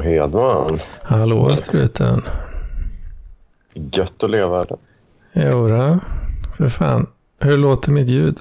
Hallå 0.00 0.10
Hedman. 0.10 0.78
Hallå 1.02 1.56
struten. 1.56 2.22
Gött 3.74 4.22
att 4.22 4.30
leva. 4.30 4.64
Jodå, 5.32 6.00
för 6.56 6.68
fan. 6.68 7.06
Hur 7.38 7.56
låter 7.58 7.92
mitt 7.92 8.08
ljud? 8.08 8.38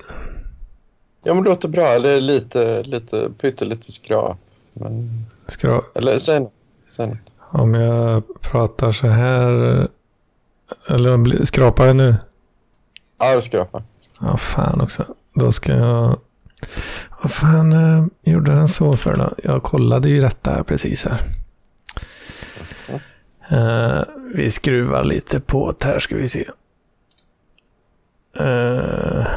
Ja 1.23 1.33
men 1.33 1.43
det 1.43 1.49
låter 1.49 1.67
bra. 1.67 1.87
Eller 1.87 2.21
lite, 2.21 2.83
lite 2.83 3.29
pyttelite 3.41 3.91
skrap. 3.91 4.37
Men... 4.73 5.25
Skra... 5.47 5.81
Eller 5.95 6.17
säg 6.17 6.39
något. 6.39 6.53
Säg 6.95 7.07
något. 7.07 7.17
Om 7.39 7.73
jag 7.73 8.23
pratar 8.41 8.91
så 8.91 9.07
här. 9.07 9.87
Eller 10.87 11.45
skrapar 11.45 11.85
jag 11.85 11.95
nu? 11.95 12.15
Ja, 13.17 13.35
det 13.35 13.41
skrapar. 13.41 13.83
Ja, 14.19 14.37
fan 14.37 14.81
också. 14.81 15.05
Då 15.33 15.51
ska 15.51 15.73
jag... 15.73 16.19
Vad 17.21 17.31
fan 17.31 17.73
eh, 17.73 18.05
gjorde 18.33 18.51
den 18.51 18.67
så 18.67 18.97
för 18.97 19.15
då? 19.15 19.29
Jag 19.43 19.63
kollade 19.63 20.09
ju 20.09 20.21
detta 20.21 20.63
precis 20.63 21.05
här. 21.05 21.21
Eh, 23.51 24.01
vi 24.33 24.51
skruvar 24.51 25.03
lite 25.03 25.39
på 25.39 25.75
det 25.79 25.85
här 25.85 25.99
ska 25.99 26.15
vi 26.15 26.29
se. 26.29 26.45
Eh, 28.39 29.27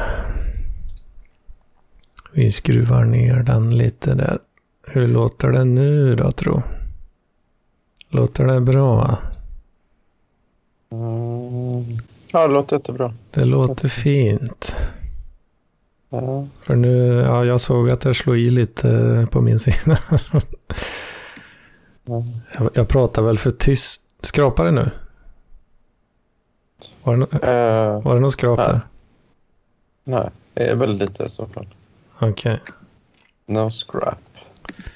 vi 2.31 2.51
skruvar 2.51 3.03
ner 3.05 3.43
den 3.43 3.77
lite 3.77 4.13
där. 4.13 4.39
Hur 4.87 5.07
låter 5.07 5.51
det 5.51 5.63
nu 5.63 6.15
då 6.15 6.31
tro? 6.31 6.61
Låter 8.09 8.45
det 8.45 8.61
bra? 8.61 9.17
Mm. 10.91 11.97
Ja, 12.31 12.47
det 12.47 12.53
låter 12.53 12.75
jättebra. 12.75 13.13
Det 13.31 13.45
låter 13.45 13.87
fint. 13.87 14.75
Ja. 16.09 16.47
För 16.61 16.75
nu, 16.75 17.13
ja 17.13 17.45
jag 17.45 17.61
såg 17.61 17.89
att 17.89 18.01
det 18.01 18.13
slog 18.13 18.37
i 18.37 18.49
lite 18.49 19.27
på 19.31 19.41
min 19.41 19.59
sida. 19.59 19.99
Ja. 22.05 22.23
Jag, 22.53 22.69
jag 22.73 22.87
pratar 22.87 23.21
väl 23.21 23.37
för 23.37 23.51
tyst. 23.51 24.02
Skrapar 24.23 24.65
det 24.65 24.71
nu? 24.71 24.91
Var 27.03 27.13
det, 27.13 27.19
no 27.19 27.23
Eh, 27.45 28.01
var 28.03 28.13
det 28.15 28.19
någon 28.21 28.31
skrap 28.31 28.57
där? 28.59 28.81
nej, 30.03 30.29
det 30.53 30.63
är 30.63 30.75
väldigt 30.75 31.09
lite 31.09 31.23
i 31.23 31.29
så 31.29 31.45
fall. 31.47 31.67
Okej. 32.19 32.59
No 33.45 33.69
scrap. 33.69 34.17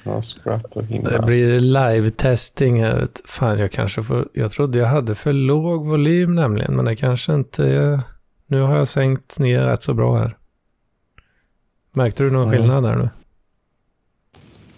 No 0.04 0.22
scrap 0.22 0.78
att 0.78 0.86
hindra. 0.86 1.12
Det 1.20 1.26
blir 1.26 1.60
live-testing 1.60 2.82
här. 2.82 3.08
Fan, 3.26 3.58
jag 3.58 3.72
kanske 3.72 4.04
får... 4.04 4.28
Jag 4.34 4.52
trodde 4.52 4.80
jag 4.80 4.88
hade 4.88 5.16
för 5.16 5.34
låg 5.34 5.86
volym 5.86 6.36
nämligen, 6.36 6.76
men 6.76 6.86
det 6.86 6.96
kanske 6.96 7.34
inte. 7.34 8.02
Nu 8.46 8.62
har 8.62 8.78
jag 8.78 8.88
sänkt 8.88 9.40
ner 9.40 9.62
rätt 9.66 9.84
så 9.84 9.94
bra 9.94 10.18
här. 10.18 10.38
Märkte 11.92 12.24
du 12.24 12.32
någon 12.32 12.48
Mm. 12.48 12.58
skillnad 12.60 12.84
där 12.84 12.96
nu? 12.96 13.10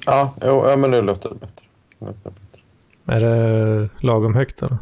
Ja, 0.05 0.33
jo, 0.41 0.69
ja, 0.69 0.75
men 0.75 0.91
nu 0.91 1.01
låter 1.01 1.29
det 1.29 1.35
bättre. 1.35 1.65
Nu 1.99 2.07
låter 2.07 2.19
det 2.23 2.29
bättre. 2.29 2.61
Är 3.09 3.19
det 3.19 3.89
lagom 3.99 4.35
högt 4.35 4.57
då? 4.57 4.77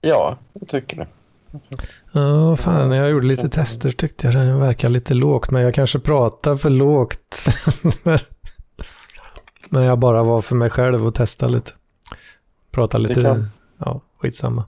Ja, 0.00 0.36
jag 0.52 0.68
tycker 0.68 0.96
det. 0.96 1.06
Ja, 2.12 2.56
fan, 2.56 2.88
när 2.88 2.96
jag 2.96 3.10
gjorde 3.10 3.26
lite 3.26 3.48
tester 3.48 3.90
tyckte 3.90 4.26
jag 4.26 4.36
det 4.36 4.52
verkade 4.52 4.92
lite 4.92 5.14
lågt, 5.14 5.50
men 5.50 5.62
jag 5.62 5.74
kanske 5.74 5.98
pratar 5.98 6.56
för 6.56 6.70
lågt. 6.70 7.46
när 9.68 9.80
jag 9.82 9.98
bara 9.98 10.22
var 10.22 10.42
för 10.42 10.54
mig 10.54 10.70
själv 10.70 11.06
och 11.06 11.14
testade 11.14 11.52
lite. 11.52 11.72
Prata 12.70 12.98
Det 12.98 13.08
lite, 13.08 13.20
kan. 13.22 13.50
ja, 13.78 14.00
skitsamma. 14.18 14.64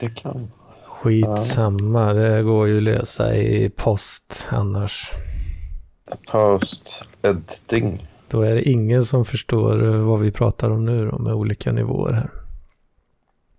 Det 0.00 0.08
kan. 0.08 0.50
Skitsamma, 0.86 2.12
det 2.12 2.42
går 2.42 2.68
ju 2.68 2.76
att 2.76 2.82
lösa 2.82 3.36
i 3.36 3.70
post 3.76 4.48
annars. 4.50 5.10
Post 6.30 7.04
editing. 7.22 8.08
Då 8.32 8.40
är 8.40 8.54
det 8.54 8.68
ingen 8.68 9.02
som 9.02 9.24
förstår 9.24 9.84
eh, 9.84 9.96
vad 9.96 10.20
vi 10.20 10.30
pratar 10.30 10.70
om 10.70 10.84
nu 10.84 11.10
då, 11.10 11.18
med 11.18 11.34
olika 11.34 11.72
nivåer 11.72 12.12
här. 12.12 12.30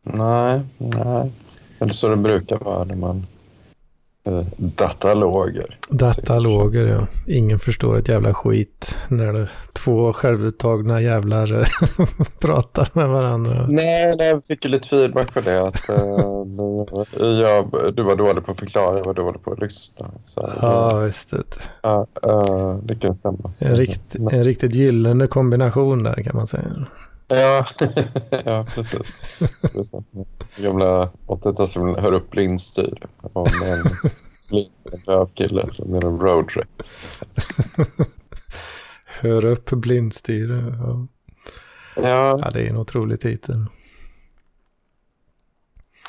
Nej, 0.03 0.61
nej. 0.78 1.31
Det 1.79 1.85
är 1.85 1.89
så 1.89 2.07
det 2.07 2.16
brukar 2.16 2.57
vara 2.57 2.84
när 2.84 2.95
man 2.95 3.25
dataloger. 4.57 5.79
Dataloger, 5.89 6.88
ja. 6.88 7.07
Ingen 7.28 7.59
förstår 7.59 7.97
ett 7.97 8.07
jävla 8.09 8.34
skit 8.34 8.97
när 9.09 9.34
det 9.34 9.50
två 9.73 10.13
självuttagna 10.13 11.01
jävlar 11.01 11.59
eh, 11.59 11.66
pratar 12.39 12.89
med 12.94 13.09
varandra. 13.09 13.66
Nej, 13.69 14.16
nej, 14.17 14.28
jag 14.29 14.44
fick 14.44 14.66
ju 14.66 14.72
lite 14.72 14.88
feedback 14.88 15.34
på 15.34 15.39
det. 15.41 15.61
Att, 15.61 15.89
eh, 15.89 17.28
jag, 17.28 17.94
du 17.95 18.03
var 18.03 18.16
dålig 18.16 18.45
på 18.45 18.51
att 18.51 18.59
förklara, 18.59 18.97
jag 18.97 19.06
var 19.06 19.13
dålig 19.13 19.44
på 19.44 19.51
att 19.53 19.59
lyssna. 19.59 20.06
Så, 20.23 20.50
Ja, 20.61 20.97
visst. 21.00 21.31
det. 21.31 21.38
eh, 22.23 22.75
det 22.84 22.95
kan 22.95 23.16
stämma. 23.16 23.51
En, 23.57 23.75
rikt, 23.78 24.16
en 24.16 24.44
riktigt 24.44 24.75
gyllene 24.75 25.28
kombination 25.28 26.03
där 26.03 26.23
kan 26.23 26.35
man 26.35 26.47
säga. 26.47 26.63
Ja, 27.35 27.66
ja 28.45 28.66
precis. 28.75 29.13
Gamla 30.57 31.09
80-talsfilmen 31.27 31.99
Hör 32.01 32.11
upp 32.11 32.29
blindstyr. 32.31 33.07
Om 33.21 33.47
en 33.66 33.83
blind 34.49 34.69
döv 35.05 35.29
kille 35.33 35.69
som 35.73 35.93
är 35.95 36.05
en 36.05 36.19
roadtrip. 36.19 36.83
Hör 39.05 39.45
upp 39.45 39.69
blindstyre. 39.69 40.75
Ja. 40.77 41.07
Ja, 41.95 42.39
ja, 42.41 42.49
det 42.51 42.61
är 42.61 42.69
en 42.69 42.77
otrolig 42.77 43.19
titel. 43.19 43.66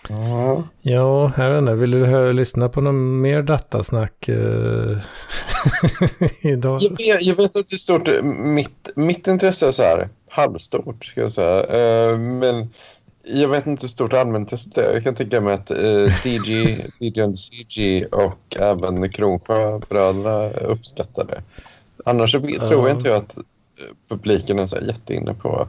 ja. 0.08 0.62
Ja, 0.82 1.32
jag 1.36 1.50
vet 1.50 1.58
inte. 1.58 1.74
Vill 1.74 1.90
du 1.90 2.04
hö- 2.06 2.32
lyssna 2.32 2.68
på 2.68 2.80
någon 2.80 3.20
mer 3.20 3.42
datasnack 3.42 4.28
eh, 4.28 4.96
idag? 6.40 6.78
Jag, 6.82 6.90
vet, 6.90 7.22
jag 7.26 7.34
vet 7.36 7.56
att 7.56 7.66
det 7.66 7.74
är 7.74 7.76
stort. 7.76 8.08
Mitt, 8.34 8.88
mitt 8.96 9.26
intresse 9.26 9.66
är 9.66 9.70
så 9.70 9.82
här 9.82 10.08
halvstort, 10.34 11.04
ska 11.04 11.20
jag 11.20 11.32
säga. 11.32 11.62
Eh, 11.64 12.18
men 12.18 12.68
jag 13.22 13.48
vet 13.48 13.66
inte 13.66 13.80
hur 13.82 13.88
stort 13.88 14.12
allmäntestet 14.12 14.78
är. 14.78 14.92
Jag 14.92 15.02
kan 15.02 15.14
tänka 15.14 15.40
mig 15.40 15.54
att 15.54 15.66
DG, 16.22 16.80
DG 17.00 17.20
and 17.24 17.36
CG 17.38 18.04
och 18.12 18.56
även 18.56 19.10
Kronsjö-bröderna 19.12 20.50
uppskattar 20.50 21.24
det. 21.24 21.42
Annars 22.04 22.32
tror 22.32 22.50
jag 22.88 22.90
inte 22.90 23.08
jag 23.08 23.16
att 23.16 23.36
eh, 23.36 23.42
publiken 24.08 24.58
är 24.58 24.66
så 24.66 24.76
jätteinne 24.76 25.34
på. 25.34 25.68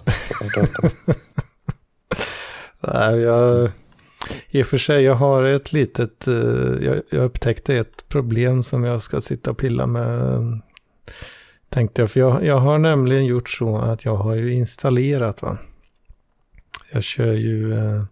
Nej, 2.81 3.19
jag... 3.19 3.71
I 4.49 4.61
och 4.63 4.67
för 4.67 4.77
sig, 4.77 5.03
jag 5.03 5.15
har 5.15 5.43
ett 5.43 5.73
litet... 5.73 6.27
eh, 6.27 6.33
Jag, 6.81 7.01
jag 7.09 7.23
upptäckte 7.23 7.75
ett 7.75 8.07
problem 8.07 8.63
som 8.63 8.83
jag 8.83 9.03
ska 9.03 9.21
sitta 9.21 9.51
och 9.51 9.57
pilla 9.57 9.85
med. 9.85 10.59
Tänkte 11.75 12.02
jag, 12.02 12.12
för 12.12 12.19
jag, 12.19 12.46
jag 12.46 12.59
har 12.59 12.78
nämligen 12.78 13.25
gjort 13.25 13.50
så 13.50 13.78
att 13.78 14.06
jag 14.06 14.16
har 14.16 14.36
ju 14.36 14.53
installerat 14.53 15.41
va. 15.41 15.58
Jag 16.91 17.03
kör 17.03 17.34
ju... 17.34 17.74
Eh, 17.74 18.03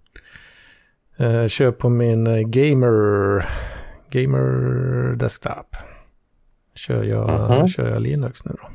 eh, 1.18 1.48
kör 1.48 1.72
på 1.72 1.90
min 1.90 2.28
eh, 2.28 2.40
gamer... 2.42 3.46
Gamer 4.10 5.16
desktop. 5.16 5.76
Kör 6.76 7.04
jag, 7.04 7.52
Mhm. 7.52 7.68
kör 7.68 7.90
jag 7.90 8.00
Linux 8.00 8.46
nu 8.46 8.56
då. 8.62 8.70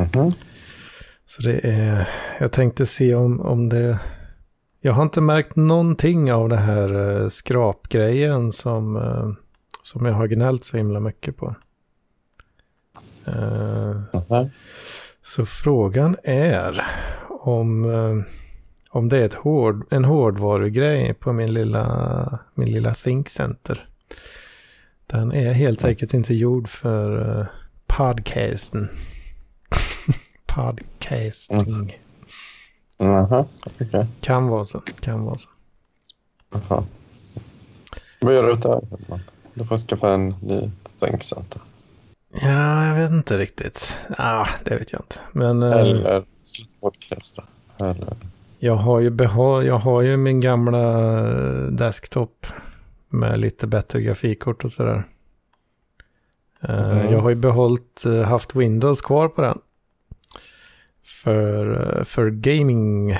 Mhm. 0.00 0.32
Så 1.26 1.42
det 1.42 1.60
är, 1.66 2.08
jag 2.40 2.52
tänkte 2.52 2.86
se 2.86 3.14
om, 3.14 3.40
om 3.40 3.68
det, 3.68 3.98
jag 4.80 4.92
har 4.92 5.02
inte 5.02 5.20
märkt 5.20 5.56
någonting 5.56 6.32
av 6.32 6.48
det 6.48 6.56
här 6.56 7.20
eh, 7.22 7.28
skrapgrejen 7.28 8.52
som, 8.52 8.96
eh, 8.96 9.28
som 9.82 10.06
jag 10.06 10.14
har 10.14 10.26
gnällt 10.26 10.64
så 10.64 10.76
himla 10.76 11.00
mycket 11.00 11.36
på. 11.36 11.54
Eh, 13.28 14.20
Mhm. 14.28 14.50
så 15.24 15.46
frågan 15.46 16.16
är 16.24 16.84
om, 17.28 17.84
eh, 17.84 18.24
om 18.90 19.08
det 19.08 19.18
är 19.18 19.24
ett 19.24 19.34
hård, 19.34 19.86
en 19.90 20.04
hårdvarugrej 20.04 21.14
på 21.14 21.32
min 21.32 21.54
lilla, 21.54 22.38
min 22.54 22.68
lilla 22.72 22.94
Think 22.94 23.28
Center. 23.28 23.88
Den 25.06 25.32
är 25.32 25.52
helt 25.52 25.84
enkelt 25.84 26.14
inte 26.14 26.34
gjord 26.34 26.68
för 26.68 27.38
eh, 27.40 27.46
podcasten. 27.86 28.88
Podcasting. 30.46 31.98
Jaha, 32.98 33.44
okej. 33.80 34.06
Kan 34.20 34.48
vara 34.48 34.64
så. 34.64 34.80
Kan 35.00 35.24
vara 35.24 35.38
så. 35.38 35.48
Jaha. 36.52 36.84
Vad 38.20 38.34
gör 38.34 38.42
du 38.42 38.52
åt 38.52 38.62
det? 38.62 38.80
Du 39.54 39.64
får 39.64 39.78
skaffa 39.78 40.12
en 40.14 40.34
ny 40.42 40.70
tänkcenter. 40.98 41.62
Ja, 42.32 42.86
jag 42.86 42.94
vet 42.94 43.10
inte 43.10 43.38
riktigt. 43.38 43.96
Ah, 44.18 44.48
det 44.64 44.76
vet 44.76 44.92
jag 44.92 45.00
inte. 45.00 45.16
Men 45.32 45.62
eh, 45.62 45.76
Eller 45.78 46.24
sluta 46.42 46.70
podcasta. 46.80 47.44
Eller... 47.80 48.16
jag, 48.58 48.74
har 48.74 49.00
ju 49.00 49.16
jag 49.66 49.78
har 49.78 50.02
ju 50.02 50.16
min 50.16 50.40
gamla 50.40 51.18
eh, 51.20 51.62
desktop 51.62 52.46
med 53.08 53.40
lite 53.40 53.66
bättre 53.66 54.02
grafikkort 54.02 54.64
och 54.64 54.72
sådär. 54.72 55.04
Eh, 56.60 56.90
Mm. 56.90 57.12
Jag 57.12 57.20
har 57.20 57.30
ju 57.30 57.36
behållit, 57.36 58.04
eh, 58.06 58.22
haft 58.22 58.54
Windows 58.54 59.00
kvar 59.00 59.28
på 59.28 59.42
den. 59.42 59.58
För, 61.02 62.04
för 62.04 62.30
gaming, 62.30 63.16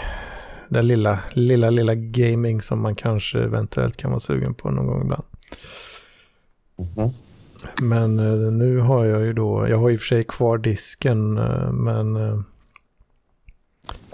den 0.69 0.87
lilla, 0.87 1.19
lilla, 1.33 1.71
lilla 1.71 1.95
gaming 1.95 2.63
som 2.63 2.81
man 2.81 2.95
kanske 2.95 3.39
eventuellt 3.39 3.97
kan 3.97 4.11
vara 4.11 4.21
sugen 4.21 4.55
på 4.55 4.71
någon 4.71 4.87
gång 4.87 5.03
ibland. 5.03 5.25
Mhm. 6.77 7.11
Men 7.83 8.19
eh, 8.19 8.53
nu 8.53 8.79
har 8.79 9.05
jag 9.05 9.27
ju 9.27 9.33
då, 9.33 9.69
jag 9.69 9.79
har 9.79 9.91
i 9.91 9.97
och 9.97 10.01
för 10.01 10.07
sig 10.07 10.25
kvar 10.25 10.59
disken, 10.59 11.39
eh, 11.39 11.73
men 11.73 12.17
eh, 12.17 12.41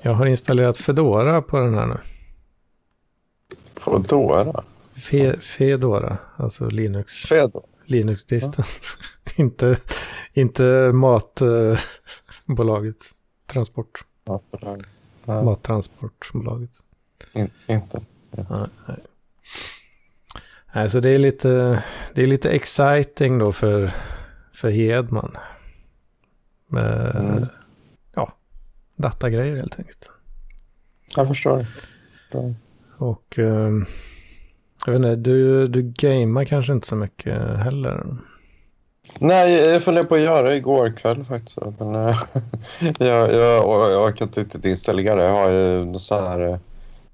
jag 0.02 0.14
har 0.14 0.26
installerat 0.26 0.78
Fedora 0.78 1.42
på 1.42 1.58
den 1.58 1.74
här 1.74 1.86
nu. 1.86 1.98
Fedora? 3.74 4.64
Fe, 4.94 5.40
Fedora, 5.40 6.18
alltså 6.36 6.68
Linux. 6.68 7.22
Fedora? 7.22 7.64
Linux-disten. 7.84 8.64
inte, 9.36 9.78
inte 10.32 10.92
matbolaget. 10.92 11.76
Transport. 13.46 14.04
Mattransportbolaget. 15.24 16.70
In, 17.32 17.50
inte. 17.66 18.00
Nej, 18.30 18.46
nej. 18.50 18.66
nej, 18.88 18.96
så 20.88 21.00
det 21.00 21.10
är 21.10 21.18
lite, 21.18 21.82
det 22.14 22.22
är 22.22 22.26
lite 22.26 22.50
exciting 22.50 23.38
då 23.38 23.52
för, 23.52 23.90
för 24.52 24.70
Hedman. 24.70 25.36
Med, 26.66 27.16
Mm. 27.16 27.46
ja, 28.14 28.32
datagrejer 28.96 29.56
helt 29.56 29.78
enkelt. 29.78 30.10
Jag 31.16 31.28
förstår. 31.28 31.66
förstår. 32.22 32.54
Och 32.98 33.38
ehm, 33.38 33.84
jag 34.86 34.92
vet 34.92 34.96
inte, 34.98 35.16
du, 35.16 35.66
du 35.66 35.82
gamar 35.82 36.44
kanske 36.44 36.72
inte 36.72 36.86
så 36.86 36.96
mycket 36.96 37.58
heller. 37.58 38.06
Nej, 39.18 39.52
jag 39.54 39.82
funderade 39.82 40.08
på 40.08 40.14
att 40.14 40.20
göra 40.20 40.48
det 40.48 40.56
igår 40.56 40.96
kväll 40.96 41.24
faktiskt. 41.24 41.58
Men 41.78 41.94
äh, 41.94 42.22
jag, 42.98 43.32
jag, 43.34 43.92
jag 43.92 44.04
orkar 44.04 44.24
inte 44.24 44.40
riktigt 44.40 44.64
installera. 44.64 45.24
Jag 45.24 45.32
har 45.32 45.50
ju 45.50 45.98
så 45.98 46.20
här 46.20 46.40
äh, 46.40 46.58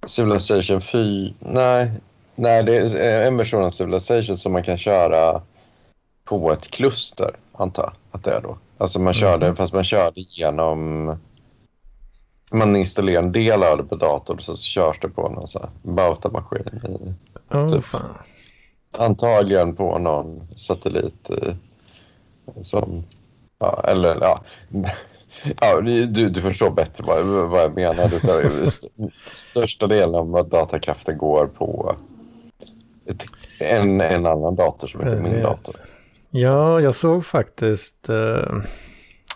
Civilization 0.06 0.80
4. 0.80 1.32
Nej, 1.38 1.90
nej, 2.40 2.62
det 2.62 2.76
är 2.76 3.26
en 3.26 3.36
version 3.36 3.64
av 3.64 3.70
Civilization 3.70 4.36
som 4.36 4.52
man 4.52 4.62
kan 4.62 4.78
köra 4.78 5.42
på 6.24 6.52
ett 6.52 6.70
kluster, 6.70 7.36
antar 7.52 7.82
jag 7.82 7.92
att 8.10 8.24
det 8.24 8.30
är 8.34 8.40
då. 8.40 8.58
Alltså 8.78 9.00
man 9.00 9.14
körde, 9.14 9.46
Mhm. 9.46 9.56
fast 9.56 9.72
man 9.72 9.84
körde 9.84 10.20
genom... 10.20 11.04
Man 12.52 12.76
installerar 12.76 13.22
en 13.22 13.32
del 13.32 13.62
av 13.62 13.76
det 13.76 13.84
på 13.84 13.94
datorn 13.96 14.36
och 14.36 14.42
så 14.42 14.56
körs 14.56 14.98
det 15.00 15.08
på 15.08 15.28
någon 15.28 15.48
så 15.48 15.58
här 15.58 15.68
Bauta-maskin. 15.82 16.66
i- 16.84 17.14
Åh 17.54 17.68
Typ. 17.72 17.84
fan. 17.84 18.14
Antagligen 18.98 19.76
på 19.76 19.98
någon 19.98 20.48
satellit 20.56 21.30
eh, 21.30 21.54
som... 22.62 23.04
Ja, 23.58 23.80
eller 23.84 24.18
ja. 24.20 24.40
ja 25.60 25.80
du, 25.80 26.06
du 26.06 26.40
förstår 26.40 26.70
bättre 26.70 27.04
vad, 27.06 27.24
vad 27.50 27.80
jag 27.80 27.98
är 27.98 28.08
så 28.18 28.30
här, 28.32 28.44
st- 28.66 28.88
största 29.32 29.86
delen 29.86 30.14
av 30.34 30.48
datakraften 30.48 31.18
går 31.18 31.46
på 31.46 31.96
en, 33.58 34.00
en 34.00 34.26
annan 34.26 34.54
dator 34.54 34.86
som 34.86 35.00
heter 35.00 35.20
min 35.22 35.42
dator. 35.42 35.74
Ja, 36.30 36.80
jag 36.80 36.94
såg 36.94 37.24
faktiskt. 37.26 38.08
eh, 38.08 38.54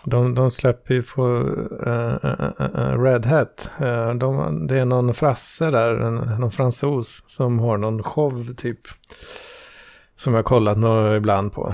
de, 0.03 0.35
de 0.35 0.51
släpper 0.51 0.93
ju 0.93 1.03
på 1.03 1.49
eh, 1.85 2.29
eh, 2.75 3.01
Red 3.01 3.25
Hat. 3.25 3.71
De, 4.19 4.67
det 4.67 4.79
är 4.79 4.85
någon 4.85 5.13
frasse 5.13 5.71
där, 5.71 5.93
en, 5.95 6.15
någon 6.15 6.51
fransos 6.51 7.23
som 7.27 7.59
har 7.59 7.77
någon 7.77 8.03
show 8.03 8.53
typ. 8.57 8.79
Som 10.17 10.33
jag 10.33 10.45
kollat 10.45 10.77
ibland 11.17 11.53
på. 11.53 11.73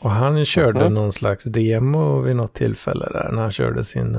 Och 0.00 0.10
han 0.10 0.44
körde 0.44 0.84
Mhm. 0.84 0.94
någon 0.94 1.12
slags 1.12 1.44
demo 1.44 2.20
vid 2.20 2.36
något 2.36 2.54
tillfälle 2.54 3.06
där. 3.12 3.30
När 3.32 3.42
han 3.42 3.50
körde 3.50 3.84
sin 3.84 4.18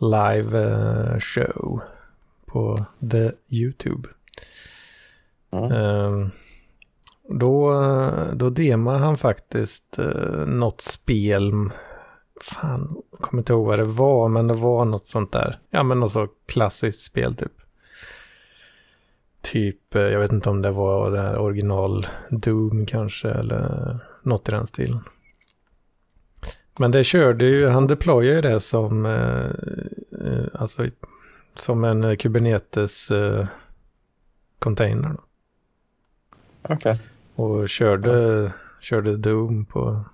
live 0.00 1.20
show 1.20 1.80
på 2.46 2.84
The 3.10 3.30
YouTube. 3.48 4.08
Mm. 5.50 6.30
Då, 7.28 7.82
då 8.32 8.50
demade 8.50 8.98
han 8.98 9.16
faktiskt 9.16 9.98
uh, 9.98 10.46
något 10.46 10.80
spel. 10.80 11.52
Fan, 12.40 13.02
jag 13.10 13.20
kommer 13.20 13.40
inte 13.40 13.52
ihåg 13.52 13.66
vad 13.66 13.78
det 13.78 13.84
var, 13.84 14.28
men 14.28 14.46
det 14.46 14.54
var 14.54 14.84
något 14.84 15.06
sånt 15.06 15.32
där. 15.32 15.58
Ja, 15.70 15.82
men 15.82 16.00
något 16.00 16.12
så 16.12 16.28
klassiskt 16.46 17.00
spel 17.00 17.36
typ. 17.36 17.52
Typ, 19.40 19.94
eh, 19.94 20.02
jag 20.02 20.20
vet 20.20 20.32
inte 20.32 20.50
om 20.50 20.62
det 20.62 20.70
var 20.70 21.10
det 21.10 21.20
här 21.20 21.38
original 21.38 22.02
Doom 22.30 22.86
kanske, 22.86 23.28
eller 23.28 23.98
något 24.22 24.48
i 24.48 24.52
den 24.52 24.66
stilen. 24.66 25.00
Men 26.78 26.90
det 26.90 27.04
körde 27.04 27.44
ju, 27.44 27.68
han 27.68 27.86
deployade 27.86 28.36
ju 28.36 28.40
det 28.40 28.60
som, 28.60 29.06
eh, 29.06 29.44
eh, 30.26 30.44
alltså 30.54 30.86
som 31.56 31.84
en 31.84 32.04
eh, 32.04 32.16
Kubernetes 32.16 33.10
eh, 33.10 33.46
container. 34.58 35.08
Då. 35.08 35.22
Okej. 36.62 36.98
Och 37.34 37.68
körde, 37.68 38.52
körde 38.80 39.16
Doom 39.16 39.64
på, 39.64 40.04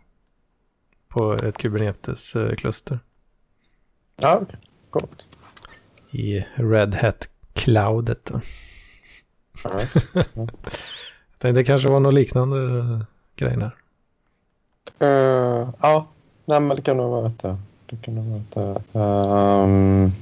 på 1.09 1.33
ett 1.35 1.59
Kubernetes-kluster 1.59 2.99
Ja, 4.17 4.39
okej. 4.43 4.59
Coolt. 4.91 5.25
i 6.11 6.45
Red 6.55 6.95
Hat-cloudet. 6.95 8.19
då. 8.25 8.41
Ja, 9.65 9.81
Jag 10.13 10.59
tänkte 11.39 11.61
det 11.61 11.65
kanske 11.65 11.89
var 11.89 12.01
något 12.01 12.15
liknande 12.15 12.57
uh, 12.57 13.03
grej 13.37 13.57
där. 13.57 13.75
Eh, 14.99 15.69
ja, 15.81 16.07
nej, 16.45 16.61
men 16.61 16.77
det 16.77 16.83
kan 16.83 16.97
nog 16.97 17.11
vara 17.11 17.29
det. 17.43 17.57
Det 17.87 17.97
kan 18.03 18.15
nog 18.15 18.25
vara 18.55 18.81
det. 18.93 18.99
Um, 18.99 20.13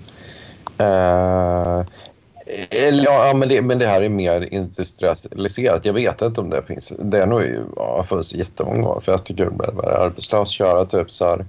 ja, 3.04 3.32
men, 3.34 3.48
det, 3.48 3.62
men 3.62 3.78
det 3.78 3.86
här 3.86 4.02
är 4.02 4.08
mer 4.08 4.54
industrialiserat. 4.54 5.84
Jag 5.84 5.92
vet 5.92 6.22
inte 6.22 6.40
om 6.40 6.50
det 6.50 6.62
finns. 6.62 6.92
Det 6.98 7.22
är 7.22 7.26
nog 7.26 7.42
ja, 7.76 8.04
funnits 8.08 8.34
jättemånga 8.34 8.88
år. 8.88 9.00
För 9.00 9.12
jag 9.12 9.24
tycker 9.24 9.44
det 9.44 9.64
är 9.64 10.04
arbetslös. 10.04 10.48
Köra 10.48 10.84
typ 10.84 11.10
så 11.10 11.26
här. 11.26 11.46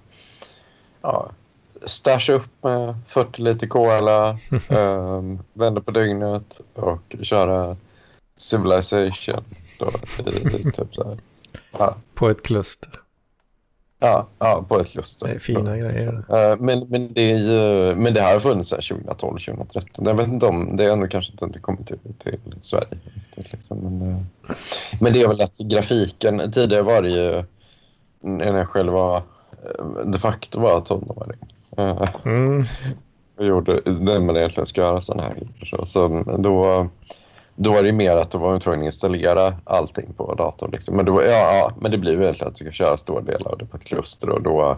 Ja, 1.02 1.32
stasha 1.86 2.34
upp 2.34 2.64
med 2.64 2.96
40 3.08 3.42
liter 3.42 3.68
cola. 3.68 4.38
um, 4.70 5.40
vända 5.54 5.82
på 5.82 5.92
dygnet 5.92 6.62
och 6.74 7.16
köra 7.22 7.78
Civilization. 8.38 9.44
Då, 9.80 9.92
i, 10.32 10.72
typ 10.72 10.96
så 10.96 11.04
här. 11.04 11.18
Ja, 11.72 11.96
På 12.14 12.30
ett 12.30 12.44
kluster. 12.44 13.03
Ja, 14.04 14.28
ja 14.40 14.66
på 14.68 14.80
ett 14.80 14.92
kluster. 14.92 15.28
Det 15.28 15.34
är 15.34 15.40
fina 15.40 15.78
grejer. 15.78 16.24
Eh, 16.30 16.58
Men, 16.60 16.88
men, 16.90 17.14
det 17.14 17.22
ju, 17.22 17.96
men 17.96 18.14
det 18.14 18.22
här 18.22 18.34
har 18.34 18.40
funnits 18.40 18.70
sedan 18.70 18.82
2012, 18.82 19.40
2013. 19.40 20.06
Jag 20.06 20.14
vet 20.14 20.28
inte 20.28 20.46
om 20.46 20.76
det 20.76 20.86
är 20.86 20.92
ändå 20.92 21.08
kanske 21.08 21.34
inte 21.42 21.60
kommit 21.60 21.88
till, 21.88 21.98
till 22.18 22.40
Sverige. 22.62 22.88
Liksom. 23.36 23.78
Men, 23.78 24.12
eh, 24.12 24.18
men 25.00 25.14
det 25.14 25.22
är 25.22 25.28
väl 25.28 25.42
att 25.42 25.58
grafiken, 25.58 26.52
tidigare 26.52 26.84
var 26.84 27.02
det 27.02 27.10
ju 27.10 27.44
när 28.22 28.58
jag 28.58 28.68
själv 28.68 28.94
var 28.94 29.18
eh, 29.18 29.86
de 30.06 30.20
facto 30.20 30.60
var 30.60 30.82
tonåring. 30.82 31.40
Mm. 32.26 32.66
och 33.38 33.46
gjorde 33.46 33.82
det 33.82 34.20
man 34.20 34.38
egentligen 34.38 34.66
ska 34.66 34.82
göra 34.82 35.02
sådana 35.02 35.24
här 35.24 35.32
grejer. 35.32 35.86
Så 35.86 36.24
då, 36.38 36.90
då 37.56 37.72
var 37.72 37.84
det 37.84 37.94
mer 37.94 38.16
att 38.16 38.32
då 38.32 38.38
var 38.38 38.52
man 38.52 38.60
tvungen 38.60 38.82
att 38.82 38.86
installera 38.86 39.56
allting 39.64 40.14
på 40.14 40.34
datorn. 40.36 40.72
Liksom. 40.72 40.96
Men, 40.96 41.06
då, 41.06 41.24
ja, 41.24 41.72
men 41.80 41.92
det 41.92 41.98
blir 41.98 42.22
egentligen 42.22 42.52
att 42.52 42.58
du 42.58 42.64
kan 42.64 42.74
köra 42.74 42.98
stora 42.98 43.22
delar 43.22 43.52
av 43.52 43.58
det 43.58 43.66
på 43.66 43.78
ett 43.78 43.84
kluster 43.84 44.30
och 44.30 44.42
då 44.42 44.78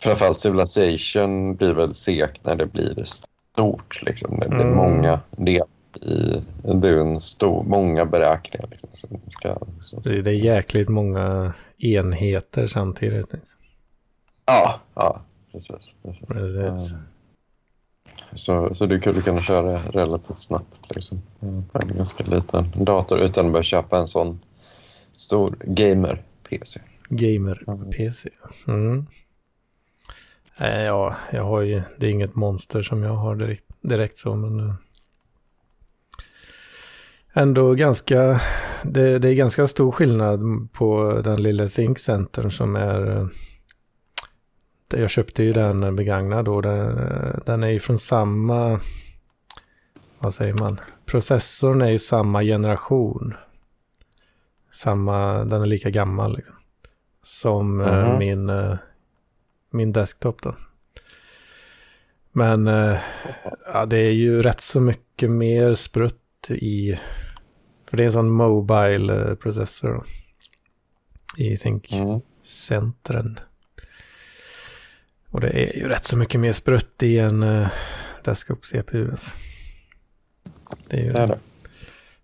framförallt 0.00 0.40
Civilization 0.40 1.56
blir 1.56 1.72
väl 1.72 1.94
segt 1.94 2.46
när 2.46 2.54
det 2.54 2.66
blir 2.66 3.04
stort. 3.04 4.02
Liksom. 4.02 4.38
Det 4.40 4.48
blir 4.48 4.60
Mm. 4.60 4.76
många 4.76 5.20
delar 5.30 5.66
i 6.00 6.42
det 6.62 6.88
är 6.88 6.92
ju 6.92 7.00
en 7.00 7.20
stor, 7.20 7.62
många 7.62 8.04
beräkningar. 8.04 8.68
Liksom, 8.70 8.88
som 8.92 9.20
ska, 9.30 9.56
så, 9.80 10.00
Det 10.00 10.22
det 10.22 10.30
är 10.30 10.34
jäkligt 10.34 10.88
många 10.88 11.52
enheter 11.78 12.66
samtidigt. 12.66 13.34
ja, 14.46 14.80
ja, 14.94 15.20
precis. 15.52 15.94
precis. 16.02 16.28
Precis. 16.28 16.92
Ja. 16.92 16.98
Så, 18.34 18.74
så 18.74 18.86
du 18.86 19.00
kunde 19.00 19.20
kunna 19.20 19.40
köra 19.40 19.78
relativt 19.78 20.38
snabbt 20.38 20.94
liksom, 20.94 21.22
mm. 21.42 21.64
på 21.72 21.78
en 21.78 21.96
ganska 21.96 22.24
liten 22.24 22.84
dator 22.84 23.18
utan 23.18 23.46
att 23.46 23.52
behöva 23.52 23.62
köpa 23.62 23.98
en 23.98 24.08
sån 24.08 24.40
stor 25.16 25.56
gamer-PC. 25.64 26.80
Gamer-PC. 27.08 28.30
Mm. 28.66 29.06
Eh, 30.58 30.82
Ja, 30.82 31.16
jag 31.32 31.44
har 31.44 31.60
ju, 31.60 31.82
det 31.98 32.06
är 32.06 32.10
inget 32.10 32.34
monster 32.34 32.82
som 32.82 33.02
jag 33.02 33.14
har 33.14 33.36
direkt, 33.36 33.64
direkt 33.80 34.18
så, 34.18 34.34
men 34.34 34.60
eh, 34.60 34.74
ändå 37.32 37.74
ganska, 37.74 38.40
det, 38.82 39.18
det 39.18 39.28
är 39.28 39.34
ganska 39.34 39.66
stor 39.66 39.92
skillnad 39.92 40.68
på 40.72 41.20
den 41.24 41.42
lilla 41.42 41.68
thinkcentern 41.68 42.50
som 42.50 42.76
är, 42.76 43.16
eh, 43.16 43.26
det- 44.94 45.00
jag 45.00 45.10
köpte 45.10 45.42
ju 45.42 45.52
den 45.52 45.96
begagnad 45.96 46.48
och 46.48 46.62
den, 46.62 46.96
den 47.46 47.62
är 47.62 47.68
ju 47.68 47.78
från 47.80 47.98
samma, 47.98 48.80
vad 50.18 50.34
säger 50.34 50.54
man, 50.54 50.80
processorn 51.06 51.82
är 51.82 51.90
ju 51.90 51.98
samma 51.98 52.42
generation. 52.42 53.34
Samma, 54.72 55.44
den 55.44 55.62
är 55.62 55.66
lika 55.66 55.90
gammal 55.90 56.36
liksom. 56.36 56.54
Som 57.22 57.80
eh, 57.80 58.08
Mhm. 58.08 58.18
min, 58.18 58.48
eh, 58.48 58.76
min 59.70 59.92
desktop 59.92 60.42
då. 60.42 60.54
Men 62.32 62.66
eh, 62.66 62.96
ja, 63.72 63.86
det 63.86 63.98
är 63.98 64.10
ju 64.10 64.42
rätt 64.42 64.60
så 64.60 64.80
mycket 64.80 65.30
mer 65.30 65.74
sprutt 65.74 66.50
i, 66.50 66.98
för 67.86 67.96
det 67.96 68.02
är 68.02 68.06
en 68.06 68.12
sån 68.12 68.30
mobile 68.30 69.36
processor. 69.36 69.88
Då. 69.94 70.04
i 71.44 71.56
Think 71.56 71.92
Mm. 71.92 72.20
Och 75.34 75.40
det 75.40 75.48
är 75.48 75.76
ju 75.76 75.88
rätt 75.88 76.04
så 76.04 76.16
mycket 76.16 76.40
mer 76.40 76.52
sprutt 76.52 77.02
i 77.02 77.18
en 77.18 77.42
uh, 77.42 77.68
desktop 78.24 78.64
CPU. 78.64 79.10
Alltså. 79.10 79.30
Det 80.88 80.96
är 80.96 81.02
ju 81.02 81.12
Det 81.12 81.18
är 81.18 81.26
det. 81.26 81.38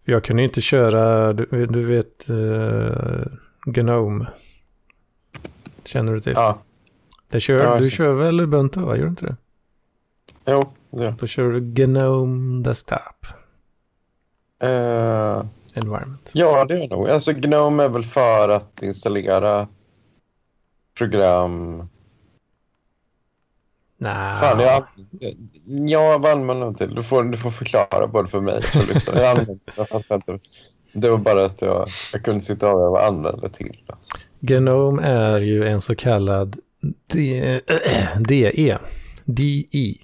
Jag 0.05 0.25
kunde 0.25 0.43
ju 0.43 0.49
inte 0.49 0.61
köra, 0.61 1.33
du, 1.33 1.67
du 1.67 1.85
vet, 1.85 2.31
uh, 2.31 3.27
Gnome. 3.67 4.27
Känner 5.85 6.13
du 6.13 6.21
till? 6.21 6.33
Ja, 6.37 6.59
Det 7.29 7.41
kör, 7.41 7.63
Ja, 7.63 7.81
du 7.81 7.91
kör 7.91 8.13
väl 8.13 8.41
Ubuntu, 8.41 8.81
va? 8.81 8.97
Gör 8.97 9.03
du 9.05 9.09
inte 9.11 9.27
det? 9.27 9.37
jo. 10.47 10.73
Det. 10.91 11.15
Då 11.21 11.27
kör 11.27 11.51
du 11.51 11.61
Gnome 11.61 12.63
Desktop 12.63 13.27
Uh, 14.65 15.45
Environment. 15.75 16.31
ja, 16.33 16.65
det 16.65 16.85
är 16.85 16.89
nog. 16.89 17.09
Alltså 17.09 17.33
Gnome 17.33 17.85
är 17.85 17.89
väl 17.89 18.05
för 18.05 18.49
att 18.49 18.83
installera 18.83 19.69
program. 20.99 21.89
Nej. 24.03 24.37
Fan, 24.41 24.61
jag, 24.61 24.85
ja, 25.89 26.19
vad 26.19 26.33
använder 26.33 26.65
man 26.67 26.75
till? 26.75 26.95
Du 26.95 27.03
får, 27.03 27.25
du 27.25 27.37
får 27.37 27.51
förklara 27.51 28.07
både 28.07 28.29
för 28.29 28.41
mig 28.41 28.55
och 28.57 28.89
lyssnarna. 28.95 29.21
Jag 29.21 29.39
använder. 29.39 30.41
Det 30.93 31.11
var 31.11 31.19
bara 31.19 31.45
att 31.47 31.63
jag, 31.63 31.89
jag 32.13 32.25
kunde 32.25 32.53
inte 32.53 32.67
avgöra 32.67 32.91
vad 32.91 33.01
jag 33.01 33.09
använde 33.09 33.49
till. 33.51 33.83
Alltså. 33.87 34.11
Gnome 34.41 35.03
är 35.03 35.41
ju 35.41 35.65
en 35.69 35.81
så 35.81 35.95
kallad 35.95 36.57
D- 37.13 37.61
DE. 38.19 38.79
DE. 39.25 39.95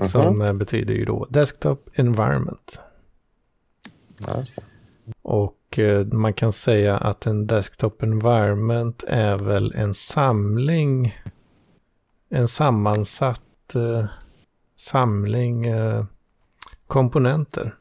Mhm. 0.00 0.08
Som 0.08 0.42
eh, 0.42 0.52
betyder 0.52 0.94
ju 0.94 1.04
då 1.04 1.26
Desktop 1.30 1.88
Environment. 1.94 2.80
Det. 4.18 4.44
Och 5.22 5.78
eh, 5.78 6.06
man 6.06 6.32
kan 6.34 6.52
säga 6.52 6.96
att 6.96 7.26
en 7.26 7.46
Desktop 7.46 8.02
Environment 8.02 9.04
är 9.08 9.36
väl 9.36 9.72
en 9.76 9.94
samling, 9.94 11.14
en 12.28 12.48
sammansatt 12.48 13.74
eh, 13.74 14.06
samling 14.76 15.66
eh, 15.66 16.04
komponenter. 16.86 17.74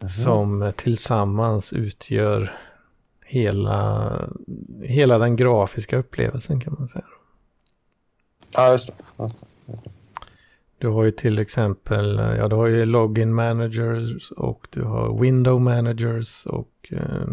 Mhm. 0.00 0.08
Som 0.08 0.72
tillsammans 0.76 1.72
utgör 1.72 2.56
hela, 3.24 4.12
hela 4.82 5.18
den 5.18 5.36
grafiska 5.36 5.96
upplevelsen 5.96 6.60
kan 6.60 6.74
man 6.78 6.88
säga. 6.88 7.04
Ja, 8.54 8.72
just 8.72 8.86
det. 8.86 8.94
Ja. 9.16 9.30
Du 10.78 10.88
har 10.88 11.04
ju 11.04 11.10
till 11.10 11.38
exempel, 11.38 12.18
eh, 12.18 12.36
ja 12.36 12.48
du 12.48 12.56
har 12.56 12.66
ju 12.66 12.84
login 12.84 13.34
managers 13.34 14.30
och 14.30 14.68
du 14.70 14.82
har 14.82 15.20
window 15.20 15.60
managers 15.60 16.46
och 16.46 16.92
eh, 16.92 17.28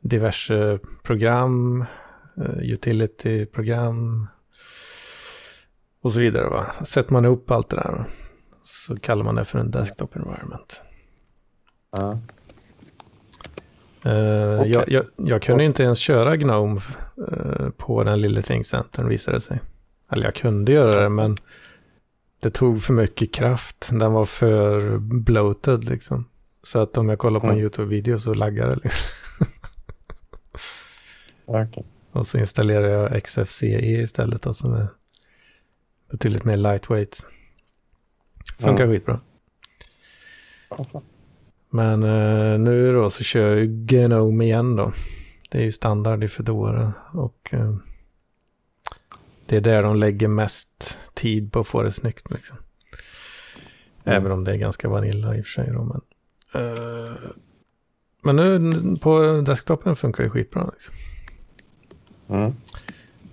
diverse 0.00 0.78
program, 1.02 1.84
utility-program 2.62 4.26
och 6.02 6.12
så 6.12 6.20
vidare. 6.20 6.48
Va? 6.48 6.72
Sätter 6.84 7.12
man 7.12 7.24
ihop 7.24 7.50
allt 7.50 7.68
det 7.68 7.76
där 7.76 8.04
så 8.60 8.96
kallar 8.96 9.24
man 9.24 9.34
det 9.34 9.44
för 9.44 9.58
en 9.58 9.70
desktop 9.70 10.16
environment. 10.16 10.80
Ja. 11.92 12.18
Eh, 14.04 14.60
Okej. 14.60 14.72
jag, 14.72 14.88
jag, 14.88 15.04
jag 15.16 15.42
kunde 15.42 15.64
inte 15.64 15.82
ens 15.82 15.98
köra 15.98 16.36
Gnome 16.36 16.80
eh, 17.32 17.68
på 17.76 18.04
den 18.04 18.20
lilla 18.20 18.42
Think-centern 18.42 19.08
visade 19.08 19.36
det 19.36 19.40
sig. 19.40 19.60
Eller 20.12 20.24
jag 20.24 20.34
kunde 20.34 20.72
göra 20.72 21.02
det 21.02 21.08
men 21.08 21.36
det 22.40 22.50
tog 22.50 22.82
för 22.82 22.94
mycket 22.94 23.34
kraft. 23.34 23.88
Den 23.92 24.12
var 24.12 24.24
för 24.24 24.98
bloated 24.98 25.84
liksom. 25.84 26.24
Så 26.62 26.78
att 26.78 26.98
om 26.98 27.08
jag 27.08 27.18
kollar 27.18 27.40
på 27.40 27.46
en 27.46 27.52
Mm. 27.52 27.62
YouTube-video 27.64 28.18
så 28.18 28.34
laggar 28.34 28.68
det 28.68 28.76
liksom. 28.82 29.10
Okej. 31.44 31.84
Och 32.12 32.26
så 32.26 32.38
installerar 32.38 32.88
jag 32.88 33.24
XFCE 33.24 34.00
istället 34.00 34.42
då, 34.42 34.54
som 34.54 34.74
är 34.74 34.86
betydligt 36.10 36.44
mer 36.44 36.56
lightweight. 36.56 37.26
Funkar 38.58 38.84
Mm. 38.84 38.96
skitbra. 38.96 39.20
Men 41.70 42.02
eh, 42.02 42.58
nu 42.58 42.92
då 42.92 43.10
så 43.10 43.24
kör 43.24 43.56
jag 43.56 43.68
Gnome 43.68 44.44
igen 44.44 44.76
då. 44.76 44.92
Det 45.50 45.58
är 45.58 45.62
ju 45.62 45.72
standard 45.72 46.24
i 46.24 46.28
Fedora 46.28 46.92
och 47.12 47.48
eh, 47.52 47.76
det 49.46 49.56
är 49.56 49.60
där 49.60 49.82
de 49.82 49.96
lägger 49.96 50.28
mest 50.28 50.98
tid 51.14 51.52
på 51.52 51.60
att 51.60 51.66
få 51.66 51.82
det 51.82 51.92
snyggt 51.92 52.30
liksom. 52.30 52.56
Även 54.04 54.32
om 54.32 54.44
det 54.44 54.52
är 54.52 54.56
ganska 54.56 54.88
vanilla 54.88 55.36
i 55.36 55.40
och 55.40 55.44
för 55.44 55.50
sig 55.50 55.70
då. 55.72 55.84
Men, 55.84 56.00
eh, 56.64 57.12
men 58.22 58.36
nu 58.36 58.96
på 58.96 59.40
desktopen 59.46 59.96
funkar 59.96 60.24
det 60.24 60.30
skitbra 60.30 60.70
liksom. 60.72 60.94
Mm. 62.30 62.54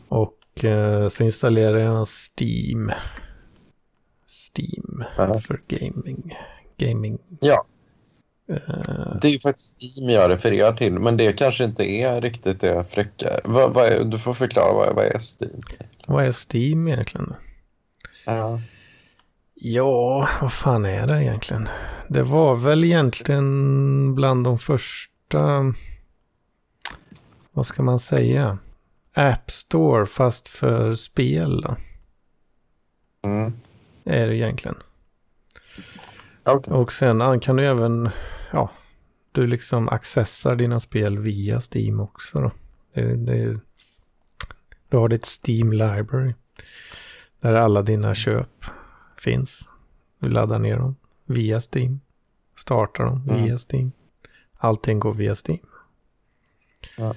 Och 0.08 0.64
eh, 0.66 1.10
så 1.10 1.24
installerar 1.24 1.78
jag 1.78 2.08
Steam. 2.08 2.92
Steam 4.56 5.04
Ja. 5.18 5.40
för 5.40 5.60
gaming. 5.68 6.38
Gaming. 6.78 7.18
Ja, 7.40 7.66
Eh, 8.50 9.18
det 9.22 9.28
är 9.28 9.32
ju 9.32 9.40
faktiskt 9.40 9.78
Steam 9.98 10.10
jag 10.10 10.30
refererar 10.30 10.74
till, 10.74 10.94
men 10.94 11.18
det 11.18 11.34
kanske 11.34 11.64
inte 11.64 11.84
är 11.84 12.22
riktigt 12.22 12.62
det 12.62 12.86
fräcka. 12.90 13.40
Vad, 13.44 13.74
vad 13.74 13.86
är, 13.86 14.04
du 14.04 14.18
får 14.20 14.34
förklara 14.34 14.74
vad, 14.74 14.96
vad 14.96 15.06
är 15.06 15.20
Steam? 15.20 15.62
vad 16.08 16.26
är 16.26 16.32
Steam 16.54 16.88
egentligen? 16.88 17.34
Ja. 18.26 18.60
Ja, 19.54 20.28
vad 20.42 20.54
fan 20.54 20.86
är 20.86 21.08
det 21.08 21.24
egentligen? 21.24 21.68
Det 22.08 22.24
var 22.24 22.56
väl 22.56 22.84
egentligen 22.84 24.16
bland 24.16 24.44
de 24.44 24.60
första, 24.60 25.74
vad 27.52 27.66
ska 27.66 27.84
man 27.84 28.00
säga, 28.00 28.58
App 29.18 29.52
Store 29.52 30.06
fast 30.06 30.48
för 30.48 30.96
spel 30.96 31.62
då, 31.62 31.76
Mm. 33.26 33.54
är 34.04 34.28
det 34.28 34.36
egentligen. 34.36 34.78
Okej. 36.46 36.74
Och 36.74 36.92
sen 36.92 37.40
kan 37.40 37.56
du 37.56 37.66
även, 37.66 38.10
ja, 38.52 38.70
du 39.32 39.48
liksom 39.48 39.90
accessar 39.90 40.56
dina 40.56 40.80
spel 40.80 41.18
via 41.18 41.62
Steam 41.74 42.00
också 42.00 42.40
då. 42.42 42.52
Det, 42.94 43.16
det, 43.16 43.60
du 44.90 44.98
har 44.98 45.10
ditt 45.10 45.26
Steam 45.46 45.72
Library. 45.72 46.34
Där 47.40 47.54
alla 47.54 47.82
dina 47.82 48.16
köp 48.16 48.66
finns. 49.18 49.70
Du 50.20 50.30
laddar 50.30 50.60
ner 50.60 50.78
dem 50.78 50.96
via 51.26 51.62
Steam. 51.74 52.00
Startar 52.56 53.04
dem 53.06 53.22
Mm. 53.30 53.44
via 53.44 53.58
Steam. 53.72 53.92
Allting 54.58 55.00
går 55.00 55.14
via 55.14 55.36
Steam. 55.48 55.60
Ja. 56.98 57.16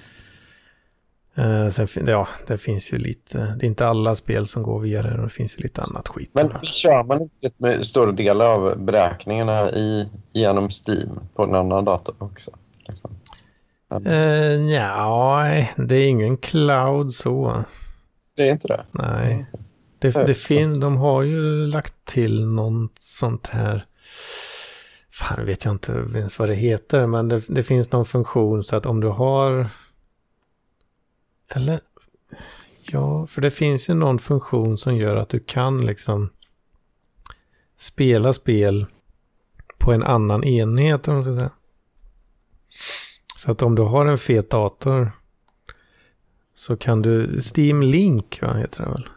Eh, 1.35 1.69
sen, 1.69 1.87
ja, 2.07 2.27
det 2.47 2.57
finns 2.57 2.93
ju 2.93 2.97
lite, 2.97 3.37
det 3.37 3.65
är 3.65 3.67
inte 3.67 3.87
alla 3.87 4.15
spel 4.15 4.47
som 4.47 4.63
går 4.63 4.79
via 4.79 5.01
det, 5.01 5.23
det 5.23 5.29
finns 5.29 5.57
ju 5.57 5.63
lite 5.63 5.81
annat 5.81 6.07
skit. 6.07 6.29
Men 6.33 6.49
kör 6.61 7.03
man 7.03 7.21
inte 7.21 7.49
med 7.57 7.85
stora 7.85 8.11
delar 8.11 8.45
av 8.45 8.79
beräkningarna 8.85 9.71
i, 9.71 10.09
genom 10.31 10.69
Steam 10.69 11.19
på 11.35 11.43
en 11.43 11.55
annan 11.55 11.85
dator 11.85 12.15
också? 12.17 12.51
Liksom? 12.87 13.11
Uh, 14.05 14.71
ja, 14.71 15.43
nej, 15.43 15.73
det 15.77 15.95
är 15.95 16.07
ingen 16.07 16.37
cloud 16.37 17.13
så. 17.13 17.63
Det 18.35 18.47
är 18.47 18.51
inte 18.51 18.67
det? 18.67 18.83
Nej. 18.91 19.45
Det, 19.99 20.27
det 20.27 20.33
fin, 20.33 20.79
de 20.79 20.97
har 20.97 21.21
ju 21.21 21.67
lagt 21.67 22.05
till 22.05 22.45
något 22.45 22.91
sånt 22.99 23.47
här. 23.47 23.85
Fan 25.11 25.45
vet 25.45 25.65
jag 25.65 25.73
inte 25.73 25.91
ens 25.91 26.39
vad 26.39 26.49
det 26.49 26.55
heter. 26.55 27.07
Men 27.07 27.29
det, 27.29 27.41
det 27.47 27.63
finns 27.63 27.91
någon 27.91 28.05
funktion 28.05 28.63
så 28.63 28.75
att 28.75 28.85
om 28.85 29.01
du 29.01 29.07
har. 29.07 29.69
Eller. 31.55 31.79
Ja, 32.81 33.27
för 33.27 33.41
det 33.41 33.51
finns 33.51 33.89
ju 33.89 33.93
någon 33.93 34.19
funktion 34.19 34.77
som 34.77 34.97
gör 34.97 35.15
att 35.15 35.29
du 35.29 35.39
kan 35.39 35.85
liksom. 35.85 36.29
Spela 37.77 38.33
spel. 38.33 38.85
På 39.77 39.91
en 39.91 40.03
annan 40.03 40.43
enhet 40.43 41.07
om 41.07 41.13
man 41.13 41.23
ska 41.23 41.33
säga. 41.33 41.51
Så 43.37 43.51
att 43.51 43.61
om 43.61 43.75
du 43.75 43.81
har 43.81 44.05
en 44.05 44.17
fet 44.17 44.49
dator. 44.49 45.11
Så 46.53 46.77
kan 46.77 47.01
du, 47.01 47.41
Steam 47.55 47.81
Link 47.83 48.39
va, 48.41 48.53
heter 48.53 48.83
det 48.83 48.89
väl? 48.89 49.09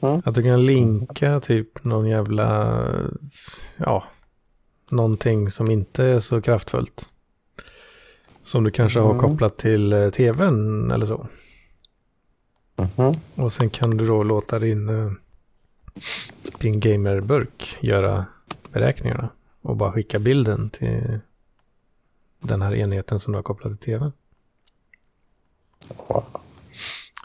Mm. 0.00 0.22
Att 0.24 0.34
du 0.34 0.42
kan 0.42 0.66
linka 0.66 1.40
typ 1.40 1.84
någon 1.84 2.08
jävla, 2.08 2.82
ja, 3.76 4.04
någonting 4.90 5.50
som 5.50 5.70
inte 5.70 6.04
är 6.04 6.20
så 6.20 6.42
kraftfullt. 6.42 7.10
Som 8.44 8.64
du 8.64 8.70
kanske 8.70 9.00
har 9.00 9.10
Mm. 9.14 9.20
kopplat 9.20 9.56
till 9.56 9.92
eh, 9.92 10.10
tvn 10.10 10.90
eller 10.90 11.06
så. 11.06 11.28
Mhm. 12.76 13.14
Och 13.34 13.52
sen 13.52 13.70
kan 13.70 13.90
du 13.90 14.06
då 14.06 14.22
låta 14.22 14.58
din, 14.58 14.88
eh, 14.88 15.12
din 16.58 16.80
gamerburk 16.80 17.76
göra 17.80 18.26
beräkningarna. 18.72 19.28
Och 19.62 19.76
bara 19.76 19.92
skicka 19.92 20.18
bilden 20.18 20.70
till 20.70 21.20
den 22.40 22.62
här 22.62 22.74
enheten 22.74 23.18
som 23.18 23.32
du 23.32 23.38
har 23.38 23.42
kopplat 23.42 23.72
till 23.72 23.92
tvn. 23.92 24.12
Wow. 26.08 26.24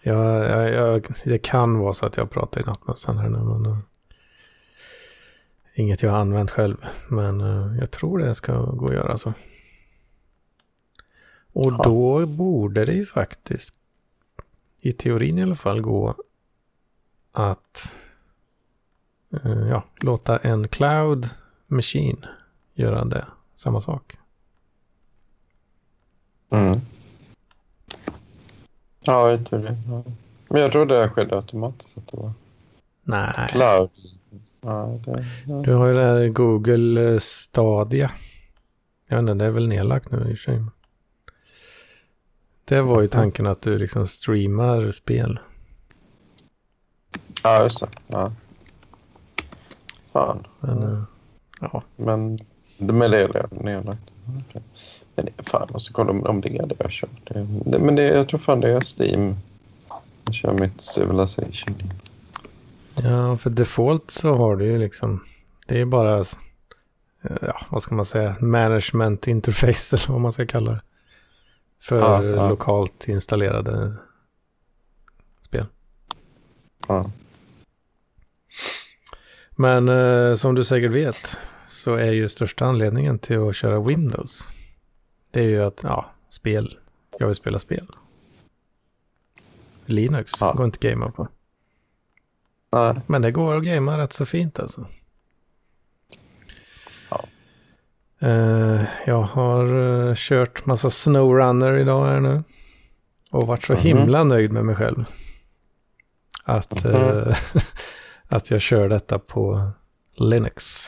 Jag, 0.03 0.25
jag, 0.49 0.69
jag, 0.73 1.05
det 1.25 1.37
kan 1.37 1.77
vara 1.77 1.93
så 1.93 2.05
att 2.05 2.17
jag 2.17 2.29
pratar 2.29 2.61
i 2.61 2.63
nattmössan 2.63 3.17
här 3.17 3.29
nu. 3.29 3.37
Men, 3.37 3.65
uh, 3.65 3.77
inget 5.75 6.03
jag 6.03 6.11
har 6.11 6.17
använt 6.19 6.51
själv. 6.51 6.77
Men 7.07 7.41
uh, 7.41 7.77
jag 7.79 7.91
tror 7.91 8.19
det 8.19 8.35
ska 8.35 8.61
gå 8.61 8.87
att 8.87 8.93
göra 8.93 9.17
så. 9.17 9.33
Och 11.55 11.71
Ja. 11.71 11.81
då 11.83 12.25
borde 12.25 12.85
det 12.85 12.93
ju 12.93 13.05
faktiskt, 13.05 13.75
i 14.79 14.91
teorin 14.91 15.37
i 15.37 15.43
alla 15.43 15.55
fall, 15.55 15.81
gå 15.81 16.15
att 17.31 17.93
eh, 19.43 19.67
ja, 19.69 19.83
låta 20.01 20.37
en 20.37 20.67
cloud 20.67 21.29
machine 21.67 22.25
göra 22.73 23.05
det. 23.05 23.25
Samma 23.53 23.81
sak. 23.81 24.17
Mm. 26.49 26.79
Ja, 28.99 29.31
i 29.33 29.37
teorin. 29.43 29.77
Ja. 29.89 30.03
Men 30.49 30.61
jag 30.61 30.71
tror 30.71 30.85
det 30.85 31.09
skedde 31.09 31.35
automatiskt. 31.35 31.97
Att 31.97 32.07
det 32.07 32.17
var 32.17 32.33
Nej, 33.03 33.47
cloud. 33.49 33.89
Ja, 34.61 34.99
det, 35.05 35.25
ja. 35.47 35.61
du 35.65 35.73
har 35.73 35.87
ju 35.87 35.93
det 35.93 36.03
här 36.03 36.27
Google 36.29 37.13
eh, 37.13 37.19
Stadia. 37.19 38.11
Jag 39.07 39.15
vet 39.15 39.21
inte, 39.21 39.33
det 39.33 39.45
är 39.45 39.51
väl 39.51 39.67
nedlagt 39.67 40.11
nu 40.11 40.17
i 40.17 40.21
och 40.23 40.27
för 40.27 40.35
sig. 40.35 40.63
Det 42.65 42.81
var 42.81 43.01
ju 43.01 43.07
tanken 43.07 43.45
att 43.45 43.61
du 43.61 43.77
liksom 43.77 44.07
streamar 44.07 44.91
spel. 44.91 45.39
ja, 47.43 47.63
just 47.63 47.79
det. 47.79 47.89
Ja. 48.07 48.31
Fan. 50.13 50.47
Men, 50.59 50.83
eh, 50.83 51.03
ja, 51.59 51.83
Men 51.95 52.39
men 52.77 53.11
det 53.11 53.17
är 53.17 53.63
nedlagt. 53.63 54.11
Men 55.15 55.25
det, 55.25 55.31
fan, 55.43 55.61
jag 55.67 55.73
måste 55.73 55.93
kolla 55.93 56.11
om, 56.11 56.25
om 56.25 56.41
det 56.41 56.57
är 56.57 56.65
det 56.65 56.75
jag 56.79 56.91
kör. 56.91 57.09
Det, 57.23 57.47
det, 57.65 57.79
men 57.79 57.95
det, 57.95 58.03
jag 58.03 58.29
tror 58.29 58.39
fan 58.39 58.61
det 58.61 58.71
är 58.71 59.01
Steam. 59.01 59.35
Jag 60.25 60.35
kör 60.35 60.53
mitt 60.53 60.81
Civilization. 60.81 61.75
Ja, 63.03 63.37
för 63.37 63.49
default 63.49 64.11
så 64.11 64.35
har 64.35 64.55
du 64.55 64.65
ju 64.65 64.79
liksom, 64.79 65.23
det 65.67 65.81
är 65.81 65.85
bara, 65.85 66.19
eh, 66.19 67.37
ja, 67.41 67.65
vad 67.69 67.81
ska 67.81 67.95
man 67.95 68.05
säga, 68.05 68.35
management 68.39 69.27
interface 69.27 69.95
eller 69.95 70.11
vad 70.11 70.21
man 70.21 70.33
ska 70.33 70.45
kalla 70.45 70.71
det. 70.71 70.81
För 71.85 71.99
Ja, 71.99 72.49
lokalt 72.49 73.07
installerade 73.07 73.93
spel. 75.41 75.65
Ja. 76.87 77.11
Men 79.51 79.89
eh, 79.89 80.35
som 80.35 80.55
du 80.55 80.63
säkert 80.63 80.91
vet 80.91 81.37
så 81.67 81.95
är 81.95 82.11
ju 82.11 82.29
största 82.29 82.65
anledningen 82.65 83.19
till 83.19 83.39
att 83.49 83.55
köra 83.55 83.79
Windows. 83.79 84.47
Det 85.31 85.39
är 85.39 85.47
ju 85.47 85.63
att, 85.63 85.79
ja, 85.83 86.11
spel, 86.29 86.77
jag 87.19 87.27
vill 87.27 87.35
spela 87.35 87.59
spel. 87.59 87.87
Linux 89.85 90.33
Ja. 90.41 90.53
går 90.53 90.65
inte 90.65 90.75
att 90.77 90.81
gamea 90.81 91.11
på. 91.11 91.27
Nej. 92.71 93.01
Men 93.07 93.21
det 93.21 93.31
går 93.31 93.57
att 93.57 93.63
gamea 93.63 93.97
rätt 93.97 94.13
så 94.13 94.25
fint 94.25 94.59
alltså. 94.59 94.87
Ja. 97.09 97.25
Eh, 98.19 98.81
jag 99.05 99.21
har 99.21 99.65
eh, 100.09 100.13
kört 100.15 100.65
massa 100.65 100.89
snowrunner 100.89 101.73
idag 101.73 102.05
här 102.05 102.19
nu. 102.19 102.43
Och 103.31 103.47
varit 103.47 103.63
så 103.63 103.73
Mhm. 103.73 103.81
himla 103.81 104.23
nöjd 104.23 104.51
med 104.51 104.65
mig 104.65 104.75
själv. 104.75 105.05
Att, 106.43 106.83
Mhm. 106.83 106.93
eh, 106.93 107.37
att 108.27 108.51
jag 108.51 108.61
kör 108.61 108.89
detta 108.89 109.19
på 109.19 109.69
Linux. 110.15 110.87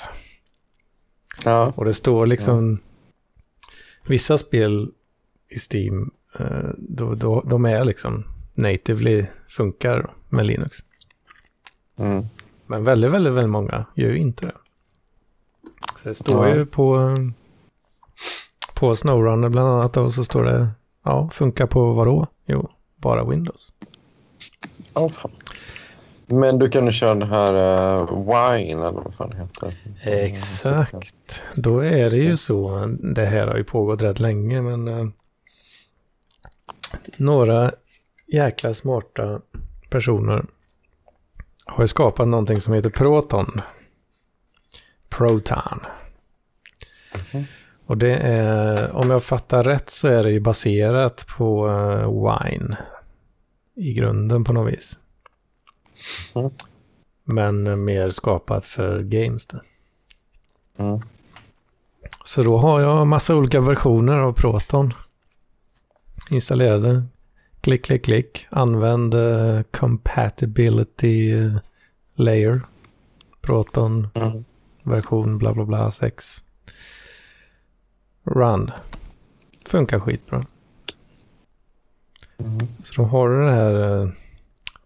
Ja. 1.45 1.73
Och 1.75 1.85
det 1.85 1.93
står 1.93 2.25
liksom 2.25 2.79
vissa 4.05 4.37
spel 4.37 4.91
i 5.49 5.59
Steam, 5.73 6.11
då, 6.77 7.15
då, 7.15 7.41
de 7.41 7.65
är 7.65 7.85
liksom 7.85 8.23
natively 8.53 9.25
funkar 9.47 10.13
med 10.29 10.45
Linux. 10.45 10.77
Mm. 11.97 12.23
Men 12.67 12.83
väldigt, 12.83 13.11
väldigt, 13.11 13.33
väldigt 13.33 13.49
många 13.49 13.85
gör 13.95 14.09
ju 14.09 14.17
inte 14.17 14.45
det. 14.45 14.53
Det 16.03 16.15
står 16.15 16.47
Ja. 16.47 16.55
ju 16.55 16.65
på, 16.65 17.15
på 18.73 18.95
Snowrunner 18.95 19.49
bland 19.49 19.69
annat 19.69 19.97
och 19.97 20.13
så 20.13 20.23
står 20.23 20.43
det, 20.43 20.69
ja, 21.03 21.29
funkar 21.33 21.67
på 21.67 21.93
vadå? 21.93 22.27
Jo, 22.45 22.69
bara 22.97 23.23
Windows. 23.25 23.71
Oh, 24.93 25.09
fan. 25.11 25.31
Men 26.29 26.59
du 26.59 26.69
kan 26.69 26.85
ju 26.85 26.91
köra 26.91 27.15
den 27.15 27.29
här 27.29 27.53
uh, 27.53 28.25
Wine 28.25 28.81
eller 28.87 28.91
vad 29.01 29.13
fan 29.15 29.31
heter. 29.31 29.75
Exakt. 30.03 31.43
Då 31.55 31.79
är 31.79 32.09
det 32.09 32.17
ju 32.17 32.37
så, 32.37 32.85
det 33.15 33.25
här 33.25 33.47
har 33.47 33.57
ju 33.57 33.63
pågått 33.63 34.01
rätt 34.01 34.19
länge, 34.19 34.61
men 34.61 34.87
eh, 34.87 35.05
några 37.17 37.71
jäkla 38.27 38.73
smarta 38.73 39.41
personer 39.89 40.45
har 41.65 41.83
ju 41.83 41.87
skapat 41.87 42.27
någonting 42.27 42.61
som 42.61 42.73
heter 42.73 42.89
Proton. 42.89 43.61
Proton. 45.17 45.79
Mhm. 47.33 47.45
Och 47.85 47.97
det 47.97 48.15
är, 48.17 48.91
om 48.95 49.09
jag 49.09 49.23
fattar 49.23 49.63
rätt 49.63 49.89
så 49.89 50.07
är 50.07 50.23
det 50.23 50.31
ju 50.31 50.39
baserat 50.39 51.25
på 51.37 51.69
eh, 51.69 52.11
Wine 52.11 52.77
i 53.75 53.93
grunden 53.93 54.43
på 54.43 54.53
något 54.53 54.73
vis. 54.73 54.99
Mm. 56.35 56.51
Men 57.23 57.67
eh, 57.67 57.75
mer 57.75 58.09
skapat 58.11 58.65
för 58.65 59.03
games. 59.03 59.47
Mm. 60.77 60.99
Så 62.23 62.43
då 62.43 62.57
har 62.57 62.81
jag 62.81 63.07
massa 63.07 63.35
olika 63.35 63.61
versioner 63.61 64.17
av 64.17 64.33
Proton 64.33 64.93
installerade. 66.29 67.03
Klick, 67.61 67.85
klick, 67.85 68.05
klick. 68.05 68.47
Använd 68.49 69.13
eh, 69.13 69.61
compatibility 69.71 71.33
layer. 72.15 72.61
Proton 73.41 74.07
Mm. 74.15 74.45
Version 74.89 75.37
bla 75.37 75.53
bla 75.53 75.65
bla 75.65 75.91
6. 75.91 76.43
Run. 78.23 78.71
Funkar 79.65 79.99
skitbra. 79.99 80.41
Mm. 82.37 82.57
Så 82.83 83.01
då 83.01 83.03
har 83.03 83.29
det 83.29 83.51
här 83.51 84.01
eh, 84.01 84.09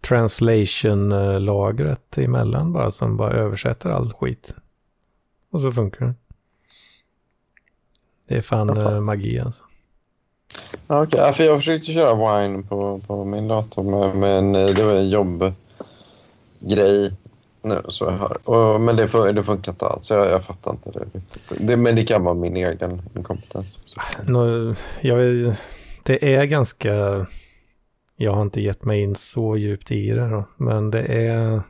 translation-lagret 0.00 2.18
emellan 2.18 2.72
bara 2.72 2.90
som 2.90 3.16
bara 3.16 3.32
översätter 3.32 3.90
all 3.90 4.12
skit. 4.12 4.54
Och 5.50 5.60
så 5.60 5.72
funkar 5.72 6.06
det. 6.06 6.14
Det 8.26 8.36
är 8.36 8.42
fan 8.42 8.78
eh, 8.78 9.00
magi 9.00 9.40
alltså. 9.40 9.62
Okej, 10.86 11.20
ja, 11.20 11.32
för 11.32 11.44
jag 11.44 11.58
försökte 11.58 11.92
köra 11.92 12.14
Wine 12.14 12.62
på, 12.62 13.00
på 13.06 13.24
min 13.24 13.48
dator 13.48 13.82
men, 13.82 14.20
men 14.20 14.54
eh, 14.54 14.74
det 14.74 14.84
var 14.84 14.94
en 14.94 15.10
jobbgrej 15.10 15.56
nu 17.62 17.82
så 17.88 18.04
jag 18.04 18.12
hör. 18.18 18.48
Och, 18.48 18.80
men 18.80 18.96
det, 18.96 19.06
fun- 19.06 19.32
det 19.32 19.44
funkar 19.44 19.72
inte 19.72 19.86
alls. 19.86 20.10
Jag, 20.10 20.26
jag 20.30 20.44
fattar 20.44 20.70
inte 20.70 20.90
det 20.90 20.98
riktigt. 20.98 21.52
Det, 21.60 21.76
men 21.76 21.96
det 21.96 22.04
kan 22.04 22.24
vara 22.24 22.34
min 22.34 22.56
egen 22.56 23.02
inkompetens. 23.16 23.78
Nå, 24.26 24.74
jag, 25.00 25.18
det 26.02 26.34
är 26.34 26.44
ganska... 26.44 27.26
Jag 28.16 28.32
har 28.32 28.42
inte 28.42 28.60
gett 28.60 28.84
mig 28.84 29.00
in 29.02 29.14
så 29.16 29.56
djupt 29.56 29.90
i 29.90 30.10
det 30.10 30.28
då. 30.28 30.44
Men 30.56 30.90
det 30.90 31.02
är... 31.02 31.62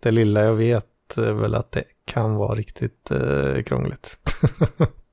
Det 0.00 0.10
lilla 0.10 0.44
jag 0.44 0.54
vet 0.54 0.84
är 1.16 1.32
väl 1.32 1.54
att 1.54 1.72
det 1.72 1.84
kan 2.04 2.34
vara 2.36 2.54
riktigt 2.54 3.10
eh, 3.10 3.62
krångligt. 3.62 4.18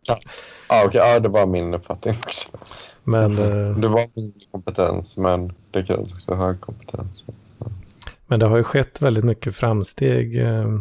Ja, 0.69 0.86
okej, 0.86 1.02
ja, 1.04 1.19
det 1.19 1.30
var 1.30 1.46
min 1.46 1.74
uppfattning 1.74 2.15
också. 2.26 2.50
men, 3.04 3.32
eh, 3.32 3.78
Det 3.78 3.88
var 3.88 4.10
min 4.15 4.34
kompetens 4.52 5.17
men 5.17 5.54
det 5.72 5.84
krävs 5.84 6.13
också 6.13 6.34
hög 6.34 6.62
kompetens. 6.62 7.24
Men 8.27 8.39
det 8.39 8.45
har 8.45 8.57
ju 8.57 8.63
skett 8.63 9.01
väldigt 9.01 9.23
mycket 9.23 9.55
framsteg 9.55 10.36
eh, 10.36 10.79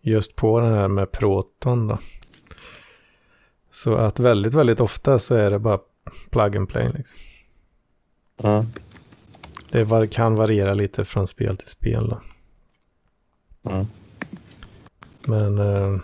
just 0.00 0.36
på 0.36 0.60
den 0.60 0.72
här 0.72 0.88
med 0.88 1.12
Proton 1.12 1.88
då. 1.88 1.98
Så 3.70 3.94
att 3.94 4.18
väldigt, 4.18 4.54
väldigt 4.54 4.80
ofta 4.80 5.18
så 5.18 5.34
är 5.34 5.50
det 5.50 5.58
bara 5.58 5.78
plug 6.30 6.56
and 6.56 6.68
play 6.68 6.92
liksom. 6.94 7.18
Mm. 8.36 8.66
Det 9.70 9.84
var, 9.84 10.06
kan 10.06 10.34
variera 10.34 10.74
lite 10.74 11.04
från 11.04 11.26
spel 11.26 11.56
till 11.56 11.68
spel 11.68 12.08
då. 12.08 12.20
Mm. 13.70 13.86
Men, 15.26 15.58
eh, 15.58 16.00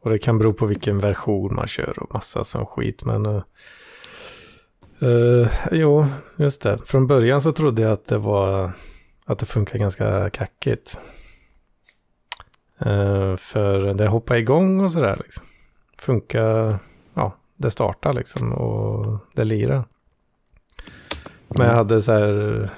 och 0.00 0.10
det 0.10 0.18
kan 0.18 0.38
bero 0.38 0.52
på 0.52 0.66
vilken 0.66 0.98
version 0.98 1.54
man 1.54 1.66
kör 1.66 1.98
och 1.98 2.14
massa 2.14 2.44
sån 2.44 2.66
skit. 2.66 3.04
Men, 3.04 3.26
eh, 3.26 3.42
eh, 5.00 5.48
jo, 5.72 6.06
just 6.36 6.62
det. 6.62 6.78
Från 6.84 7.06
början 7.06 7.42
så 7.42 7.52
trodde 7.52 7.82
jag 7.82 7.92
att 7.92 8.06
det 8.06 8.18
var, 8.18 8.72
att 9.24 9.38
det 9.38 9.46
funkar 9.46 9.78
ganska 9.78 10.30
kackigt. 10.30 10.98
Eh, 12.78 13.36
för 13.36 13.94
det 13.94 14.06
hoppar 14.06 14.36
igång 14.36 14.80
och 14.80 14.92
sådär 14.92 15.20
liksom. 15.24 15.44
Funkar, 15.98 16.78
ja, 17.14 17.36
det 17.56 17.70
startar 17.70 18.12
liksom 18.12 18.52
och 18.52 19.18
det 19.34 19.44
lirar. 19.44 19.84
Men 21.48 21.66
jag 21.66 21.74
hade 21.74 22.02
så 22.02 22.12
här 22.12 22.70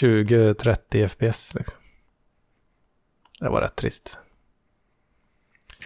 20-30 0.00 1.08
FPS 1.08 1.54
liksom. 1.54 1.76
Det 3.40 3.48
var 3.48 3.60
rätt 3.60 3.76
trist. 3.76 4.18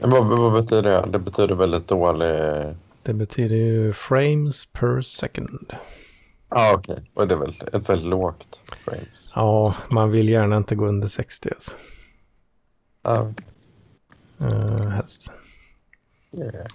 Vad, 0.02 0.38
vad 0.38 0.52
betyder 0.52 0.82
det? 0.82 1.08
Det 1.12 1.18
betyder 1.18 1.54
väldigt 1.54 1.88
dålig... 1.88 2.34
Det 3.02 3.14
betyder 3.14 3.56
ju 3.56 3.92
frames 3.92 4.66
per 4.66 5.00
second. 5.00 5.72
Ja, 6.48 6.74
okej. 6.74 7.10
Och 7.14 7.28
det 7.28 7.34
är 7.34 7.38
väl 7.38 7.62
ett 7.72 7.88
väldigt 7.88 8.08
lågt 8.08 8.60
frames. 8.84 9.32
Ja, 9.34 9.74
man 9.90 10.10
vill 10.10 10.28
gärna 10.28 10.56
inte 10.56 10.74
gå 10.74 10.86
under 10.86 11.08
60 11.08 11.48
alltså. 11.54 11.72
Ja, 13.02 13.32
Uh, 14.40 14.86
helst. 14.88 15.30
yeah. 16.32 16.66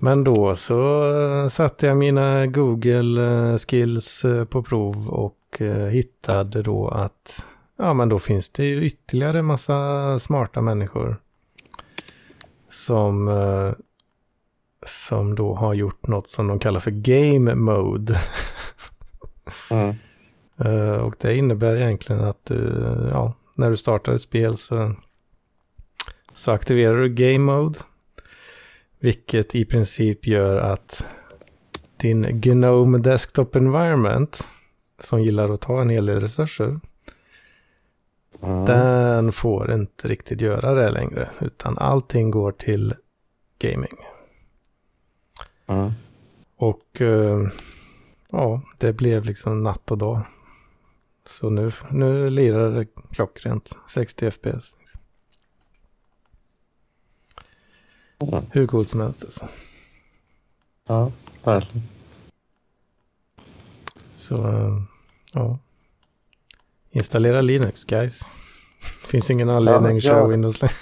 Men 0.00 0.24
då 0.24 0.54
så 0.54 1.10
eh, 1.42 1.48
satte 1.48 1.86
jag 1.86 1.96
mina 1.96 2.46
Google 2.46 3.22
eh, 3.22 3.58
skills 3.58 4.24
på 4.50 4.62
prov 4.62 5.08
och 5.08 5.62
hittade 5.90 6.62
då 6.62 6.88
att 6.88 7.46
ja 7.76 7.94
men 7.94 8.08
då 8.08 8.18
finns 8.18 8.50
det 8.50 8.64
ju 8.64 8.84
ytterligare 8.84 9.42
massa 9.42 10.18
smarta 10.18 10.60
människor 10.60 11.16
som 12.70 13.30
som 14.86 15.34
då 15.34 15.54
har 15.54 15.74
gjort 15.74 16.06
något 16.06 16.28
som 16.28 16.46
de 16.46 16.58
kallar 16.58 16.80
för 16.80 16.90
game 16.90 17.54
mode. 17.54 18.20
Mm. 19.70 19.94
och 21.00 21.16
det 21.20 21.36
innebär 21.36 21.76
egentligen 21.76 22.24
att 22.24 22.50
ja, 23.10 23.34
när 23.54 23.70
du 23.70 23.76
startar 23.76 24.12
ett 24.12 24.20
spel 24.20 24.56
så, 24.56 24.94
så 26.34 26.52
aktiverar 26.52 26.96
du 26.96 27.08
game 27.08 27.38
mode. 27.38 27.78
Vilket 29.00 29.54
i 29.54 29.64
princip 29.64 30.26
gör 30.26 30.56
att 30.56 31.06
din 31.96 32.40
Gnome 32.40 32.98
Desktop 32.98 33.56
Environment, 33.56 34.48
som 34.98 35.22
gillar 35.22 35.48
att 35.48 35.60
ta 35.60 35.80
en 35.80 35.90
hel 35.90 36.06
del 36.06 36.20
resurser, 36.20 36.80
mm. 38.42 38.64
den 38.64 39.32
får 39.32 39.72
inte 39.72 40.08
riktigt 40.08 40.40
göra 40.40 40.74
det 40.74 40.90
längre, 40.90 41.28
utan 41.40 41.78
allting 41.78 42.30
går 42.30 42.52
till 42.52 42.94
gaming. 43.58 43.96
Mm. 45.66 45.90
Och 46.56 47.00
uh, 47.00 47.48
ja, 48.34 48.60
det 48.78 48.92
blev 48.92 49.24
liksom 49.24 49.62
natt 49.62 49.90
och 49.90 49.98
dag. 49.98 50.20
Så 51.26 51.50
nu, 51.50 51.72
nu 51.90 52.30
lirar 52.30 52.70
det 52.70 52.86
klockrent, 53.10 53.78
60 53.88 54.30
FPS. 54.30 54.76
Mm. 58.18 58.44
Hur 58.50 58.66
coolt 58.66 58.88
som 58.88 59.00
helst 59.00 59.24
alltså. 59.24 59.48
Ja, 60.86 61.12
verkligen. 61.44 61.88
Så, 64.14 64.36
ja. 65.32 65.58
Installera 66.90 67.40
Linux, 67.40 67.84
guys. 67.84 68.20
Finns 69.08 69.30
ingen 69.30 69.50
anledning 69.50 69.90
ja, 69.90 69.96
att 69.96 70.02
köra 70.02 70.18
ja. 70.18 70.26
Windows 70.26 70.62
längre. 70.62 70.74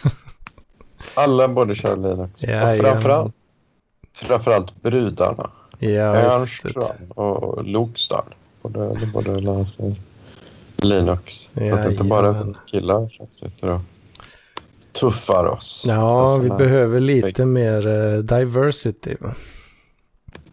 Alla 1.15 1.49
borde 1.49 1.75
köra 1.75 1.95
Linux. 1.95 2.43
Ja, 2.43 2.73
och 2.73 2.79
framförallt, 2.79 3.35
framförallt 4.13 4.83
brudarna. 4.83 5.51
Ja, 5.83 6.17
Ernström 6.17 7.11
och 7.15 7.65
Lokstar. 7.65 8.25
Borde, 8.63 9.07
borde 9.13 9.41
lära 9.41 9.67
sig 9.67 10.01
Linux. 10.77 11.51
Ja, 11.53 11.69
så 11.69 11.75
att 11.75 11.83
det 11.83 11.91
inte 11.91 12.05
bara 12.05 12.55
killar 12.67 13.09
som 13.17 13.27
sitter 13.33 13.71
och 13.71 13.81
tuffar 14.93 15.45
oss. 15.45 15.85
Ja, 15.89 16.37
vi 16.37 16.49
behöver 16.49 17.01
lite 17.01 17.47
mer 17.47 17.87
uh, 17.87 18.19
diversity. 18.19 19.17
Ja. 19.21 19.35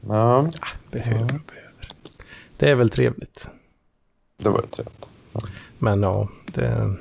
Ah, 0.09 0.47
behöver, 0.91 1.19
ja. 1.19 1.25
behöver. 1.25 1.87
Det 2.57 2.69
är 2.69 2.75
väl 2.75 2.89
trevligt. 2.89 3.49
Det 4.37 4.49
var 4.49 4.61
trevligt. 4.61 5.05
Ja. 5.33 5.39
Men 5.77 6.01
ja, 6.01 6.27
det... 6.45 6.95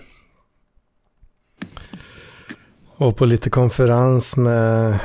Och 2.96 3.16
på 3.16 3.24
lite 3.24 3.50
konferens 3.50 4.36
med 4.36 4.98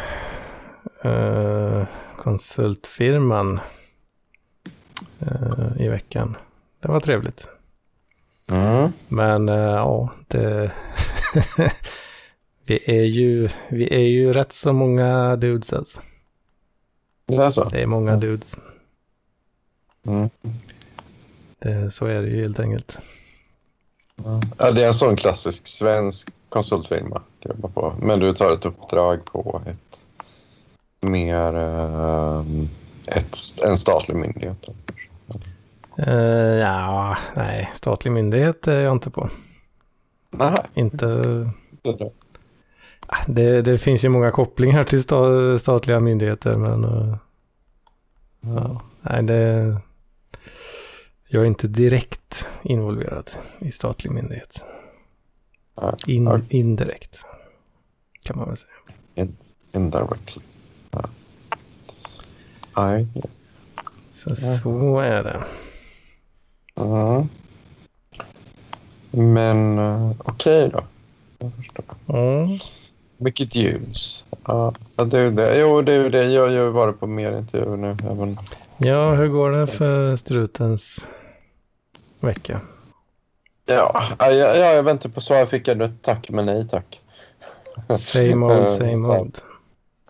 uh, 1.06 1.84
konsultfirman 2.24 3.60
uh, 5.22 5.82
i 5.82 5.88
veckan. 5.88 6.38
Det 6.80 6.88
var 6.88 7.00
trevligt. 7.00 7.48
Mm. 8.52 8.92
Men 9.08 9.50
uh, 9.50 9.56
ja, 9.56 10.10
det... 10.28 10.72
Vi 12.66 12.80
är 12.86 13.04
ju, 13.04 13.50
vi 13.70 13.94
är 13.94 14.08
ju 14.08 14.34
rätt 14.34 14.54
så 14.54 14.74
många 14.74 15.36
dudes 15.36 15.74
alltså. 15.74 16.02
Det 17.26 17.36
är 17.36 17.50
så? 17.50 17.64
Det 17.64 17.82
är 17.82 17.88
många 17.88 18.16
dudes. 18.16 18.60
Mm. 20.06 20.30
Det, 21.60 21.92
så 21.92 22.06
är 22.06 22.22
det 22.22 22.28
ju 22.28 22.42
helt 22.42 22.60
enkelt. 22.60 22.98
Ja, 24.58 24.72
det 24.72 24.84
är 24.84 24.88
en 24.88 24.94
sån 24.94 25.16
klassisk 25.16 25.68
svensk 25.68 26.30
konsultfirma. 26.50 27.22
På. 27.74 27.96
Men 28.02 28.20
du 28.20 28.34
tar 28.34 28.52
ett 28.52 28.66
uppdrag 28.66 29.26
på 29.26 29.62
ett 29.66 29.93
mer 31.04 31.56
uh, 31.56 32.46
ett, 33.08 33.38
en 33.64 33.78
statlig 33.78 34.16
myndighet. 34.16 34.58
Uh, 36.08 36.14
ja, 36.60 37.18
nej, 37.36 37.70
statlig 37.74 38.12
myndighet 38.12 38.68
är 38.68 38.80
jag 38.80 38.92
inte 38.92 39.10
på. 39.10 39.30
Nej. 40.32 40.56
Inte... 40.74 41.06
Det, 43.28 43.62
det 43.62 43.78
finns 43.78 44.06
ju 44.06 44.10
många 44.10 44.32
kopplingar 44.32 44.84
till 44.84 45.04
sta, 45.04 45.60
statliga 45.60 46.00
myndigheter 46.00 46.54
men 46.54 46.84
uh, 46.86 47.16
ja, 48.42 48.82
nej, 49.02 49.24
det, 49.24 49.76
jag 51.28 51.42
är 51.42 51.48
inte 51.48 51.68
direkt 51.68 52.48
involverad 52.64 53.30
i 53.60 53.72
statlig 53.72 54.12
myndighet. 54.12 54.66
In, 56.08 56.46
indirekt 56.50 57.26
kan 58.24 58.38
man 58.38 58.48
väl 58.48 58.58
säga. 58.58 58.74
In, 59.16 59.38
indirectly. 59.72 60.42
Ja. 60.94 61.02
Nej. 62.76 63.08
Så, 64.12 64.36
så 64.36 65.00
är 65.00 65.24
det. 65.24 65.44
Mm. 66.76 67.30
Men 69.12 69.80
uh, 69.80 70.12
okej 70.20 70.68
okay 70.68 70.70
då. 70.70 70.84
Jag. 72.08 72.18
Mm. 72.18 72.60
Mycket 73.18 73.56
ljus. 73.56 74.26
Ja, 74.46 74.74
det 74.96 75.20
är 75.20 75.32
det. 75.32 75.60
Jo, 75.60 75.82
det 75.82 75.94
är 75.94 76.10
det. 76.10 76.24
Jag 76.24 76.42
har 76.42 76.50
ju 76.50 76.70
varit 76.70 77.00
på 77.00 77.08
mer 77.08 77.38
intervjuer 77.38 77.78
nu. 77.78 77.98
Även... 78.04 78.38
Ja, 78.78 79.16
hur 79.16 79.28
går 79.28 79.52
det 79.52 79.68
för 79.68 80.16
strutens 80.16 81.06
vecka? 82.20 82.62
Ja, 83.66 84.04
jag, 84.20 84.36
ja, 84.36 84.56
jag 84.56 84.84
väntar 84.84 85.10
på 85.10 85.22
svar. 85.22 85.38
Jag 85.38 85.50
fick 85.50 85.68
ändå 85.68 85.86
ett 85.86 86.02
tack, 86.02 86.30
men 86.30 86.46
nej 86.46 86.68
tack. 86.70 87.02
Same 88.00 88.46
old, 88.46 88.70
same 88.70 89.20
old. 89.20 89.38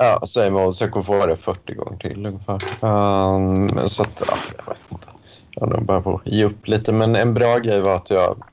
Ja, 0.04 0.26
same 0.26 0.64
old. 0.64 0.76
Så 0.76 0.84
jag 0.84 0.92
kommer 0.92 1.04
få 1.04 1.26
det 1.26 1.38
40 1.38 1.74
gånger 1.74 1.98
till 1.98 2.26
ungefär. 2.26 2.60
Um, 2.82 3.90
så 3.90 4.04
att, 4.04 4.24
ja, 4.28 4.36
jag 4.58 4.74
vet 4.74 4.92
inte. 4.92 5.08
Jag 5.56 5.68
har 5.68 5.82
bara 5.82 6.02
på 6.02 6.22
ge 6.26 6.44
upp 6.44 6.68
lite. 6.68 6.94
Men 6.94 7.16
en 7.16 7.34
bra 7.34 7.58
grej 7.58 7.82
var 7.82 7.96
att 7.96 8.10
jag... 8.10 8.44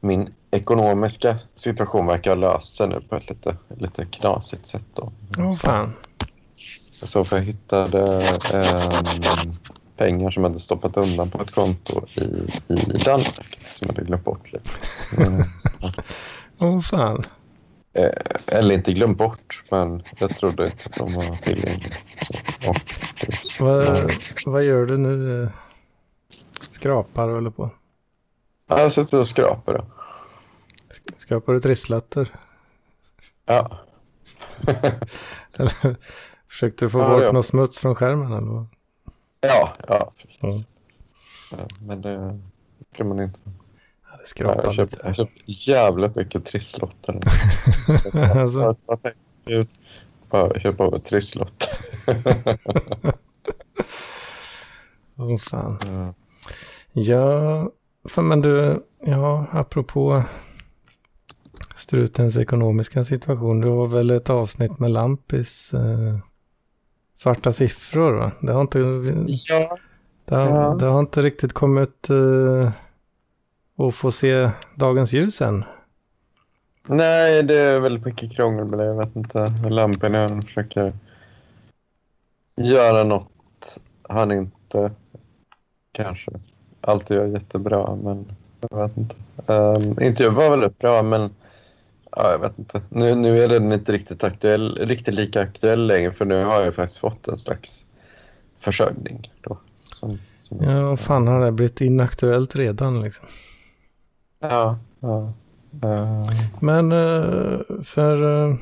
Min 0.00 0.34
ekonomiska 0.50 1.38
situation 1.54 2.06
verkar 2.06 2.30
ha 2.30 2.34
löst 2.34 2.76
sig 2.76 2.88
nu 2.88 3.00
på 3.08 3.16
ett 3.16 3.28
lite, 3.28 3.56
lite 3.78 4.04
knasigt 4.04 4.66
sätt. 4.66 4.84
Då. 4.94 5.12
Oh, 5.38 5.54
fan. 5.54 5.92
Så 7.02 7.24
för 7.24 7.36
jag 7.36 7.44
hittade 7.44 8.22
eh, 8.52 9.42
pengar 9.96 10.30
som 10.30 10.44
jag 10.44 10.50
hade 10.50 10.60
stoppat 10.60 10.96
undan 10.96 11.30
på 11.30 11.42
ett 11.42 11.50
konto 11.50 12.06
i, 12.14 12.22
i 12.68 12.98
Danmark 13.04 13.58
som 13.60 13.86
jag 13.86 13.88
hade 13.88 14.04
glömt 14.04 14.24
bort 14.24 14.52
lite. 14.52 14.70
Mm. 15.16 15.44
oh, 16.58 16.80
fan. 16.80 17.24
Eh, 17.92 18.10
eller 18.46 18.74
inte 18.74 18.92
glömt 18.92 19.18
bort, 19.18 19.62
men 19.70 20.02
jag 20.18 20.36
trodde 20.36 20.64
inte 20.64 20.84
att 20.86 20.96
de 20.96 21.14
var 21.14 21.36
tillgängliga. 21.36 21.94
Vad, 23.60 24.12
vad 24.46 24.64
gör 24.64 24.86
du 24.86 24.96
nu? 24.96 25.48
Skrapar 26.70 27.28
och 27.28 27.34
håller 27.34 27.50
på? 27.50 27.70
Jag 28.66 28.92
sitter 28.92 29.20
och 29.20 29.28
skrapar. 29.28 29.74
Då. 29.74 29.84
Skrapar 31.16 31.52
du 31.52 31.60
trisslotter? 31.60 32.34
Ja. 33.46 33.78
eller, 35.52 35.96
försökte 36.48 36.84
du 36.84 36.90
få 36.90 36.98
ja, 36.98 37.08
bort 37.08 37.22
ja. 37.22 37.32
någon 37.32 37.44
smuts 37.44 37.78
från 37.78 37.94
skärmen? 37.94 38.32
Eller? 38.32 38.66
Ja, 39.40 39.76
ja, 39.88 40.12
precis. 40.16 40.42
Mm. 40.42 40.64
Ja, 41.50 41.66
men 41.86 42.02
det 42.02 42.40
kan 42.92 43.08
man 43.08 43.20
inte. 43.20 43.40
Det 44.20 44.26
skrapar 44.28 44.64
jag 44.64 44.74
köpte, 44.74 44.98
Jag 45.04 45.16
köpte 45.16 45.40
jävligt 45.46 46.16
mycket 46.16 46.44
trisslotter. 46.44 47.20
alltså. 48.40 48.76
Bara 50.30 50.60
köpa 50.60 50.98
trisslotter. 50.98 51.68
Åh 55.16 55.34
oh, 55.34 55.38
fan. 55.38 55.78
Ja. 55.82 56.14
ja, 58.16 58.22
men 58.22 58.40
du, 58.42 58.82
ja, 59.06 59.46
apropå 59.52 60.22
strutens 61.76 62.36
ekonomiska 62.36 63.04
situation. 63.04 63.60
Du 63.60 63.68
har 63.68 63.86
väl 63.86 64.10
ett 64.10 64.30
avsnitt 64.30 64.78
med 64.78 64.90
Lampis 64.90 65.74
eh, 65.74 66.18
svarta 67.14 67.52
siffror 67.52 68.12
va? 68.12 68.32
Det 68.40 68.52
har 68.52 68.60
inte, 68.60 68.78
ja. 69.48 69.78
det 70.24 70.34
har, 70.34 70.46
ja. 70.46 70.74
det 70.74 70.86
har 70.86 71.00
inte 71.00 71.22
riktigt 71.22 71.52
kommit 71.52 72.10
eh, 72.10 72.70
att 73.80 73.94
få 73.94 74.12
se 74.12 74.50
dagens 74.74 75.12
ljus 75.12 75.40
än. 75.40 75.64
Nej, 76.86 77.42
det 77.42 77.58
är 77.58 77.80
väldigt 77.80 78.04
mycket 78.04 78.32
krångel 78.32 78.64
med 78.64 78.78
det. 78.78 78.84
Jag 78.84 78.96
vet 78.96 79.16
inte. 79.16 79.52
Lampinen 79.68 80.42
försöker 80.42 80.92
göra 82.56 83.04
något 83.04 83.78
han 84.08 84.32
inte 84.32 84.90
kanske 85.92 86.30
alltid 86.80 87.16
gör 87.16 87.26
jättebra, 87.26 87.96
men 87.96 88.32
jag 88.70 88.78
vet 88.78 88.96
inte. 88.96 89.14
Um, 89.46 90.02
intervjun 90.02 90.34
var 90.34 90.50
väldigt 90.50 90.78
bra, 90.78 91.02
men 91.02 91.30
Ja, 92.16 92.30
jag 92.30 92.38
vet 92.38 92.58
inte. 92.58 92.80
Nu, 92.88 93.14
nu 93.14 93.38
är 93.44 93.48
den 93.48 93.72
inte 93.72 93.92
riktigt, 93.92 94.24
aktuell, 94.24 94.78
riktigt 94.80 95.14
lika 95.14 95.40
aktuell 95.40 95.86
längre 95.86 96.12
för 96.12 96.24
nu 96.24 96.44
har 96.44 96.60
jag 96.60 96.74
faktiskt 96.74 97.00
fått 97.00 97.28
en 97.28 97.38
slags 97.38 97.84
försörjning. 98.58 99.30
Då, 99.40 99.58
som, 99.84 100.18
som, 100.40 100.64
Ja, 100.64 100.96
fan 100.96 101.28
har 101.28 101.40
det 101.40 101.52
blivit 101.52 101.80
inaktuellt 101.80 102.56
redan 102.56 103.02
liksom. 103.02 103.26
Ja, 104.40 104.78
ja. 105.00 105.32
eh, 105.82 106.22
Men 106.60 106.92
eh, 106.92 107.58
för 107.84 108.46
eh, 108.48 108.54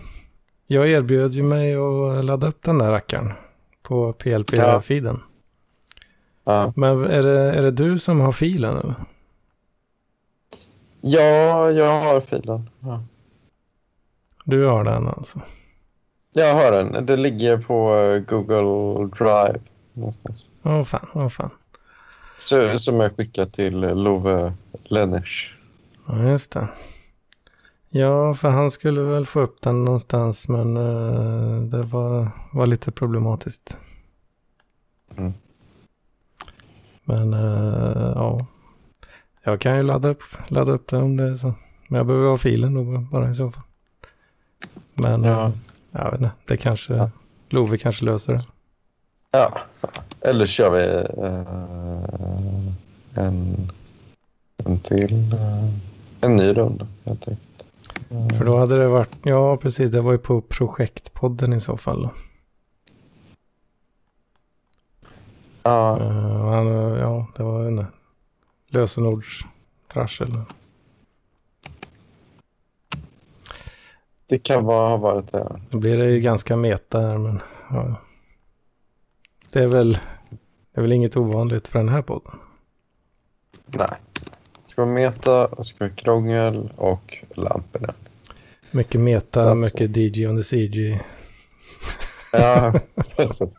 jag 0.66 0.88
erbjöd 0.88 1.32
ju 1.32 1.42
mig 1.42 1.74
att 1.74 2.24
ladda 2.24 2.46
upp 2.48 2.62
den 2.62 2.78
där 2.78 2.90
rackaren 2.90 3.32
på 3.82 4.12
PLP-feeden. 4.12 5.20
ja. 6.44 6.72
Men 6.76 7.04
är 7.04 7.22
det, 7.22 7.38
är 7.54 7.62
det 7.62 7.70
du 7.70 7.98
som 7.98 8.20
har 8.20 8.32
filen 8.32 8.76
eller? 8.76 8.94
ja, 11.00 11.70
jag 11.70 12.00
har 12.00 12.20
filen. 12.20 12.70
Ja. 12.80 13.02
Du 14.44 14.64
har 14.66 14.84
den 14.84 15.08
alltså? 15.08 15.40
Jag 16.32 16.54
har 16.54 16.72
den. 16.72 17.06
Det 17.06 17.16
ligger 17.16 17.58
på 17.58 17.90
Google 18.28 19.06
Drive 19.18 19.60
någonstans. 19.92 20.50
Åh 20.62 20.84
fan, 20.84 21.06
åh 21.14 21.28
fan. 21.28 21.50
Så, 22.38 22.78
som 22.78 23.00
jag 23.00 23.16
skickat 23.16 23.52
till 23.52 23.80
Love 23.80 24.52
Lenners. 24.84 25.57
Ja, 26.08 26.22
just 26.22 26.52
det. 26.52 26.68
Ja, 27.90 28.34
för 28.34 28.48
han 28.50 28.70
skulle 28.70 29.00
väl 29.00 29.26
få 29.26 29.40
upp 29.40 29.60
den 29.62 29.84
någonstans 29.84 30.48
men 30.48 30.76
eh, 30.76 31.62
det 31.62 31.82
var, 31.82 32.30
var 32.52 32.66
lite 32.66 32.90
problematiskt. 32.92 33.76
Mm. 35.16 35.32
Men 37.04 37.34
eh, 37.34 38.12
ja, 38.14 38.46
jag 39.42 39.60
kan 39.60 39.76
ju 39.76 39.82
ladda 39.82 40.08
upp, 40.08 40.22
ladda 40.48 40.72
upp 40.72 40.86
det 40.88 40.96
om 40.96 41.16
det 41.16 41.24
är 41.24 41.36
så. 41.36 41.54
Men 41.88 41.96
jag 41.98 42.06
behöver 42.06 42.28
ha 42.28 42.38
filen 42.38 42.74
då 42.74 42.98
bara 42.98 43.30
i 43.30 43.34
så 43.34 43.50
fall. 43.50 43.62
Men 44.94 45.24
Ja. 45.24 45.44
eh, 45.46 45.50
jag 45.92 46.10
vet 46.10 46.20
inte, 46.20 46.30
det 46.46 46.56
kanske, 46.56 46.94
Ja. 46.94 47.10
Love 47.50 47.78
kanske 47.78 48.04
löser 48.04 48.32
det. 48.32 48.44
Ja, 49.30 49.58
eller 50.20 50.46
kör 50.46 50.70
vi 50.70 51.06
en, 53.14 53.70
en 54.64 54.78
till, 54.80 55.34
en 56.20 56.36
ny 56.36 56.52
runda 56.52 56.86
helt 57.04 57.28
enkelt. 57.28 57.64
För 58.38 58.44
då 58.44 58.58
hade 58.58 58.78
det 58.78 58.88
varit, 58.88 59.16
ja 59.22 59.56
precis, 59.56 59.90
det 59.90 60.00
var 60.00 60.12
ju 60.12 60.18
på 60.18 60.40
projektpodden 60.40 61.52
i 61.52 61.60
så 61.60 61.76
fall. 61.76 62.08
Ja, 65.62 66.00
Eh, 66.00 66.50
han, 66.50 66.66
ja, 66.98 67.26
det 67.36 67.42
var 67.42 67.64
en 67.64 67.86
lösenordstrassel. 68.68 70.32
det 74.26 74.38
kan 74.38 74.64
vara, 74.64 74.88
ha 74.88 74.96
varit 74.96 75.32
det. 75.32 75.60
Nu 75.70 75.78
blir 75.78 75.98
det 75.98 76.10
ju 76.10 76.20
ganska 76.20 76.56
meta 76.56 77.00
här, 77.00 77.18
men 77.18 77.40
ja. 77.70 77.94
Det 79.52 79.62
är 79.62 79.66
väl, 79.66 79.98
det 80.72 80.80
är 80.80 80.82
väl 80.82 80.92
inget 80.92 81.16
ovanligt 81.16 81.68
för 81.68 81.78
den 81.78 81.88
här 81.88 82.02
podden. 82.02 82.32
Nej. 83.66 83.96
Ska 84.78 84.84
vara 84.84 84.94
meta 84.94 85.46
och 85.46 85.66
ska 85.66 85.84
vara 85.84 85.94
krångel 85.94 86.72
och 86.76 87.18
lamporna. 87.34 87.94
Mycket 88.70 89.00
meta, 89.00 89.44
Tack. 89.44 89.56
mycket 89.56 89.96
DJ 89.96 90.26
on 90.26 90.36
the 90.36 90.44
CG. 90.44 91.00
Ja, 92.32 92.72
precis. 93.16 93.56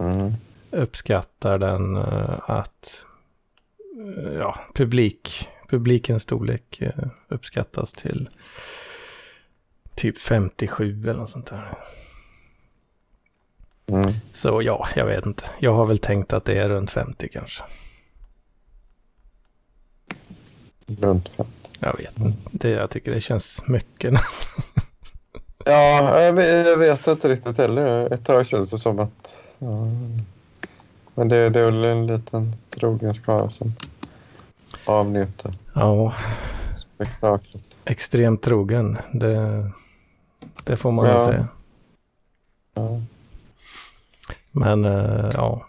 mm. 0.00 0.32
uppskattar 0.70 1.58
den 1.58 1.96
eh, 1.96 2.50
att 2.50 3.04
eh, 4.16 4.32
ja, 4.32 4.58
publik, 4.74 5.48
publikens 5.68 6.22
storlek 6.22 6.80
eh, 6.80 7.04
uppskattas 7.28 7.92
till 7.92 8.28
typ 9.94 10.18
57 10.18 11.02
eller 11.02 11.14
något 11.14 11.30
sånt 11.30 11.46
där. 11.46 11.74
Mm. 13.86 14.12
Så 14.32 14.62
ja, 14.62 14.88
jag 14.96 15.06
vet 15.06 15.26
inte. 15.26 15.44
Jag 15.58 15.74
har 15.74 15.86
väl 15.86 15.98
tänkt 15.98 16.32
att 16.32 16.44
det 16.44 16.58
är 16.58 16.68
runt 16.68 16.90
50 16.90 17.28
kanske. 17.28 17.64
Runt 20.86 21.28
fem. 21.28 21.46
Jag 21.78 21.96
vet 21.96 22.18
inte. 22.18 22.38
Det, 22.50 22.68
jag 22.70 22.90
tycker 22.90 23.10
det 23.10 23.20
känns 23.20 23.62
mycket. 23.66 24.14
Ja, 25.66 26.20
jag 26.20 26.32
vet, 26.32 26.66
jag 26.66 26.76
vet 26.76 27.06
inte 27.06 27.28
riktigt 27.28 27.58
heller. 27.58 28.12
Ett 28.14 28.24
tag 28.24 28.46
känns 28.46 28.70
det 28.70 28.78
som 28.78 28.98
att... 28.98 29.34
Ja. 29.58 29.86
Men 31.14 31.28
det, 31.28 31.48
det 31.50 31.60
är 31.60 31.64
väl 31.64 31.84
en 31.84 32.06
liten 32.06 32.52
trogen 32.70 33.14
skara 33.14 33.50
som 33.50 33.72
avnjuter 34.84 35.54
ja, 35.74 36.14
spektaklet. 36.94 37.76
extremt 37.84 38.42
trogen. 38.42 38.98
Det, 39.12 39.70
det 40.64 40.76
får 40.76 40.92
man 40.92 41.06
Ja. 41.06 41.26
säga. 41.26 41.48
Ja. 42.74 43.00
Men 44.54 44.84
eh, 44.84 45.30
ja, 45.34 45.66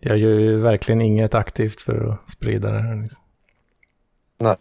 jag 0.00 0.18
gör 0.18 0.38
ju 0.38 0.56
verkligen 0.56 1.00
inget 1.00 1.34
aktivt 1.34 1.80
för 1.80 2.08
att 2.08 2.30
sprida 2.30 2.70
det 2.70 2.80
här. 2.80 3.02
Liksom. 3.02 3.22
Nej, 4.38 4.56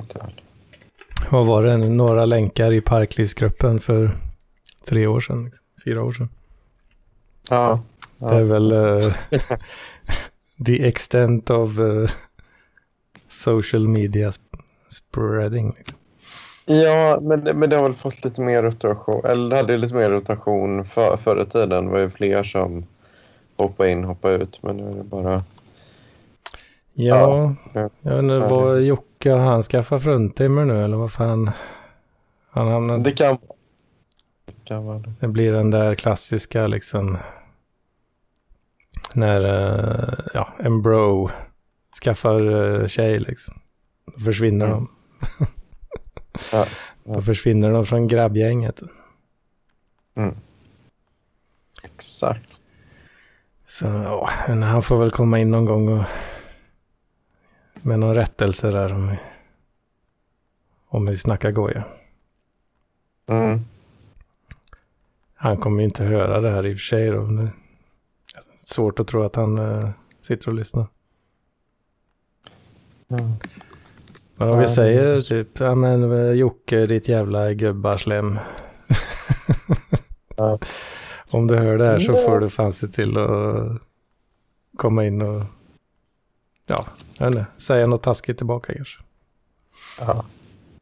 inte 0.00 0.18
jag. 0.18 0.32
Vad 1.30 1.46
var 1.46 1.62
det? 1.62 1.76
Några 1.76 2.24
länkar 2.24 2.72
i 2.72 2.80
Parklivsgruppen 2.80 3.80
för 3.80 4.10
tre 4.88 5.06
år 5.06 5.20
sedan? 5.20 5.44
Liksom. 5.44 5.64
Fyra 5.84 6.02
år 6.04 6.12
sedan. 6.12 6.28
Ja. 7.50 7.82
Det 8.18 8.26
är 8.26 8.40
ja. 8.40 8.44
väl 8.44 8.72
eh, 8.72 9.14
the 10.66 10.86
extent 10.86 11.50
of 11.50 11.78
eh, 11.78 12.10
social 13.28 13.88
media 13.88 14.30
sp- 14.30 14.58
spreading. 14.88 15.74
Liksom. 15.78 15.98
Ja, 16.66 17.18
men, 17.22 17.40
men 17.40 17.70
det 17.70 17.76
har 17.76 17.82
väl 17.82 17.94
fått 17.94 18.24
lite 18.24 18.40
mer 18.40 18.62
rotation. 18.62 19.24
Eller 19.24 19.50
det 19.50 19.56
hade 19.56 19.76
lite 19.76 19.94
mer 19.94 20.10
rotation 20.10 20.84
för, 20.84 21.16
förr 21.16 21.42
i 21.42 21.44
tiden. 21.46 21.84
Det 21.84 21.90
var 21.92 21.98
ju 21.98 22.10
fler 22.10 22.44
som 22.44 22.86
hoppade 23.56 23.90
in, 23.90 24.04
hoppade 24.04 24.34
ut. 24.34 24.62
Men 24.62 24.76
nu 24.76 24.88
är 24.90 24.94
det 24.94 25.02
bara... 25.04 25.44
Ja, 26.92 27.54
Ja. 27.72 27.90
jag 28.00 28.18
inte, 28.18 28.38
vad 28.38 28.82
Jocke, 28.82 29.32
han 29.32 29.62
skaffat 29.62 30.02
fruntimmer 30.02 30.64
nu 30.64 30.84
eller 30.84 30.96
vad 30.96 31.12
fan? 31.12 31.50
Han, 32.50 32.68
han, 32.68 33.02
Det 33.02 33.12
kan 33.12 33.26
vara 33.28 33.38
det. 34.46 34.52
Kan 34.64 34.84
vara 34.86 34.98
det. 34.98 35.12
Det 35.20 35.28
blir 35.28 35.52
den 35.52 35.70
där 35.70 35.94
klassiska 35.94 36.66
liksom. 36.66 37.18
När 39.14 39.44
eh, 39.44 40.14
ja, 40.34 40.48
en 40.58 40.82
bro 40.82 41.30
skaffar 42.04 42.52
eh, 42.80 42.86
tjej 42.86 43.20
liksom. 43.20 43.54
Då 44.16 44.20
försvinner 44.24 44.66
Mm. 44.66 44.78
de. 45.38 45.46
Ja, 46.52 46.66
Då 47.04 47.22
försvinner 47.22 47.72
de 47.72 47.86
från 47.86 48.08
grabbgänget. 48.08 48.82
Exakt. 51.82 52.50
Så 53.66 53.86
ja, 53.86 54.30
men 54.48 54.62
han 54.62 54.82
får 54.82 54.98
väl 54.98 55.10
komma 55.10 55.38
in 55.38 55.50
någon 55.50 55.64
gång 55.64 55.88
och 55.88 56.04
med 57.82 57.98
någon 57.98 58.14
rättelse 58.14 58.70
där 58.70 58.92
om 58.92 59.10
vi, 59.10 59.18
om 60.86 61.06
vi 61.06 61.18
snackar 61.18 61.50
goja. 61.50 61.84
Mm. 63.26 63.60
Han 65.34 65.56
kommer 65.56 65.78
ju 65.78 65.84
inte 65.84 66.04
höra 66.04 66.40
det 66.40 66.50
här 66.50 66.66
i 66.66 66.74
och 66.74 66.78
för 66.78 66.84
sig 66.84 67.10
då. 67.10 67.26
Det 67.26 67.42
är 67.42 67.50
svårt 68.56 69.00
att 69.00 69.08
tro 69.08 69.22
att 69.22 69.36
han 69.36 69.58
eh, 69.58 69.90
sitter 70.22 70.48
och 70.48 70.54
lyssnar. 70.54 70.86
Mm. 73.08 73.32
Men 74.36 74.48
om 74.48 74.58
vi 74.58 74.64
Ja. 74.64 74.68
säger 74.68 75.20
typ, 75.20 75.60
ja 75.60 75.74
men 75.74 76.12
eh, 76.12 76.30
Jocke, 76.32 76.86
ditt 76.86 77.08
jävla 77.08 77.52
gubbarslem. 77.52 78.38
Ja. 80.36 80.58
Om 81.30 81.46
du 81.46 81.56
hör 81.56 81.78
det 81.78 81.86
här 81.86 81.98
så 81.98 82.12
Ja. 82.12 82.26
får 82.26 82.40
du 82.40 82.50
fan 82.50 82.72
se 82.72 82.88
till 82.88 83.16
att 83.16 83.80
komma 84.76 85.04
in 85.04 85.22
och 85.22 85.42
ja, 86.66 86.86
inte, 87.20 87.46
säga 87.56 87.86
något 87.86 88.02
taskigt 88.02 88.38
tillbaka 88.38 88.74
kanske. 88.74 89.02
Ja. 90.00 90.24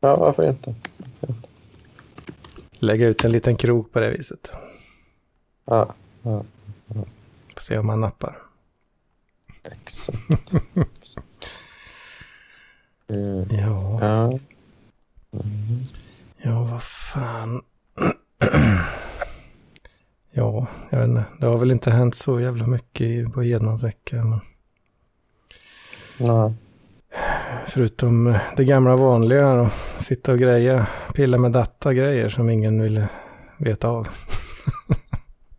ja, 0.01 0.17
varför 0.17 0.49
inte? 0.49 0.75
Lägga 2.73 3.07
ut 3.09 3.25
en 3.25 3.33
liten 3.33 3.57
krok 3.57 3.93
på 3.93 4.01
det 4.01 4.11
viset. 4.11 4.53
Ja, 5.65 5.95
ja. 6.23 6.45
Får 7.55 7.61
se 7.63 7.79
om 7.79 7.87
man 7.87 8.01
nappar. 8.01 8.39
Exakt. 9.63 10.19
Eh, 13.13 13.59
Ja, 13.61 13.99
ja. 14.01 14.25
Mm. 15.33 15.81
ja 16.43 16.63
vad 16.73 16.83
fan. 16.83 17.63
ja, 20.31 20.67
jag 20.91 20.99
vet 20.99 21.09
inte. 21.09 21.25
Det 21.41 21.47
har 21.47 21.59
väl 21.59 21.71
inte 21.71 21.91
hänt 21.91 22.15
så 22.15 22.41
jävla 22.41 22.67
mycket 22.67 23.01
i- 23.07 23.25
på 23.27 23.43
Hedmans 23.43 23.83
vecka. 23.83 24.17
Men 24.17 24.41
Nej. 26.19 26.53
förutom 27.67 28.27
eh, 28.27 28.41
det 28.57 28.65
gamla 28.65 28.97
vanliga 28.97 29.53
och 29.53 29.69
sitta 29.99 30.33
och 30.33 30.39
greja, 30.39 30.87
pilla 31.15 31.39
med 31.39 31.53
data-grejer 31.53 32.29
som 32.29 32.51
ingen 32.51 32.83
ville 32.83 33.09
veta 33.57 33.89
av. 33.89 34.09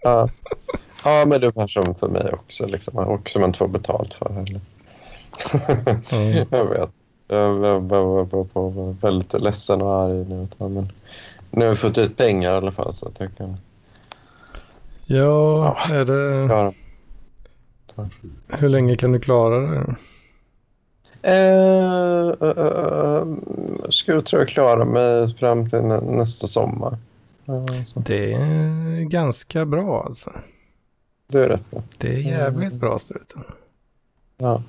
Ja. 0.01 0.29
ja, 1.05 1.25
men 1.27 1.41
det 1.41 1.47
är 1.47 1.67
som 1.67 1.95
för 1.95 2.07
mig 2.09 2.29
också. 2.33 2.65
Liksom. 2.67 2.97
Och 2.97 3.29
som 3.29 3.41
man 3.41 3.49
inte 3.49 3.57
får 3.59 3.67
betalt 3.67 4.13
för 4.13 4.29
heller. 4.33 4.61
Mm. 6.11 6.47
jag 6.51 6.69
vet. 6.69 6.89
Jag 7.33 7.81
var, 7.81 9.01
väldigt 9.01 9.33
ledsen 9.33 9.81
och 9.81 9.93
arg 9.93 10.25
nu. 10.25 10.47
Men 10.57 10.89
nu 11.51 11.65
har 11.65 11.71
vi 11.71 11.77
fått 11.77 11.97
ut 11.97 12.17
pengar 12.17 12.53
i 12.53 12.57
alla 12.57 12.71
fall 12.71 12.95
så 12.95 13.07
att 13.07 13.19
jag 13.19 13.37
kan 13.37 13.57
Ja, 15.05 15.77
är 15.91 16.05
det... 16.05 16.47
klara 16.47 16.73
Hur 18.47 18.69
länge 18.69 18.95
kan 18.95 19.11
du 19.11 19.19
klara 19.19 19.59
det? 19.59 19.95
Eh, 21.21 22.29
eh, 22.41 22.65
eh, 22.65 23.25
skulle 23.89 24.21
tror 24.21 24.41
jag 24.41 24.49
klara 24.49 24.85
mig 24.85 25.35
fram 25.35 25.69
till 25.69 25.81
nä 25.81 26.01
nästa 26.01 26.47
sommar. 26.47 26.97
Eh, 27.47 27.63
Det 27.95 28.33
är 28.33 29.03
ganska 29.03 29.65
bra 29.65 30.03
alltså. 30.03 30.31
det 31.27 31.43
är 31.43 31.49
rätt 31.49 31.71
bra. 31.71 31.83
Det 31.97 32.07
är 32.07 32.19
jävligt 32.19 32.73
bra 32.73 32.99
struten. 32.99 33.43
Ja. 34.37 34.61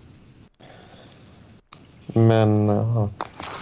Men 2.07 2.71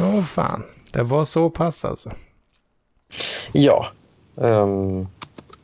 Åh 0.00 0.22
fan, 0.24 0.62
det 0.92 1.02
var 1.02 1.24
så 1.24 1.50
pass 1.50 1.84
alltså. 1.84 2.10
ja, 3.52 3.86
ehm, 4.36 5.06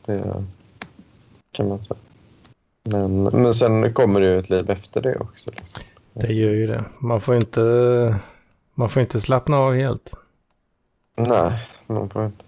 det 0.05 0.43
kan 1.51 1.67
man 1.69 1.83
säga. 1.83 1.97
Men, 2.83 3.23
men 3.23 3.53
sen 3.53 3.93
kommer 3.93 4.19
det 4.21 4.25
ju 4.27 4.39
ett 4.39 4.49
liv 4.49 4.69
efter 4.69 5.01
det 5.01 5.15
också. 5.15 5.49
Liksom. 5.49 5.83
Det 6.13 6.33
gör 6.33 6.51
ju 6.51 6.67
det. 6.67 6.83
Man 6.99 7.21
får 7.21 7.35
inte, 7.35 8.15
man 8.73 8.89
får 8.89 9.01
inte 9.01 9.21
slappna 9.21 9.57
av 9.57 9.73
helt. 9.75 10.13
Nej, 11.15 11.67
man 11.87 12.09
får 12.09 12.25
inte. 12.25 12.43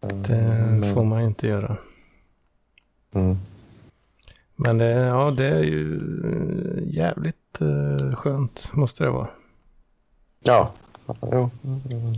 Det 0.00 0.36
men- 0.80 0.94
får 0.94 1.04
man 1.04 1.22
inte 1.22 1.46
göra. 1.46 1.76
Mm. 3.12 3.36
Men 4.56 4.78
det, 4.78 4.90
ja, 4.90 5.30
det 5.30 5.48
är 5.48 5.62
ju 5.62 6.00
jävligt 6.86 7.36
eh, 7.60 8.14
skönt 8.16 8.70
måste 8.72 9.04
det 9.04 9.10
vara. 9.10 9.28
Ja, 10.40 10.70
ja, 11.06 11.50
jo. 11.90 12.10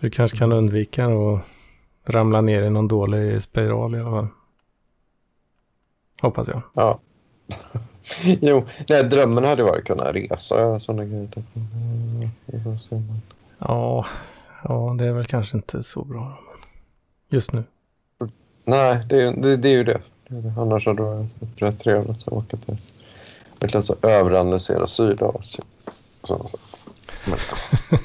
Du 0.00 0.10
kanske 0.10 0.38
kan 0.38 0.52
undvika 0.52 1.06
att 1.06 1.40
ramla 2.04 2.40
ner 2.40 2.62
i 2.62 2.70
någon 2.70 2.88
dålig 2.88 3.42
spiral 3.42 3.94
i 3.94 4.00
alla 4.00 4.10
fall. 4.10 4.28
Hoppas 6.20 6.48
jag. 6.48 6.62
Ja. 6.74 6.98
jo, 8.24 8.64
nej, 8.88 9.04
drömmen 9.04 9.44
hade 9.44 9.62
varit 9.62 9.80
att 9.80 9.86
kunna 9.86 10.12
resa 10.12 10.54
och 10.54 10.60
göra 10.60 10.80
sådana 10.80 11.04
grejer. 11.04 11.28
Mm. 11.54 12.28
Ja, 13.58 14.06
ja, 14.64 14.94
det 14.98 15.06
är 15.06 15.12
väl 15.12 15.26
kanske 15.26 15.56
inte 15.56 15.82
så 15.82 16.04
bra. 16.04 16.38
Just 17.28 17.52
nu. 17.52 17.64
Nej, 18.64 19.06
det, 19.08 19.22
är- 19.22 19.32
det, 19.32 19.56
det 19.56 19.68
är 19.68 19.72
ju 19.72 19.84
det. 19.84 20.00
Det 20.28 20.36
är 20.36 20.40
det. 20.42 20.54
Annars 20.60 20.86
hade 20.86 21.02
det 21.02 21.08
varit 21.08 21.62
rätt 21.62 21.78
trevligt 21.78 22.10
att 22.10 22.28
åka 22.32 22.56
till 22.56 22.76
verkligen 23.60 23.82
så 23.82 23.94
överanalysera 24.02 24.86
Sydasien. 24.86 25.66
Så. 26.24 26.48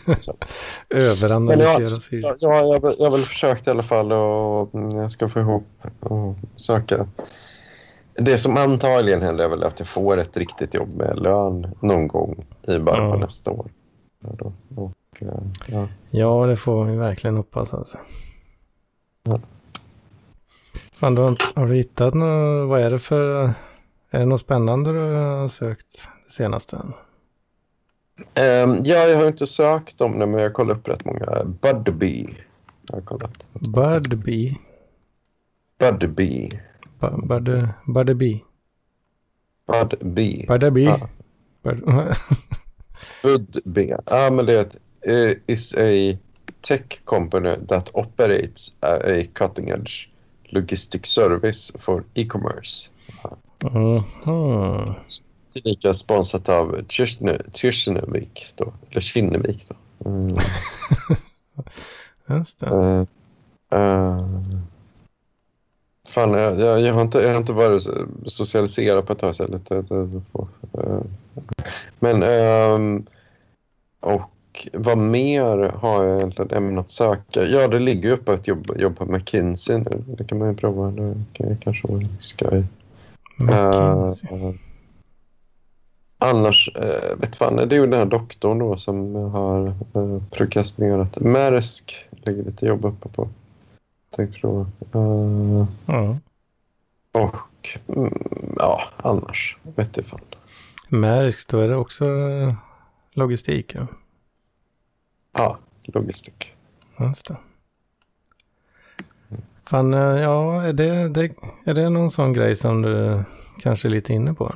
Men, 0.06 0.20
så. 0.20 0.36
Överanalysera 0.90 1.88
sig. 1.88 2.20
Ja, 2.20 2.36
jag, 2.40 2.68
jag, 2.68 2.94
jag 3.00 3.06
har 3.06 3.18
väl 3.18 3.26
försökt 3.26 3.68
i 3.68 3.70
alla 3.70 3.84
fall 3.84 4.12
och 4.12 4.76
mm, 4.76 4.98
jag 4.98 5.12
ska 5.12 5.30
få 5.30 5.40
ihop 5.40 5.68
och 6.00 6.36
söka. 6.56 7.08
Det 8.14 8.38
som 8.38 8.58
antagligen 8.58 9.22
händer 9.22 9.44
är 9.44 9.50
väl 9.50 9.64
att 9.64 9.80
jag 9.80 9.88
får 9.88 10.18
ett 10.18 10.38
riktigt 10.38 10.74
jobb 10.74 10.94
med 10.94 11.20
lön 11.20 11.76
någon 11.80 12.08
gång 12.08 12.46
i 12.68 12.80
början 12.80 13.12
på 13.12 13.18
Ja. 13.18 13.20
nästa 13.26 13.52
år. 13.52 13.70
Ja, 14.24 14.52
och, 14.76 14.92
eh, 15.20 15.28
ja. 15.68 15.88
Ja, 16.10 16.46
det 16.46 16.56
får 16.56 16.84
vi 16.86 16.96
verkligen 16.96 17.38
hoppas 17.38 17.74
alltså. 17.74 17.98
Ja. 19.24 19.40
Fan, 20.94 21.16
du 21.16 21.22
har, 21.22 21.38
har 21.56 21.66
du 21.68 21.76
hittat 21.76 22.14
något, 22.14 22.70
vad 22.70 22.82
är 22.82 22.90
det 22.90 23.00
för, 23.00 23.54
är 24.12 24.20
det 24.20 24.26
något 24.26 24.42
spännande 24.42 24.92
du 24.94 25.00
har 25.00 25.48
sökt 25.48 26.10
det 26.28 26.32
senaste? 26.34 26.78
Ehm, 28.34 28.84
ja, 28.84 29.08
jag 29.08 29.20
har 29.20 29.28
inte 29.28 29.48
sökt 29.48 30.02
om 30.02 30.20
det, 30.20 30.26
men 30.26 30.40
jag 30.40 30.50
har 30.50 30.54
kollat 30.54 30.78
upp 30.78 30.88
rätt 30.88 31.06
många. 31.06 31.44
Budbee 31.62 32.28
har 32.92 32.98
jag 32.98 33.06
kollat. 33.06 33.48
Birdbee? 33.54 34.56
Budbee. 35.80 36.62
Bu- 37.00 37.28
Bud- 37.28 37.68
Budbee? 37.86 38.40
Budbee. 39.68 40.46
Budbee? 40.48 40.84
Ja. 40.84 41.10
Bud- 41.64 41.86
Budbee. 43.24 43.98
Ja, 44.06 44.30
men 44.32 44.46
det 44.46 44.54
är 44.54 44.62
ett, 44.62 44.78
eh, 45.02 45.38
is 45.56 45.74
a 45.78 46.18
tech 46.62 47.02
company 47.06 47.56
that 47.68 47.90
operates 47.94 48.74
a 48.80 49.24
cutting 49.34 49.70
edge 49.70 50.08
logistic 50.44 51.06
service 51.06 51.72
for 51.80 52.04
e-commerce. 52.14 52.90
Mhm. 53.64 54.04
Tillika 55.54 55.94
sponsrat 55.94 56.50
av 56.50 56.82
Kirchenevik 57.54 58.54
då, 58.56 58.74
eller 58.90 59.02
Kinnevik 59.02 59.70
då. 59.70 60.10
Mm. 60.10 60.36
Just 62.38 62.60
det. 62.60 62.68
Eh, 62.68 63.80
eh, 63.80 64.28
fan, 66.08 66.34
jag, 66.34 66.60
jag, 66.60 66.82
jag, 66.82 66.94
har 66.94 67.02
inte, 67.02 67.20
jag 67.20 67.30
har 67.30 67.38
inte 67.38 67.54
varit 67.54 67.88
socialiserad 68.26 69.08
på 69.08 69.14
ett 69.14 69.20
tag. 69.20 69.36
Så 69.36 69.44
jag 69.44 69.50
lite, 69.50 69.76
eh, 70.74 71.02
men, 72.00 72.24
ehm, 72.24 73.06
och 74.00 74.68
vad 74.74 74.98
mer 74.98 75.70
har 75.70 76.04
jag 76.04 76.18
egentligen 76.18 76.52
ämnat 76.52 76.92
söka? 76.92 77.44
Ja, 77.44 77.68
det 77.68 77.80
ligger 77.80 78.10
ju 78.10 78.16
uppe 78.16 78.34
ett 78.34 78.48
jobb, 78.48 78.72
jobb 78.78 78.98
på 78.98 79.06
McKinsey 79.06 79.78
nu. 79.78 80.04
Det 80.18 80.24
kan 80.24 80.38
man 80.38 80.50
ju 80.50 80.56
prova. 80.56 80.92
Det 80.92 81.16
kan, 81.34 81.58
kanske 81.58 81.88
vara 81.88 82.02
skoj. 82.20 82.64
McKinsey. 83.42 84.50
Eh, 84.50 84.56
annars, 86.18 86.70
uh, 86.76 87.16
vet 87.20 87.36
fan, 87.36 87.56
det 87.56 87.76
är 87.76 87.80
ju 87.80 87.86
den 87.86 87.94
här 88.00 88.06
doktorn 88.06 88.60
då 88.60 88.78
som 88.78 89.16
har 89.16 89.68
uh, 89.96 90.24
prokrastinerat. 90.32 91.20
Maersk 91.20 92.06
lägger 92.12 92.44
lite 92.44 92.66
jobb 92.66 92.86
uppe 92.86 93.10
på. 93.10 93.30
Tänkte 94.16 94.40
då. 94.42 94.60
Eh, 94.94 95.66
Ja. 95.86 96.18
och 97.12 97.80
mm, 97.88 98.54
ja, 98.58 98.82
annars 98.98 99.58
vet 99.64 99.98
jag 99.98 100.06
fan. 100.06 100.20
Märks, 100.88 101.46
då 101.46 101.60
är 101.60 101.68
det 101.68 101.76
också 101.76 102.06
logistik. 103.14 103.76
Ja. 103.76 103.88
Ja, 105.34 105.58
logistik. 105.84 106.54
Just 107.00 107.28
det. 107.28 107.38
Fan, 109.72 109.94
eh, 109.94 110.00
ja, 110.00 110.64
är 110.64 110.74
det, 110.74 111.10
det, 111.10 111.32
är 111.66 111.74
det 111.74 111.90
någon 111.90 112.12
sån 112.12 112.34
grej 112.34 112.56
som 112.56 112.82
du 112.82 113.24
kanske 113.60 113.88
är 113.88 113.90
lite 113.90 114.14
inne 114.14 114.34
på? 114.34 114.56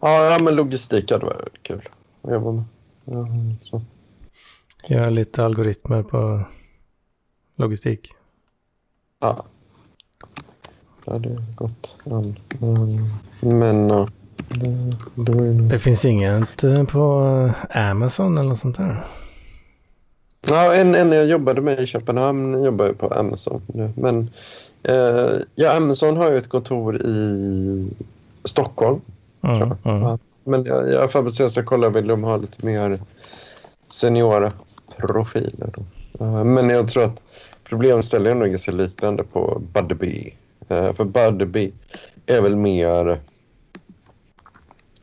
Ja, 0.00 0.24
ja 0.24 0.38
men 0.44 0.54
logistik 0.54 1.10
hade 1.10 1.26
varit 1.26 1.62
kul 1.62 1.88
att 2.22 2.32
jobba 2.32 2.52
med. 2.52 2.64
Ja, 3.04 3.26
så. 3.62 3.82
Gör 4.88 5.10
lite 5.10 5.44
algoritmer 5.44 6.02
på 6.02 6.42
logistik. 7.56 8.12
Ja. 9.20 9.44
Det 11.04 11.10
hade 11.10 11.44
gått 11.54 11.96
an. 12.04 12.38
Men 13.40 13.88
ja, 13.88 14.08
det, 14.48 15.32
det. 15.32 15.52
Det 15.68 15.78
finns 15.78 16.04
inget 16.04 16.64
eh, 16.64 16.84
på 16.84 17.24
Amazon 17.70 18.38
eller 18.38 18.48
något 18.48 18.58
sånt 18.58 18.76
där? 18.76 19.04
Ja, 20.48 20.74
en, 20.74 20.94
en 20.94 21.12
jag 21.12 21.26
jobbade 21.26 21.60
med 21.60 21.80
i 21.80 21.86
Köpenhamn 21.86 22.64
jobbar 22.64 22.86
ju 22.86 22.94
på 22.94 23.08
Amazon 23.08 23.62
nu. 23.66 23.90
Men 23.96 24.30
eh, 24.82 25.42
ja, 25.54 25.76
Amazon 25.76 26.16
har 26.16 26.30
ju 26.30 26.38
ett 26.38 26.48
kontor 26.48 26.96
i 26.96 27.90
Stockholm. 28.44 29.00
Mm, 29.42 29.72
mm. 29.84 30.18
Men 30.44 30.64
jag, 30.64 30.92
jag 30.92 31.16
att 31.16 31.38
jag 31.38 31.50
ska 31.50 31.62
kolla 31.62 31.88
vill 31.88 32.06
de 32.06 32.24
ha 32.24 32.36
lite 32.36 32.66
mer 32.66 33.00
seniora 33.88 34.52
profiler. 34.96 35.72
Då. 35.74 35.84
Men 36.44 36.68
jag 36.68 36.88
tror 36.88 37.04
att 37.04 37.22
problemställningen 37.64 38.42
är 38.42 38.46
ganska 38.46 38.72
liknande 38.72 39.24
på 39.24 39.62
Buddy 39.72 39.94
B. 39.94 40.32
Uh, 40.70 40.92
för 40.92 41.04
Buddy 41.04 41.44
B 41.44 41.70
är 42.26 42.40
väl 42.40 42.56
mer... 42.56 43.20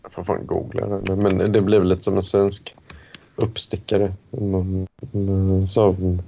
Jag 0.03 0.11
får 0.11 0.23
fan 0.23 0.45
googla 0.45 0.87
det. 0.87 1.15
Men 1.15 1.51
det 1.51 1.61
blir 1.61 1.81
lite 1.81 2.03
som 2.03 2.17
en 2.17 2.23
svensk 2.23 2.75
uppstickare. 3.37 4.13
Så, 5.67 5.95
mm. 5.99 6.21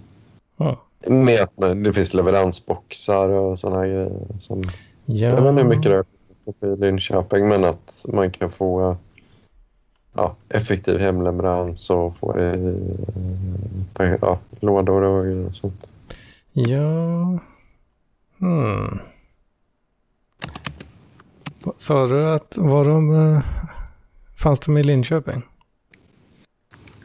Med 1.26 1.42
att 1.42 1.52
det 1.84 1.94
finns 1.94 2.14
leveransboxar 2.14 3.30
och 3.30 3.60
sådana 3.60 3.86
grejer. 3.86 4.12
Som, 4.40 4.64
ja. 5.06 5.28
Jag 5.28 5.42
vet 5.42 5.50
inte 5.50 5.62
hur 5.62 5.70
mycket 5.70 6.06
det 6.60 6.68
är 6.68 6.74
i 6.74 6.78
Linköping 6.78 7.48
men 7.48 7.64
att 7.64 8.06
man 8.08 8.32
kan 8.32 8.52
få 8.52 8.98
ja, 10.14 10.36
effektiv 10.50 11.00
hemleverans 11.00 11.90
och 11.90 12.18
få 12.18 12.34
det 12.34 12.56
i 12.56 14.18
ja, 14.22 14.40
lådor 14.60 15.04
och 15.04 15.56
sånt. 15.56 15.88
Ja. 16.54 17.40
Hmm. 18.40 19.00
Sa 21.78 22.08
du 22.08 22.30
att 22.30 22.58
var 22.58 22.86
de, 22.86 23.16
eh, 23.16 23.44
fanns 24.38 24.60
de 24.60 24.78
i 24.78 24.84
Linköping? 24.84 25.44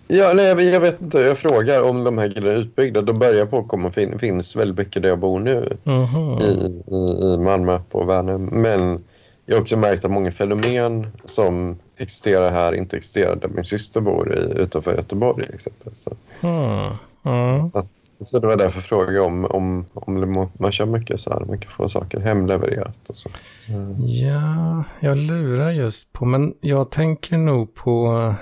Ja, 0.09 0.33
nej, 0.35 0.69
jag 0.71 0.81
vet 0.81 1.01
inte. 1.01 1.19
Jag 1.19 1.39
frågar 1.39 1.83
om 1.83 2.05
de 2.05 2.19
här 2.19 2.29
grejerna 2.29 2.51
är 2.51 2.57
utbyggda. 2.57 3.03
De 3.03 3.19
börjar 3.19 3.47
på 3.47 3.59
att 3.59 3.69
komma. 3.69 3.91
fin 3.91 4.19
finns 4.19 4.57
väldigt 4.57 4.79
mycket 4.79 5.03
där 5.03 5.09
jag 5.09 5.19
bor 5.19 5.41
nu. 5.41 5.77
I, 5.85 6.49
i, 6.95 7.35
I 7.35 7.39
Malmö 7.39 7.81
på 7.91 8.05
Värnhem. 8.05 8.45
Men 8.45 9.05
jag 9.47 9.57
har 9.57 9.63
också 9.63 9.77
märkt 9.77 10.05
att 10.05 10.11
många 10.11 10.33
fenomen 10.33 11.07
som 11.25 11.79
existerar 11.97 12.51
här 12.51 12.75
inte 12.75 12.97
existerar 12.97 13.37
där 13.37 13.49
min 13.49 13.65
syster 13.65 14.01
bor 14.01 14.35
i, 14.35 14.59
utanför 14.59 14.95
Göteborg. 14.97 15.47
Exempel. 15.55 15.93
Så. 15.95 16.13
Mm. 16.41 16.91
Mm. 17.25 17.71
Att, 17.75 17.87
så 18.21 18.39
det 18.39 18.47
var 18.47 18.57
därför 18.57 18.77
jag 18.77 18.85
frågade 18.85 19.21
om, 19.21 19.45
om, 19.45 19.85
om 19.95 20.49
man 20.59 20.73
kör 20.73 20.87
mycket 20.87 21.21
så 21.21 21.31
här. 21.31 21.41
Man 21.41 21.59
kan 21.59 21.73
få 21.73 21.89
saker 21.89 22.21
hemlevererat 22.21 23.09
och 23.09 23.17
så. 23.17 23.29
Mm. 23.69 23.95
Ja, 23.99 24.85
jag 25.01 25.17
lurar 25.17 25.71
just 25.71 26.13
på, 26.13 26.25
men 26.25 26.55
jag 26.61 26.91
tänker 26.91 27.37
nog 27.37 27.75
på 27.75 28.35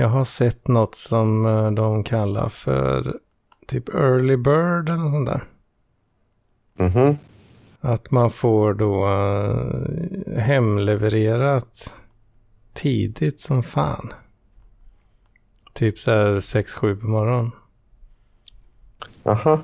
jag 0.00 0.08
har 0.08 0.24
sett 0.24 0.68
något 0.68 0.94
som 0.94 1.46
eh, 1.46 1.70
de 1.70 2.04
kallar 2.04 2.48
för 2.48 3.18
typ 3.66 3.88
early 3.88 4.36
bird 4.36 4.88
eller 4.88 4.96
något 4.96 5.12
sånt 5.12 5.26
där. 5.26 5.44
Mm 6.78 6.92
-hmm. 6.92 7.16
Att 7.80 8.10
man 8.10 8.30
får 8.30 8.74
då 8.74 9.08
uh, 9.08 10.38
hemlevererat 10.38 11.94
tidigt 12.72 13.40
som 13.40 13.62
fan. 13.62 14.12
Typ 15.72 15.98
så 15.98 16.10
här 16.10 16.26
6-7 16.26 17.00
på 17.00 17.06
morgonen. 17.06 17.50
Aha. 19.22 19.60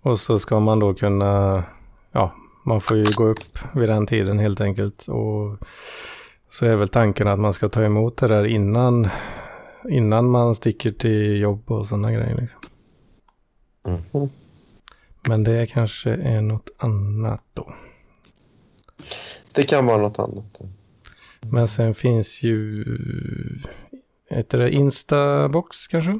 Och 0.00 0.20
så 0.20 0.38
ska 0.38 0.60
man 0.60 0.78
då 0.78 0.94
kunna, 0.94 1.64
ja, 2.12 2.32
man 2.64 2.80
får 2.80 2.96
ju 2.96 3.06
gå 3.16 3.24
upp 3.24 3.58
vid 3.72 3.88
den 3.88 4.06
tiden 4.06 4.38
helt 4.38 4.60
enkelt. 4.60 5.08
Och 5.08 5.58
så 6.50 6.66
är 6.66 6.76
väl 6.76 6.88
tanken 6.88 7.28
att 7.28 7.38
man 7.38 7.52
ska 7.52 7.68
ta 7.68 7.84
emot 7.84 8.16
det 8.16 8.28
där 8.28 8.44
innan 8.44 9.08
innan 9.88 10.30
man 10.30 10.54
sticker 10.54 10.92
till 10.92 11.40
jobb 11.40 11.70
och 11.70 11.86
sådana 11.86 12.12
grejer. 12.12 12.36
Liksom. 12.36 12.60
Mm. 13.84 14.28
Men 15.28 15.44
det 15.44 15.66
kanske 15.66 16.10
är 16.10 16.42
något 16.42 16.70
annat 16.78 17.44
då. 17.54 17.74
Det 19.52 19.64
kan 19.64 19.86
vara 19.86 20.02
något 20.02 20.18
annat. 20.18 20.58
Men 21.40 21.68
sen 21.68 21.94
finns 21.94 22.42
ju, 22.42 22.84
heter 24.30 24.58
det 24.58 24.70
Instabox 24.70 25.86
kanske? 25.86 26.18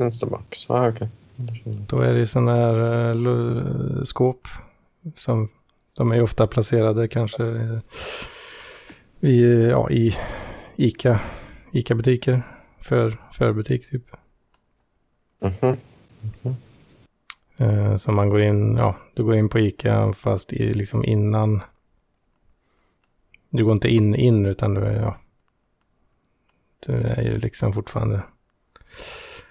Instabox, 0.00 0.70
ah, 0.70 0.88
okej. 0.88 1.08
Okay. 1.36 1.74
Då 1.88 2.00
är 2.00 2.14
det 2.14 2.26
sådana 2.26 2.54
här 2.54 3.16
uh, 3.26 4.02
skåp 4.04 4.48
som 5.16 5.48
de 5.96 6.12
är 6.12 6.22
ofta 6.22 6.46
placerade 6.46 7.08
kanske 7.08 7.44
i, 9.20 9.68
ja, 9.70 9.90
i 9.90 10.16
Ica 10.76 11.20
ICA-butiker. 11.78 12.42
För, 12.78 13.16
förbutik 13.32 13.90
typ. 13.90 14.02
Mm 15.40 15.54
-hmm. 15.54 15.76
Mm 16.22 16.34
-hmm. 16.42 17.96
Så 17.96 18.12
man 18.12 18.28
går 18.28 18.40
in, 18.40 18.76
ja, 18.76 18.96
du 19.14 19.24
går 19.24 19.36
in 19.36 19.48
på 19.48 19.58
ICA 19.58 20.12
fast 20.12 20.52
i, 20.52 20.74
liksom 20.74 21.04
innan. 21.04 21.60
Du 23.50 23.64
går 23.64 23.72
inte 23.72 23.88
in 23.88 24.14
in 24.14 24.46
utan 24.46 24.74
du 24.74 24.80
är, 24.80 25.00
ja. 25.00 25.16
Du 26.86 26.92
är 26.92 27.22
ju 27.22 27.38
liksom 27.38 27.72
fortfarande, 27.72 28.22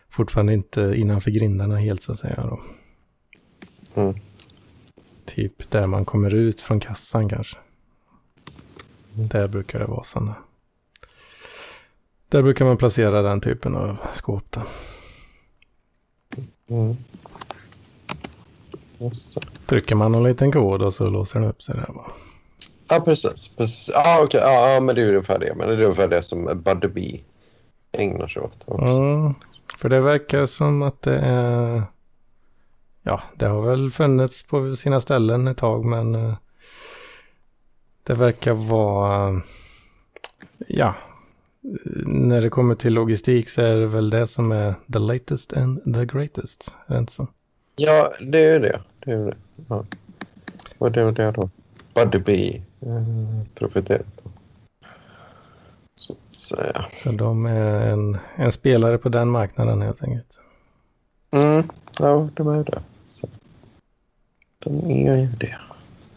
fortfarande 0.09 0.53
inte 0.53 0.93
innanför 0.95 1.31
grindarna 1.31 1.77
helt 1.77 2.03
så 2.03 2.11
att 2.11 2.19
säga 2.19 2.43
då. 2.49 2.61
Mm. 4.01 4.15
Typ 5.25 5.71
där 5.71 5.87
man 5.87 6.05
kommer 6.05 6.33
ut 6.33 6.61
från 6.61 6.79
kassan 6.79 7.29
kanske. 7.29 7.57
Där 9.13 9.47
brukar 9.47 9.79
det 9.79 9.85
vara 9.85 10.03
sådana. 10.03 10.35
Där 12.29 12.41
brukar 12.41 12.65
man 12.65 12.77
placera 12.77 13.21
den 13.21 13.41
typen 13.41 13.75
av 13.75 13.97
skåp. 14.13 14.43
Då. 14.49 14.61
Mm. 16.69 16.95
Trycker 19.65 19.95
man 19.95 20.11
någon 20.11 20.23
liten 20.23 20.51
kod 20.51 20.81
och 20.81 20.93
så 20.93 21.09
låser 21.09 21.39
den 21.39 21.49
upp 21.49 21.61
sig 21.61 21.75
där. 21.75 21.93
Va? 21.93 22.11
Ja, 22.89 22.99
precis. 22.99 23.47
precis. 23.47 23.95
Ah, 23.95 24.23
okay. 24.23 24.41
ja, 24.41 24.69
ja, 24.69 24.79
men 24.79 24.95
det 24.95 25.01
är 25.01 25.07
ungefär 25.07 25.39
det. 25.39 25.55
Men 25.55 25.67
det 25.67 25.73
är 25.73 25.81
ungefär 25.81 26.07
det 26.07 26.23
som 26.23 26.61
Buddy 26.65 26.87
B 26.87 27.19
ägnar 27.91 28.27
sig 28.27 28.41
åt. 28.41 28.63
Också. 28.65 28.85
Mm, 28.85 29.33
för 29.77 29.89
det 29.89 30.01
verkar 30.01 30.45
som 30.45 30.81
att 30.81 31.01
det 31.01 31.19
är... 31.19 31.83
Ja, 33.03 33.21
det 33.35 33.45
har 33.45 33.61
väl 33.61 33.91
funnits 33.91 34.43
på 34.43 34.75
sina 34.75 34.99
ställen 34.99 35.47
ett 35.47 35.57
tag, 35.57 35.85
men... 35.85 36.15
Eh, 36.15 36.33
det 38.03 38.13
verkar 38.13 38.53
vara... 38.53 39.41
Ja, 40.67 40.95
när 42.05 42.41
det 42.41 42.49
kommer 42.49 42.75
till 42.75 42.93
logistik 42.93 43.49
så 43.49 43.61
är 43.61 43.75
det 43.75 43.87
väl 43.87 44.09
det 44.09 44.27
som 44.27 44.51
är 44.51 44.73
the 44.93 44.99
latest 44.99 45.53
and 45.53 45.95
the 45.95 46.05
greatest. 46.05 46.75
Är 46.87 46.93
det 46.93 46.99
inte 46.99 47.13
så? 47.13 47.27
Ja, 47.75 48.13
det 48.21 48.45
är 48.45 48.59
det. 48.59 48.81
det, 48.99 49.11
är 49.11 49.25
det. 49.25 49.35
Ja. 49.69 49.85
Och 50.77 50.91
det 50.91 51.01
är 51.01 51.11
det 51.11 51.31
då 51.31 51.49
Buddy 51.93 52.19
B 52.19 52.61
eh, 52.81 53.47
profiterar 53.55 54.05
på. 54.23 54.29
Så 55.95 56.13
att 56.13 56.35
säga. 56.35 56.85
Så 56.93 57.11
de 57.11 57.45
är 57.45 57.91
en, 57.91 58.17
en 58.35 58.51
spelare 58.51 58.97
på 58.97 59.09
den 59.09 59.29
marknaden 59.29 59.81
helt 59.81 60.03
enkelt. 60.03 60.39
Mm, 61.31 61.69
ja, 61.99 62.29
de 62.33 62.47
är 62.47 62.63
det. 62.63 62.81
Så. 63.09 63.27
De 64.59 64.91
är 65.07 65.17
ju 65.17 65.27
det. 65.27 65.57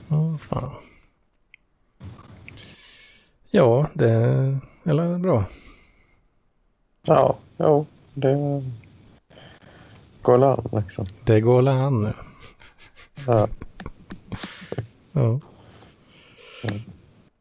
Ja, 0.09 0.38
fan. 0.49 0.70
Ja, 3.51 3.90
det 3.94 4.59
eller 4.89 5.18
bra? 5.18 5.45
Ja, 7.03 7.36
jo, 7.57 7.86
det 8.14 8.62
går 10.22 10.45
an 10.45 10.68
liksom. 10.72 11.05
Det 11.24 11.41
går 11.41 11.68
an 11.68 12.01
nu. 12.01 12.12
Ja. 13.26 13.49
ja. 15.12 15.41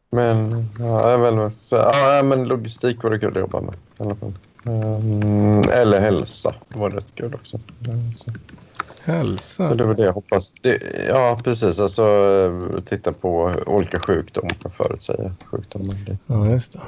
Men, 0.10 0.68
ja, 0.80 1.30
inte 1.30 1.56
så, 1.56 1.76
ja, 1.76 2.24
men 2.24 2.44
logistik 2.44 3.04
var 3.04 3.12
det 3.12 3.20
kul 3.20 3.32
att 3.32 3.40
jobba 3.40 3.62
med. 3.62 3.74
I 3.74 4.04
alla 4.04 4.16
fall. 4.16 4.34
Um, 4.64 5.62
eller 5.72 6.00
hälsa 6.00 6.56
var 6.68 6.90
rätt 6.90 7.16
kul 7.16 7.36
också. 7.36 7.60
Så. 8.18 8.32
Hälsa? 9.12 9.70
Så 9.70 9.76
det 9.76 9.84
var 9.84 9.94
det 9.94 10.04
jag 10.04 10.14
hoppas. 10.14 10.54
Det, 10.62 10.82
ja, 11.10 11.40
precis. 11.44 11.80
Alltså 11.80 12.04
titta 12.86 13.14
på 13.14 13.54
olika 13.66 14.00
sjukdomar 14.00 14.70
förutsäga 14.70 15.36
sjukdomar. 15.46 16.18
Ja, 16.28 16.50
just 16.50 16.74
det. 16.74 16.82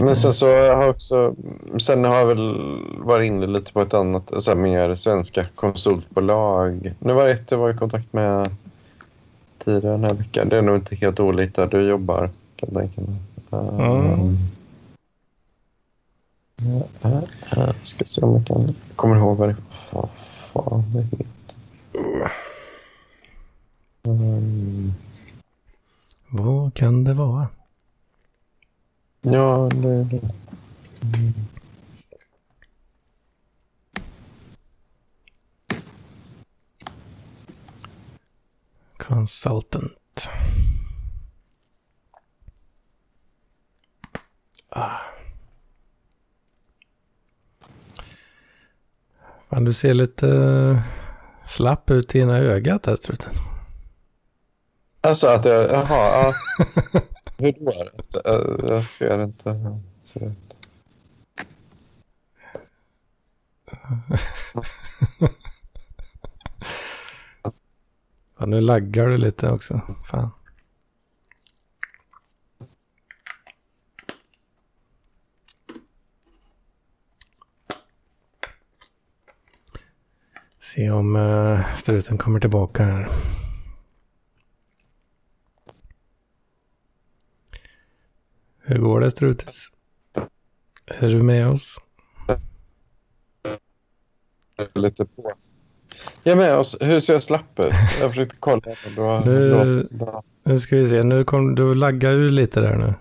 Men 0.00 0.14
sen 0.14 0.32
så 0.32 0.46
har 0.46 0.56
jag 0.56 0.90
också, 0.90 1.34
sen 1.80 2.04
har 2.04 2.16
jag 2.16 2.26
väl 2.26 2.54
varit 2.98 3.26
inne 3.26 3.46
lite 3.46 3.72
på 3.72 3.82
ett 3.82 3.94
annat, 3.94 4.32
så 4.38 4.50
här, 4.50 4.58
mer 4.58 4.94
svenska 4.94 5.46
konsultbolag. 5.54 6.94
Nu 6.98 7.12
var 7.12 7.24
det 7.24 7.32
ett 7.32 7.50
jag 7.50 7.58
var 7.58 7.70
i 7.70 7.76
kontakt 7.76 8.12
med 8.12 8.50
tidigare 9.64 9.96
den 9.96 10.04
här 10.04 10.14
veckan. 10.14 10.48
Det 10.48 10.58
är 10.58 10.62
nog 10.62 10.76
inte 10.76 10.96
helt 10.96 11.20
olikt 11.20 11.56
där 11.56 11.66
du 11.66 11.82
jobbar, 11.82 12.30
kan 12.56 12.68
jag 12.72 12.78
tänka 12.78 13.00
mig. 13.00 13.20
Mm. 13.52 14.36
Uh, 17.04 17.22
uh, 17.56 17.72
ska 17.82 18.04
se 18.04 18.22
om 18.22 18.32
jag 18.32 18.46
kan, 18.46 18.74
kommer 18.96 19.16
ihåg 19.16 19.36
vad 19.36 19.48
det 19.48 19.56
vad 19.90 20.08
fan 20.52 20.84
det 20.92 21.02
heter. 21.02 21.26
Um. 24.02 24.94
Vad 26.28 26.74
kan 26.74 27.04
det 27.04 27.14
vara? 27.14 27.48
Ja, 29.20 29.68
det... 29.72 30.04
det. 30.04 30.20
Mm. 31.02 31.34
Consultant. 38.96 40.30
Ah. 44.68 45.00
Fan, 49.50 49.64
du 49.64 49.72
ser 49.72 49.94
lite 49.94 50.82
slapp 51.46 51.90
ut 51.90 52.14
i 52.14 52.20
ena 52.20 52.38
ögat 52.38 52.86
här 52.86 52.96
struten. 52.96 53.32
Alltså 55.00 55.26
att 55.26 55.44
jag, 55.44 55.70
jaha, 55.70 55.86
ja. 55.88 56.32
Hur 57.40 57.52
då? 57.52 57.72
Jag, 58.24 58.60
jag 58.64 58.84
ser 58.84 59.24
inte. 59.24 59.48
Jag 59.48 59.80
ser 60.02 60.24
inte. 60.24 60.56
ja, 68.38 68.46
nu 68.46 68.60
laggar 68.60 69.08
du 69.08 69.18
lite 69.18 69.50
också. 69.50 69.80
Fan. 70.10 70.30
Se 80.60 80.90
om 80.90 81.16
uh, 81.16 81.74
struten 81.74 82.18
kommer 82.18 82.40
tillbaka 82.40 82.84
här. 82.84 83.08
Hur 88.70 88.78
går 88.78 89.00
det 89.00 89.10
Strutis? 89.10 89.68
Är 90.86 91.08
du 91.08 91.22
med 91.22 91.48
oss? 91.48 91.78
Lite 94.74 95.04
på. 95.04 95.32
Jag 96.22 96.32
är 96.32 96.36
med 96.36 96.56
oss. 96.56 96.76
Hur 96.80 97.00
ser 97.00 97.12
jag 97.12 97.22
slapp 97.22 97.60
ut? 97.60 97.72
Jag 98.00 98.10
försökte 98.10 98.36
kolla. 98.40 98.62
Då 98.96 99.22
nu, 99.26 99.64
nu 100.44 100.58
ska 100.58 100.76
vi 100.76 100.88
se. 100.88 101.02
Nu 101.02 101.24
kom 101.24 101.54
du 101.54 101.74
lagga 101.74 102.10
ur 102.10 102.30
lite 102.30 102.60
där 102.60 102.76
nu. 102.76 102.94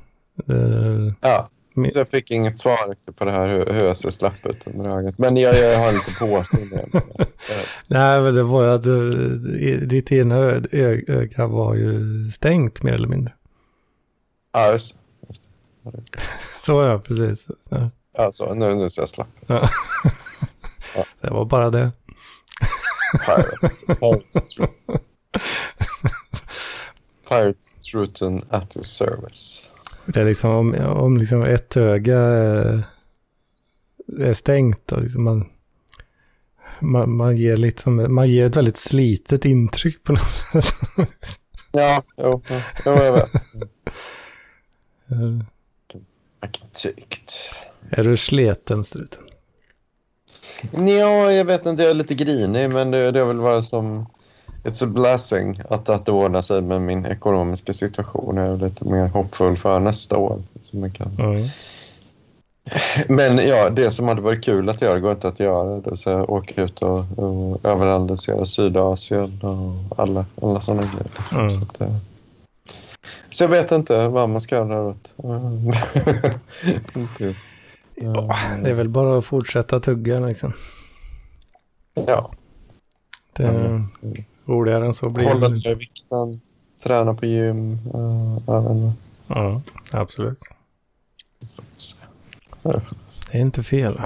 Uh, 0.55 1.13
ja. 1.21 1.49
Så 1.91 1.99
jag 1.99 2.09
fick 2.09 2.31
inget 2.31 2.59
svar 2.59 3.11
på 3.11 3.25
det 3.25 3.31
här 3.31 3.47
hur, 3.47 3.73
hur 3.73 3.85
jag 3.85 3.97
ser 3.97 4.09
slapp 4.09 4.45
ut 4.45 4.67
under 4.67 4.97
ögat. 4.97 5.17
Men 5.17 5.37
jag, 5.37 5.57
jag 5.57 5.79
har 5.79 5.91
lite 5.91 6.11
påstående. 6.19 6.85
Nej, 7.87 8.21
men 8.21 8.35
det 8.35 8.43
var 8.43 8.63
ju 8.63 8.69
att 8.69 8.83
du, 8.83 9.85
ditt 9.85 10.11
ena 10.11 10.35
öga 10.71 11.47
var 11.47 11.75
ju 11.75 12.25
stängt 12.25 12.83
mer 12.83 12.93
eller 12.93 13.07
mindre. 13.07 13.33
Ja, 14.51 14.71
just, 14.71 14.95
just. 15.93 16.15
Så 16.65 16.83
ja, 16.83 16.99
precis. 16.99 17.47
Ja, 18.13 18.31
så 18.31 18.53
nu, 18.53 18.75
nu 18.75 18.89
ser 18.89 19.01
jag 19.01 19.09
slapp. 19.09 19.27
Ja. 19.47 19.69
ja. 20.95 21.03
Det 21.21 21.29
var 21.29 21.45
bara 21.45 21.69
det. 21.69 21.91
Pirates 27.29 27.75
Truten 27.91 28.41
at 28.49 28.75
your 28.75 28.83
service. 28.83 29.69
Det 30.05 30.21
är 30.21 30.25
liksom 30.25 30.49
om, 30.49 30.75
om 30.75 31.17
liksom 31.17 31.43
ett 31.43 31.77
öga 31.77 32.17
är, 32.17 32.83
är 34.19 34.33
stängt 34.33 34.91
och 34.91 35.01
liksom 35.01 35.23
man, 35.23 35.49
man, 36.79 37.15
man, 37.15 37.37
ger 37.37 37.57
liksom, 37.57 38.13
man 38.15 38.27
ger 38.27 38.45
ett 38.45 38.57
väldigt 38.57 38.77
slitet 38.77 39.45
intryck 39.45 40.03
på 40.03 40.11
något 40.11 40.31
sätt. 40.51 40.65
ja, 41.71 42.03
jo, 42.17 42.41
jo, 42.85 42.91
jag 42.91 43.13
vet. 43.13 43.31
Uh, 46.43 46.91
är 47.89 48.03
du 48.03 48.17
sleten 48.17 48.83
struten? 48.83 49.23
Ja, 50.71 51.31
jag 51.31 51.45
vet 51.45 51.65
inte. 51.65 51.83
Jag 51.83 51.89
är 51.89 51.95
lite 51.95 52.13
grinig, 52.13 52.73
men 52.73 52.91
det, 52.91 53.11
det 53.11 53.19
är 53.19 53.25
väl 53.25 53.39
bara 53.39 53.61
som 53.61 54.05
it's 54.63 54.83
a 54.83 54.87
blessing 54.87 55.61
att, 55.69 55.89
att 55.89 56.05
det 56.05 56.11
ordnar 56.11 56.41
sig 56.41 56.61
med 56.61 56.81
min 56.81 57.05
ekonomiska 57.05 57.73
situation. 57.73 58.37
Jag 58.37 58.47
är 58.47 58.55
lite 58.55 58.85
mer 58.85 59.07
hoppfull 59.07 59.57
för 59.57 59.79
nästa 59.79 60.17
år. 60.17 60.41
Som 60.61 60.83
jag 60.83 60.93
kan. 60.93 61.11
Mm. 61.19 61.47
Men 63.07 63.47
ja, 63.47 63.69
det 63.69 63.91
som 63.91 64.07
hade 64.07 64.21
varit 64.21 64.43
kul 64.43 64.69
att 64.69 64.81
göra 64.81 64.99
går 64.99 65.11
inte 65.11 65.27
att 65.27 65.39
göra. 65.39 65.79
Det 65.79 65.97
så 65.97 66.23
åka 66.23 66.61
ut 66.61 66.81
och, 66.81 67.05
och 67.17 67.65
överandelsera 67.65 68.45
Sydasien 68.45 69.41
och 69.41 69.99
alla, 69.99 70.25
alla 70.41 70.61
sådana 70.61 70.81
grejer. 70.81 71.43
Mm. 71.43 71.61
Så, 71.61 71.83
att, 71.83 71.91
så, 73.29 73.43
jag 73.43 73.49
vet 73.49 73.71
inte 73.71 74.07
vad 74.07 74.29
man 74.29 74.41
ska 74.41 74.55
göra 74.55 74.81
åt. 74.81 75.13
ja, 77.95 78.35
det 78.63 78.69
är 78.69 78.73
väl 78.73 78.89
bara 78.89 79.17
att 79.17 79.25
fortsätta 79.25 79.79
tugga 79.79 80.19
liksom. 80.19 80.53
Ja. 81.93 82.31
Det, 83.33 83.47
mm. 83.47 83.87
Roligare 84.45 84.85
än 84.85 84.93
så 84.93 85.09
blir 85.09 85.25
det 85.25 85.31
Hålla 85.31 85.75
vikten, 85.75 86.41
träna 86.83 87.13
på 87.13 87.25
gym. 87.25 87.79
Uh, 87.95 88.91
ja, 89.27 89.61
absolut. 89.91 90.39
Det 93.31 93.37
är 93.37 93.41
inte 93.41 93.63
fel. 93.63 94.01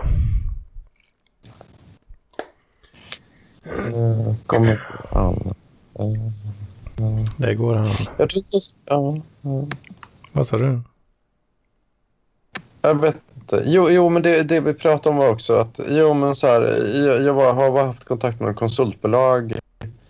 Uh, 3.65 4.36
kommer 4.45 4.82
an. 5.09 5.53
Det 7.37 7.55
går 7.55 7.75
an. 7.75 7.87
Jag 8.17 8.29
tror 8.29 8.37
inte 8.37 8.59
ja, 8.85 9.17
uh. 9.45 9.63
Vad 10.31 10.47
sa 10.47 10.57
du? 10.57 10.81
Jag 12.81 13.01
vet 13.01 13.15
inte. 13.35 13.63
Jo, 13.65 13.89
jo 13.89 14.09
men 14.09 14.21
det, 14.21 14.43
det 14.43 14.59
vi 14.59 14.73
pratade 14.73 15.09
om 15.09 15.17
var 15.17 15.29
också 15.29 15.53
att 15.53 15.79
jo, 15.89 16.13
men 16.13 16.35
så 16.35 16.47
här, 16.47 16.61
jag, 17.05 17.21
jag 17.21 17.33
var, 17.33 17.53
har 17.53 17.85
haft 17.85 18.03
kontakt 18.03 18.39
med 18.39 18.49
en 18.49 18.55
konsultbolag 18.55 19.53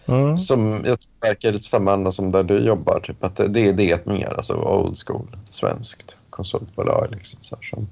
Mm. 0.06 0.38
Som 0.38 0.72
jag 0.86 1.00
tror 1.00 1.30
verkar 1.30 1.52
lite 1.52 1.64
samma 1.64 1.94
anda 1.94 2.12
som 2.12 2.32
där 2.32 2.44
du 2.44 2.58
jobbar. 2.58 3.00
Typ 3.00 3.24
att 3.24 3.36
det, 3.36 3.48
det 3.48 3.70
är 3.70 3.74
det 3.74 4.06
mer, 4.06 4.34
alltså 4.38 4.54
old 4.54 4.98
school, 5.08 5.38
svenskt 5.50 6.16
konsultbolag. 6.30 7.08
Liksom, 7.12 7.40
så 7.42 7.56
här, 7.56 7.64
som, 7.64 7.88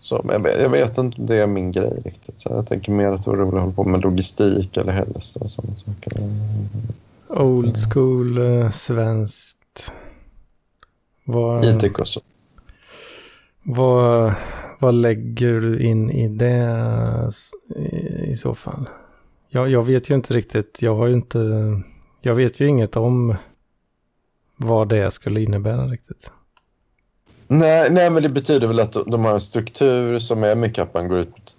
som, 0.00 0.28
jag, 0.32 0.40
vet, 0.40 0.62
jag 0.62 0.68
vet 0.68 0.98
inte 0.98 1.20
om 1.20 1.26
det 1.26 1.36
är 1.36 1.46
min 1.46 1.72
grej 1.72 2.02
riktigt. 2.04 2.40
Så 2.40 2.48
jag 2.48 2.66
tänker 2.66 2.92
mer 2.92 3.12
att 3.12 3.24
det 3.24 3.30
vore 3.30 3.40
roligt 3.40 3.54
att 3.54 3.60
hålla 3.60 3.72
på 3.72 3.84
med 3.84 4.00
logistik 4.00 4.76
eller 4.76 4.92
hälsa 4.92 5.40
och 5.40 5.50
sådana 5.50 5.76
saker. 5.76 6.12
Old 7.28 7.76
school, 7.92 8.38
uh, 8.38 8.70
svenskt. 8.70 9.92
IT-konsult. 11.62 12.24
Vad, 13.62 14.34
vad 14.78 14.94
lägger 14.94 15.60
du 15.60 15.82
in 15.82 16.10
i 16.10 16.28
det 16.28 17.32
i, 17.76 18.30
i 18.30 18.36
så 18.36 18.54
fall? 18.54 18.88
Jag, 19.48 19.68
jag 19.70 19.82
vet 19.82 20.10
ju 20.10 20.14
inte 20.14 20.34
riktigt, 20.34 20.82
jag 20.82 20.96
har 20.96 21.06
ju 21.06 21.12
inte, 21.14 21.72
jag 22.20 22.34
vet 22.34 22.60
ju 22.60 22.66
inget 22.66 22.96
om 22.96 23.34
vad 24.56 24.88
det 24.88 25.10
skulle 25.10 25.40
innebära 25.40 25.86
riktigt. 25.86 26.32
Nej, 27.46 27.88
nej, 27.90 28.10
men 28.10 28.22
det 28.22 28.28
betyder 28.28 28.66
väl 28.66 28.80
att 28.80 28.92
de 28.92 29.24
har 29.24 29.32
en 29.32 29.40
struktur 29.40 30.18
som 30.18 30.44
är 30.44 30.54
mycket 30.54 30.82
att 30.82 30.94
man 30.94 31.08
går 31.08 31.18
ut 31.18 31.56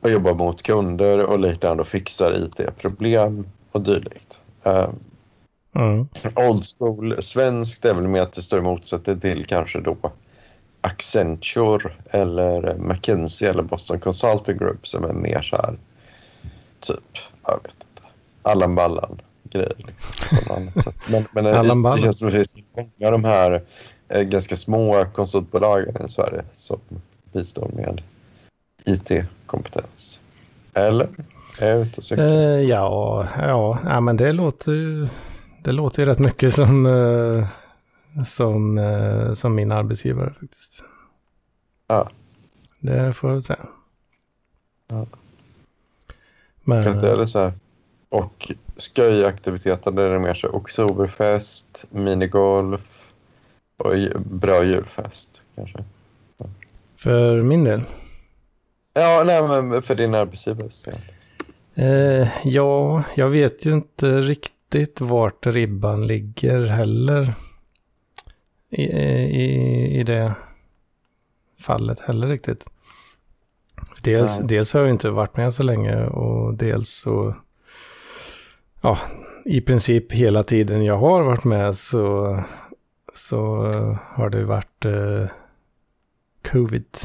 och 0.00 0.10
jobbar 0.10 0.34
mot 0.34 0.62
kunder 0.62 1.18
och 1.18 1.38
liknande 1.38 1.80
och 1.80 1.88
fixar 1.88 2.44
IT-problem 2.44 3.46
och 3.72 3.80
dylikt. 3.80 4.41
Uh, 4.66 4.88
mm. 5.74 6.08
Old 6.36 6.64
school 6.78 7.22
svenskt 7.22 7.84
är 7.84 7.94
väl 7.94 8.08
mer 8.08 8.22
att 8.22 8.32
det 8.32 8.42
står 8.42 8.58
i 8.58 8.62
motsättning 8.62 9.20
till 9.20 9.46
kanske 9.46 9.80
då 9.80 9.96
Accenture 10.80 11.92
eller 12.10 12.74
McKinsey 12.78 13.48
eller 13.48 13.62
Boston 13.62 14.00
Consulting 14.00 14.58
Group 14.58 14.88
som 14.88 15.04
är 15.04 15.12
mer 15.12 15.42
så 15.42 15.56
här 15.56 15.78
typ, 16.80 17.18
jag 17.46 17.60
vet 17.62 17.72
inte, 17.72 18.02
Allan 18.42 18.74
Ballan 18.74 19.20
grejer. 19.44 19.76
Liksom, 20.30 20.70
men 21.08 21.24
men 21.32 21.44
det, 21.44 21.90
det 21.92 22.00
känns 22.00 22.18
som 22.18 22.28
att 22.28 22.34
det 22.34 22.40
är 22.40 22.44
så 22.44 22.58
många 22.76 23.06
av 23.06 23.12
de 23.12 23.24
här 23.24 23.62
eh, 24.08 24.22
ganska 24.22 24.56
små 24.56 25.04
konsultbolagen 25.04 26.06
i 26.06 26.08
Sverige 26.08 26.44
som 26.52 26.78
bistår 27.32 27.70
med 27.74 28.02
IT-kompetens. 28.84 30.20
Eller? 30.74 31.08
Är 31.58 31.68
jag 31.68 31.80
ute 31.80 31.96
och 31.96 32.04
cyklar? 32.04 32.26
Uh, 32.26 32.60
ja, 32.60 33.28
ja, 33.38 33.78
ja, 33.84 34.00
men 34.00 34.16
det 34.16 34.32
låter 34.32 34.72
ju 34.72 35.08
det 35.62 35.72
låter 35.72 36.02
ju 36.02 36.08
rätt 36.08 36.18
mycket 36.18 36.54
som, 36.54 36.86
uh, 36.86 37.46
som, 38.26 38.78
uh, 38.78 39.34
som 39.34 39.54
min 39.54 39.72
arbetsgivare 39.72 40.34
faktiskt. 40.40 40.84
Ja. 41.86 42.10
Det 42.80 43.12
får 43.12 43.30
jag 43.30 43.44
säga. 43.44 43.66
Ja. 44.88 45.06
Men, 46.64 46.82
kan 46.82 46.94
inte 46.94 47.08
heller 47.08 47.26
så 47.26 47.38
här. 47.38 47.52
Och 48.08 48.52
sköjaktiviteter 48.96 49.90
där 49.90 50.08
det 50.08 50.14
är 50.14 50.18
mer 50.18 50.34
så 50.34 50.48
oktoberfest, 50.48 51.84
minigolf 51.90 52.80
och 53.76 53.94
bra 54.24 54.64
julfest 54.64 55.42
kanske. 55.54 55.84
För 56.96 57.42
min 57.42 57.64
del? 57.64 57.82
Ja, 58.94 59.22
nej, 59.26 59.42
men 59.42 59.82
för 59.82 59.94
din 59.94 60.14
arbetsgivares 60.14 60.82
del. 60.82 60.98
Eh, 61.74 62.28
ja, 62.44 63.04
jag 63.14 63.28
vet 63.28 63.66
ju 63.66 63.72
inte 63.72 64.20
riktigt 64.20 65.00
vart 65.00 65.46
ribban 65.46 66.06
ligger 66.06 66.66
heller. 66.66 67.34
I, 68.70 68.82
i, 68.82 70.00
i 70.00 70.02
det 70.02 70.34
fallet 71.58 72.00
heller 72.00 72.28
riktigt. 72.28 72.66
Dels, 74.02 74.38
dels 74.38 74.72
har 74.72 74.80
jag 74.80 74.90
inte 74.90 75.10
varit 75.10 75.36
med 75.36 75.54
så 75.54 75.62
länge 75.62 76.06
och 76.06 76.54
dels 76.54 76.88
så, 76.88 77.34
ja, 78.80 78.98
i 79.44 79.60
princip 79.60 80.12
hela 80.12 80.42
tiden 80.42 80.84
jag 80.84 80.98
har 80.98 81.22
varit 81.22 81.44
med 81.44 81.76
så, 81.76 82.38
så 83.14 83.46
har 84.04 84.30
det 84.30 84.44
varit 84.44 84.84
eh, 84.84 85.26
covid. 86.42 86.98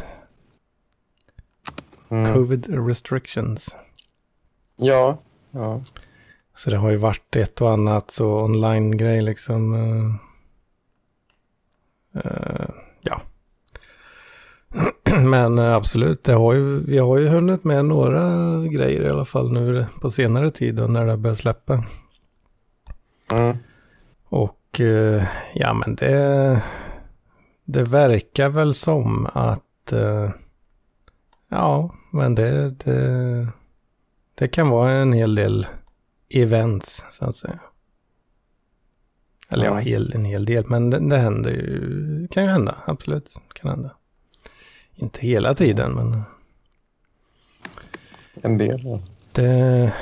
Mm. 2.09 2.33
Covid 2.33 2.87
restrictions. 2.87 3.75
Ja, 4.77 5.17
ja. 5.51 5.81
Så 6.55 6.69
det 6.69 6.77
har 6.77 6.89
ju 6.89 6.97
varit 6.97 7.35
ett 7.35 7.61
och 7.61 7.71
annat 7.71 8.11
så 8.11 8.43
online-grej 8.43 9.21
liksom. 9.21 9.73
Uh, 9.73 10.15
uh, 12.25 12.69
ja. 13.01 13.21
Men 15.23 15.59
uh, 15.59 15.73
absolut, 15.73 16.23
det 16.23 16.33
har 16.33 16.53
ju, 16.53 16.79
vi 16.79 16.97
har 16.97 17.17
ju 17.17 17.27
hunnit 17.27 17.63
med 17.63 17.85
några 17.85 18.57
grejer 18.65 19.01
i 19.01 19.09
alla 19.09 19.25
fall 19.25 19.51
nu 19.51 19.85
på 20.01 20.09
senare 20.09 20.51
tid 20.51 20.89
när 20.89 21.05
det 21.05 21.17
börjar 21.17 21.35
släppa. 21.35 21.83
Mm. 23.31 23.57
Och 24.29 24.81
ja, 25.53 25.73
men 25.73 25.95
det, 25.95 26.61
det 27.65 27.83
verkar 27.83 28.49
väl 28.49 28.73
som 28.73 29.27
att 29.33 29.93
ja, 31.49 31.95
men 32.11 32.35
det, 32.35 32.69
det, 32.69 33.47
det 34.37 34.47
kan 34.47 34.69
vara 34.69 34.91
en 34.91 35.13
hel 35.13 35.35
del 35.35 35.67
events 36.29 37.05
så 37.09 37.25
att 37.25 37.35
säga. 37.35 37.59
Eller 39.49 39.65
ja, 39.65 39.77
hel, 39.77 40.13
en 40.15 40.25
hel 40.25 40.45
del, 40.45 40.65
men 40.67 40.89
det, 40.89 41.09
det 41.09 41.17
händer 41.17 41.51
ju, 41.51 42.27
kan 42.31 42.43
ju 42.43 42.49
hända, 42.49 42.75
absolut, 42.85 43.33
kan 43.53 43.71
hända. 43.71 43.95
Inte 44.95 45.19
hela 45.21 45.53
tiden, 45.53 45.91
men... 45.91 46.21
En 48.41 48.57
del, 48.57 48.81
ja. 48.85 48.99
Det, 49.31 49.93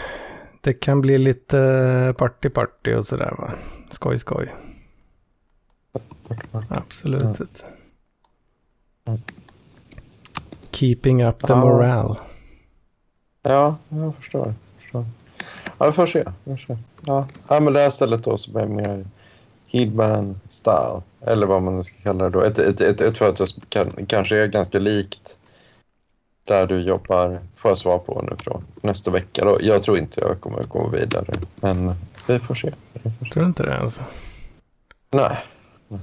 det 0.61 0.73
kan 0.73 1.01
bli 1.01 1.17
lite 1.17 1.57
party-party 2.17 2.95
och 2.95 3.05
sådär 3.05 3.35
va. 3.37 3.51
Skoj, 3.91 4.17
skoj. 4.17 4.53
Absolut. 6.69 7.65
Ja. 9.03 9.17
Keeping 10.71 11.23
up 11.23 11.47
the 11.47 11.55
morale. 11.55 12.15
Ja, 13.47 13.75
jag 13.89 14.15
förstår. 14.15 14.45
Jag 14.45 14.81
förstår. 14.81 15.05
Ja, 15.77 15.85
vi 15.85 15.91
får 15.91 16.05
se. 16.05 16.23
Vi 16.43 16.57
får 16.57 16.75
se. 16.75 16.77
Ja. 17.05 17.27
ja, 17.47 17.59
men 17.59 17.73
det 17.73 17.79
här 17.79 17.89
stället 17.89 18.23
då 18.23 18.37
som 18.37 18.55
är 18.55 18.65
mer 18.65 19.05
Heedman 19.67 20.39
style, 20.49 21.01
eller 21.21 21.47
vad 21.47 21.61
man 21.61 21.77
nu 21.77 21.83
ska 21.83 21.95
kalla 22.03 22.23
det 22.23 22.29
då. 22.29 22.41
Ett, 22.41 22.59
ett, 22.59 22.81
ett, 22.81 23.01
ett 23.01 23.17
företag 23.17 23.47
som 23.47 23.63
kan, 23.69 24.05
kanske 24.07 24.43
är 24.43 24.47
ganska 24.47 24.79
likt 24.79 25.37
där 26.43 26.67
du 26.67 26.81
jobbar, 26.81 27.39
får 27.55 27.71
jag 27.71 27.77
svar 27.77 27.97
på 27.97 28.21
nu 28.21 28.35
från 28.39 28.63
nästa 28.81 29.11
vecka. 29.11 29.45
Då. 29.45 29.57
Jag 29.61 29.83
tror 29.83 29.97
inte 29.97 30.21
jag 30.21 30.41
kommer 30.41 30.63
gå 30.63 30.87
vidare, 30.87 31.33
men 31.55 31.95
vi 32.27 32.39
får 32.39 32.55
se. 32.55 32.73
Vi 32.93 32.99
får 32.99 33.25
se. 33.25 33.31
Tror 33.31 33.43
du 33.43 33.47
inte 33.47 33.63
det 33.63 33.77
alltså? 33.77 34.01
Nej. 35.11 35.37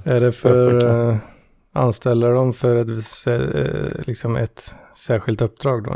Är 0.03 0.21
det 0.21 0.31
för... 0.31 0.85
Uh, 0.85 1.15
anställer 1.71 2.33
de 2.33 2.53
för 2.53 2.75
ett, 2.75 3.27
uh, 3.27 4.01
liksom 4.07 4.35
ett 4.35 4.75
särskilt 4.95 5.41
uppdrag 5.41 5.83
då? 5.83 5.95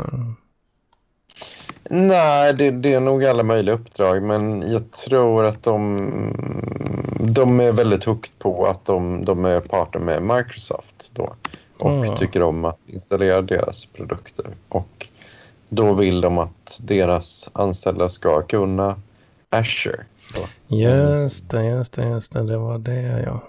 Nej, 1.90 2.54
det, 2.54 2.70
det, 2.70 2.92
är 2.92 3.00
nog 3.00 3.24
alla 3.24 3.42
möjliga 3.42 3.74
uppdrag, 3.74 4.22
men 4.22 4.70
jag 4.72 4.90
tror 4.90 5.44
att 5.44 5.62
de, 5.62 6.00
de 7.20 7.60
är 7.60 7.72
väldigt 7.72 8.04
hooked 8.04 8.38
på 8.38 8.66
att 8.66 8.84
de, 8.84 9.24
de 9.24 9.44
är 9.44 9.60
partner 9.60 10.00
med 10.00 10.22
Microsoft 10.22 11.10
då 11.12 11.34
och 11.78 11.90
mm. 11.90 12.16
tycker 12.16 12.42
om 12.42 12.64
att 12.64 12.78
installera 12.86 13.42
deras 13.42 13.86
produkter. 13.86 14.46
Och 14.68 15.08
då 15.68 15.94
vill 15.94 16.20
de 16.20 16.38
att 16.38 16.78
deras 16.78 17.50
anställda 17.52 18.08
ska 18.08 18.42
kunna 18.42 18.96
Azure. 19.50 20.04
Då. 20.34 20.76
Just 20.76 21.50
det, 21.50 21.64
just 21.64 21.92
det, 21.92 22.08
just 22.08 22.32
det, 22.32 22.46
det 22.46 22.56
var 22.56 22.78
det 22.78 23.22
ja. 23.26 23.42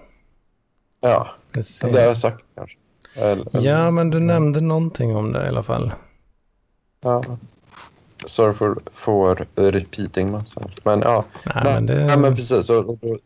Ja, 1.02 1.28
Precis. 1.52 1.80
det 1.80 1.92
har 1.92 2.00
jag 2.00 2.18
sagt 2.18 2.46
kanske. 2.56 2.78
Eller, 3.16 3.48
ja, 3.52 3.92
men 3.92 4.10
du 4.10 4.20
nämnde 4.20 4.62
någonting 4.62 5.16
om 5.16 5.32
det 5.34 5.46
i 5.46 5.48
alla 5.48 5.64
fall. 5.64 5.92
Ja. 7.02 7.24
Sorry 8.26 8.54
för, 8.54 8.76
för 8.94 9.48
repeating 9.56 10.32
massa. 10.32 10.62
Men 10.84 11.02
ja, 11.02 11.26
nej, 11.44 11.64
men, 11.64 11.86
det... 11.86 12.06
nej, 12.06 12.18
men 12.18 12.36
precis. 12.36 12.70
Och, 12.70 12.90
och, 12.90 13.20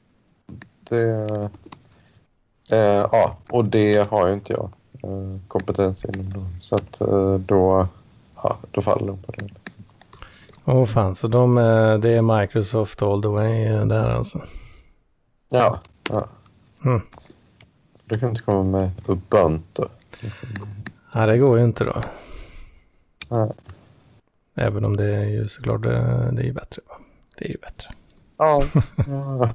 det, 0.90 1.50
eh, 2.72 3.08
ja, 3.12 3.38
och 3.50 3.66
det 3.66 4.10
har 4.10 4.28
ju 4.28 4.34
inte 4.34 4.54
jag 4.54 4.70
eh, 5.04 5.40
kompetens 5.48 6.06
inom. 6.06 6.30
Då. 6.34 6.46
Så 6.62 6.76
att 6.76 7.02
eh, 7.02 7.36
då, 7.36 7.88
ja, 8.44 8.58
då 8.72 8.82
faller 8.82 9.08
de 9.08 9.18
på 9.18 9.32
det. 9.32 9.50
Åh 10.66 10.76
oh, 10.76 10.86
fan, 10.86 11.16
så 11.16 11.28
de, 11.28 11.58
eh, 11.58 11.98
det 11.98 12.10
är 12.10 12.40
Microsoft 12.40 13.02
all 13.02 13.22
the 13.22 13.28
way 13.28 13.66
där 13.86 14.10
alltså? 14.10 14.42
Ja, 15.50 15.80
ja. 16.10 16.28
Mm. 16.86 17.02
Du 18.06 18.20
kan 18.20 18.30
inte 18.30 18.42
komma 18.42 18.64
med 18.64 18.92
Ubuntu. 19.08 19.84
Nej, 21.16 21.28
det 21.28 21.38
går 21.38 21.58
ju 21.58 21.64
inte 21.64 21.84
då. 21.84 22.02
Nej. 23.30 23.52
Även 24.56 24.86
om 24.86 24.98
det 24.98 25.16
är 25.16 25.26
ju 25.26 25.48
såklart 25.48 25.84
det, 25.84 26.30
det 26.32 26.42
är 26.42 26.46
ju 26.46 26.54
bättre. 26.54 26.82
Det 27.38 27.46
är 27.46 27.50
ju 27.50 27.58
bättre. 27.58 27.90
Ja, 28.38 28.64
ja. 29.08 29.50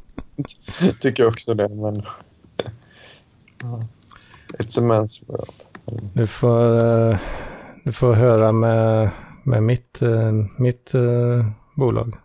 tycker 1.01 1.23
jag 1.23 1.31
också 1.31 1.55
det. 1.55 1.69
Men 1.69 2.03
it's 4.59 4.79
a 4.79 4.83
man's 4.83 5.27
world. 5.27 5.53
Du 6.15 6.27
får, 6.27 6.85
uh, 6.85 7.19
du 7.85 7.93
får 7.93 8.13
höra 8.13 8.53
med, 8.53 9.11
med 9.43 9.63
mitt, 9.63 10.03
uh, 10.03 10.33
mitt 10.57 10.93
bolag. 11.75 12.17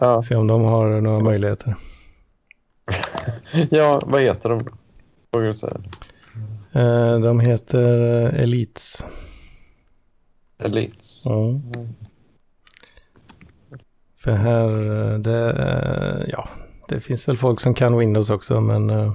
Ja. 0.00 0.22
Se 0.22 0.34
om 0.34 0.46
de 0.46 0.64
har 0.64 1.00
några 1.00 1.20
möjligheter. 1.20 1.76
ja, 3.70 4.00
vad 4.06 4.20
heter 4.20 4.48
de? 4.48 4.68
Vågar 5.32 5.46
du 5.48 5.54
säga 5.54 5.80
de 7.22 7.40
heter 7.40 7.98
Elites. 8.34 9.04
Elites. 10.58 11.26
Mm. 11.26 11.62
För 14.16 14.32
här, 14.32 14.68
det, 15.18 16.26
ja, 16.28 16.48
det 16.88 17.00
finns 17.00 17.28
väl 17.28 17.36
folk 17.36 17.60
som 17.60 17.74
kan 17.74 17.98
Windows 17.98 18.30
också, 18.30 18.60
men 18.60 18.90
eh, 18.90 19.12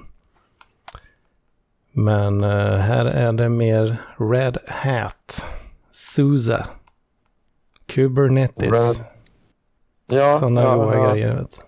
men 1.94 2.44
eh, 2.44 2.76
här 2.76 3.06
är 3.06 3.34
det 3.34 3.50
mer 3.50 3.98
Red 4.18 4.58
Hat, 4.68 5.46
SUSE, 5.92 6.66
Kubernetes. 7.86 8.64
Red. 8.64 9.06
Ja, 10.08 10.40
Sådana 10.40 10.62
ja, 10.62 10.76
goa 10.76 10.96
ja. 10.96 11.12
grejer. 11.12 11.36
Vet. 11.36 11.62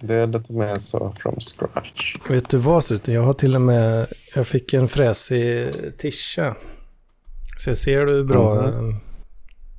Det 0.00 0.14
är 0.14 0.26
lite 0.26 0.52
mer 0.52 0.78
så 0.78 1.14
from 1.20 1.40
scratch. 1.40 2.16
Vet 2.28 2.48
du 2.48 2.56
vad, 2.56 2.84
Struten? 2.84 3.14
Jag 3.14 3.22
har 3.22 3.32
till 3.32 3.54
och 3.54 3.60
med, 3.60 4.06
jag 4.34 4.46
fick 4.46 4.74
en 4.74 4.88
fräsig 4.88 5.72
tischa 5.98 6.56
så 7.60 7.76
ser 7.76 8.06
du 8.06 8.24
bra? 8.24 8.68
Mm. 8.68 8.96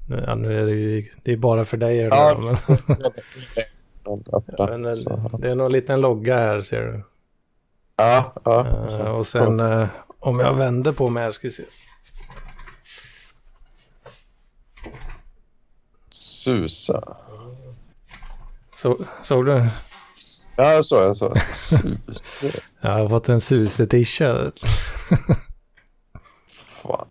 Ja, 0.07 0.35
nu 0.35 0.59
är 0.61 0.65
det 0.65 0.71
ju 0.71 1.03
det 1.23 1.31
är 1.31 1.37
bara 1.37 1.65
för 1.65 1.77
dig. 1.77 1.97
Ja, 1.97 2.41
men... 2.43 2.77
men 4.65 4.81
det 5.41 5.49
är 5.49 5.55
någon 5.55 5.71
liten 5.71 6.01
logga 6.01 6.37
här 6.37 6.61
ser 6.61 6.81
du. 6.81 7.03
Ja, 7.95 8.33
ja. 8.45 8.87
Uh, 8.89 9.01
och 9.01 9.27
sen 9.27 9.59
uh, 9.59 9.87
om 10.19 10.39
jag 10.39 10.53
vänder 10.53 10.91
på 10.91 11.09
mig 11.09 11.23
här 11.23 11.31
ska 11.31 11.47
vi 11.47 11.51
se. 11.51 11.63
Susa. 16.09 17.17
Så, 18.77 18.97
såg 19.21 19.45
du? 19.45 19.67
Ja, 20.55 20.73
jag 20.73 20.85
såg. 20.85 21.03
Jag 21.03 21.17
såg. 21.17 21.37
jag 22.81 22.91
har 22.91 23.09
fått 23.09 23.29
en 23.29 23.41
Suse-tisha. 23.41 24.51
Fan. 26.83 27.07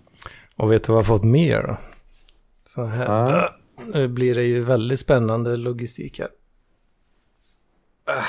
Och 0.61 0.73
vet 0.73 0.85
du 0.85 0.93
vad 0.93 0.99
jag 0.99 1.05
har 1.05 1.19
fått 1.19 1.25
mer 1.25 1.63
då? 1.63 1.77
Så 2.65 2.85
här. 2.85 3.11
Ah. 3.11 3.55
Nu 3.95 4.09
blir 4.09 4.35
det 4.35 4.43
ju 4.43 4.63
väldigt 4.63 5.01
spännande 5.01 5.57
logistik 5.57 6.19
här. 6.19 6.29
Ah. 8.05 8.25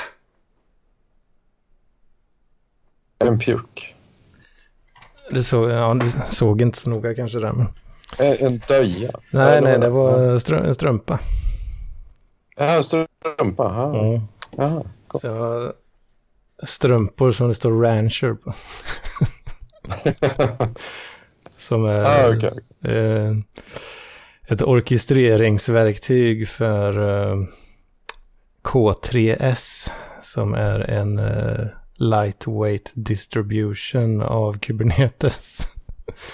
En 3.18 3.38
pjuck. 3.38 3.94
Du 5.30 5.42
såg, 5.42 5.70
ja, 5.70 5.94
du 5.94 6.10
såg 6.10 6.62
inte 6.62 6.78
så 6.78 6.90
noga 6.90 7.14
kanske 7.14 7.38
där 7.38 7.52
men. 7.52 7.66
En 8.18 8.58
döja? 8.68 9.20
Nej, 9.30 9.60
nej, 9.60 9.78
det 9.78 9.88
var 9.88 10.18
en 10.18 10.74
strumpa. 10.74 11.18
Ja, 12.56 12.82
strumpa. 12.82 13.64
Ja. 13.64 14.04
Mm. 14.04 14.20
Aha, 14.58 14.86
så 15.14 15.26
jag 15.26 15.34
har 15.34 15.74
strumpor 16.62 17.32
som 17.32 17.48
det 17.48 17.54
står 17.54 17.82
rancher 17.82 18.34
på. 18.34 18.54
Som 21.62 21.84
är 21.84 22.04
ah, 22.04 22.36
okay. 22.36 22.50
eh, 22.94 23.32
ett 24.48 24.62
orkestreringsverktyg 24.62 26.48
för 26.48 26.98
eh, 27.32 27.36
K3S 28.62 29.90
som 30.22 30.54
är 30.54 30.80
en 30.80 31.18
eh, 31.18 31.66
lightweight 31.94 32.92
distribution 32.94 34.22
av 34.22 34.58
Kubernetes. 34.58 35.68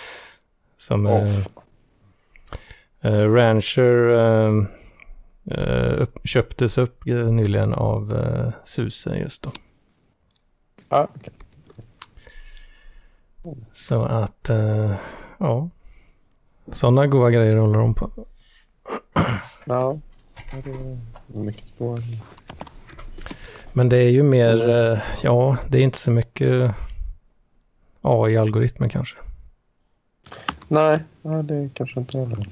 som 0.79 1.07
oh. 1.07 1.45
Rancher 3.03 4.11
eh, 4.11 4.65
eh, 5.51 6.01
upp, 6.01 6.19
köptes 6.25 6.79
upp 6.79 7.05
nyligen 7.07 7.75
av 7.75 8.15
SUSE 8.65 9.17
just 9.17 9.43
då. 9.43 9.51
Ah, 10.89 11.07
okay. 11.15 11.35
Så 13.73 14.03
att, 14.03 14.51
uh, 14.51 14.95
ja. 15.39 15.69
Sådana 16.73 17.07
goda 17.07 17.31
grejer 17.31 17.57
håller 17.57 17.79
de 17.79 17.95
på, 17.95 18.11
Ja, 19.67 19.99
det 20.65 20.71
är 20.71 20.99
mycket 21.45 21.79
bra. 21.79 21.99
Men 23.73 23.89
det 23.89 23.97
är 23.97 24.09
ju 24.09 24.23
mer, 24.23 24.69
eh, 24.69 24.99
ja, 25.23 25.57
det 25.69 25.79
är 25.79 25.83
inte 25.83 25.99
så 25.99 26.11
mycket 26.11 26.75
AI-algoritmer 28.03 28.89
kanske. 28.89 29.19
Nej, 30.69 31.05
ja, 31.23 31.43
det 31.43 31.55
är 31.55 31.69
kanske 31.75 32.01
inte 32.01 32.19
heller. 32.19 32.47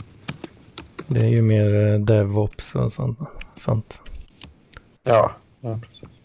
Det 1.06 1.20
är 1.20 1.28
ju 1.28 1.42
mer 1.42 1.74
eh, 1.74 2.00
DevOps 2.00 2.74
och 2.74 2.92
sånt. 2.92 3.18
sånt. 3.54 4.00
Ja, 5.02 5.32
ja 5.60 5.78
precis. 5.82 6.15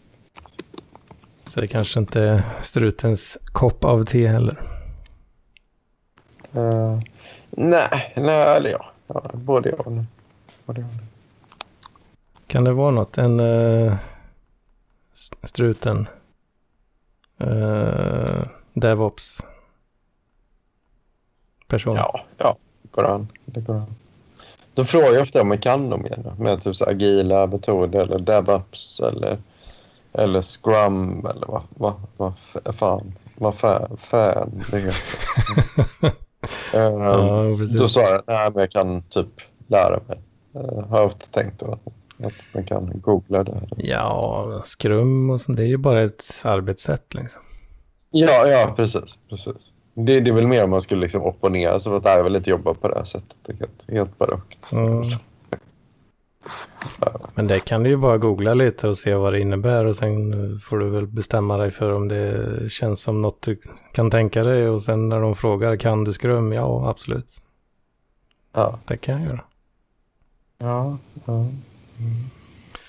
Så 1.52 1.60
det 1.60 1.66
kanske 1.66 2.00
inte 2.00 2.20
är 2.20 2.42
strutens 2.60 3.38
kopp 3.44 3.84
av 3.84 4.04
te 4.04 4.26
heller. 4.26 4.60
Uh, 6.56 7.00
nej, 7.50 8.12
nej, 8.16 8.56
eller 8.56 8.70
ja. 8.70 8.86
ja 9.06 9.30
både 9.34 9.72
och. 9.72 9.92
Både 10.66 10.80
och. 10.80 10.86
Kan 12.46 12.64
det 12.64 12.72
vara 12.72 12.90
något? 12.90 13.18
En 13.18 13.40
uh, 13.40 13.94
struten? 15.42 16.08
Uh, 17.40 18.42
DevOps? 18.72 19.46
Person? 21.66 21.96
Ja, 21.96 22.24
ja, 22.38 22.56
det 22.82 22.90
går 22.90 23.04
an. 23.04 23.28
Det 23.44 23.60
går 23.60 23.74
an. 23.74 23.94
De 24.74 24.84
frågar 24.84 25.22
ofta 25.22 25.40
om 25.40 25.48
man 25.48 25.58
kan 25.58 25.90
dem 25.90 26.06
igen. 26.06 26.32
Med 26.38 26.62
typ 26.62 26.76
så 26.76 26.84
agila 26.84 27.46
metoder 27.46 28.00
eller 28.00 28.18
DevOps 28.18 29.00
eller, 29.00 29.38
eller 30.12 30.42
Scrum 30.42 31.26
eller 31.26 31.46
vad, 31.46 31.62
vad, 31.76 31.92
vad 32.16 32.32
fan, 32.74 33.14
vad 33.34 33.54
fan, 33.54 33.96
fan 34.00 34.64
det 34.70 34.78
heter. 34.78 36.12
um, 36.74 37.02
ja, 37.72 37.78
då 37.78 37.88
sa 37.88 38.00
jag 38.00 38.22
nej 38.26 38.50
men 38.54 38.60
jag 38.60 38.70
kan 38.70 39.02
typ 39.02 39.28
lära 39.66 40.00
mig. 40.08 40.18
Uh, 40.56 40.88
har 40.88 40.98
jag 40.98 41.06
ofta 41.06 41.26
tänkt 41.30 41.60
då. 41.60 41.78
Att 42.24 42.34
man 42.54 42.64
kan 42.64 43.00
googla 43.00 43.44
det. 43.44 43.68
Ja, 43.76 44.60
skrum 44.64 45.30
och 45.30 45.40
sånt, 45.40 45.58
det 45.58 45.64
är 45.64 45.68
ju 45.68 45.76
bara 45.76 46.02
ett 46.02 46.24
arbetssätt 46.44 47.14
liksom. 47.14 47.42
Ja, 48.10 48.46
ja, 48.48 48.72
precis. 48.76 49.18
precis. 49.28 49.72
Det, 49.94 50.20
det 50.20 50.30
är 50.30 50.34
väl 50.34 50.46
mer 50.46 50.64
om 50.64 50.70
man 50.70 50.80
skulle 50.80 51.00
liksom 51.00 51.22
opponera 51.22 51.80
sig 51.80 51.90
för 51.90 51.96
att 51.96 52.04
jag 52.04 52.24
vill 52.24 52.36
inte 52.36 52.50
jobba 52.50 52.74
på 52.74 52.88
det 52.88 52.94
här 52.94 53.04
sättet. 53.04 53.58
Helt, 53.58 53.82
helt 53.88 54.18
barockt. 54.18 54.72
Mm. 54.72 55.02
Men 57.34 57.46
det 57.46 57.60
kan 57.60 57.82
du 57.82 57.90
ju 57.90 57.96
bara 57.96 58.18
googla 58.18 58.54
lite 58.54 58.88
och 58.88 58.98
se 58.98 59.14
vad 59.14 59.32
det 59.32 59.40
innebär 59.40 59.84
och 59.84 59.96
sen 59.96 60.60
får 60.60 60.78
du 60.78 60.90
väl 60.90 61.06
bestämma 61.06 61.56
dig 61.56 61.70
för 61.70 61.92
om 61.92 62.08
det 62.08 62.70
känns 62.70 63.02
som 63.02 63.22
något 63.22 63.42
du 63.42 63.60
kan 63.92 64.10
tänka 64.10 64.44
dig 64.44 64.68
och 64.68 64.82
sen 64.82 65.08
när 65.08 65.20
de 65.20 65.36
frågar 65.36 65.76
kan 65.76 66.04
du 66.04 66.12
skrum? 66.12 66.52
Ja, 66.52 66.90
absolut. 66.90 67.42
Ja. 68.52 68.78
Det 68.84 68.96
kan 68.96 69.14
jag 69.14 69.26
göra. 69.26 69.44
Ja. 70.58 70.98
ja. 71.24 71.46
Mm. 71.98 72.30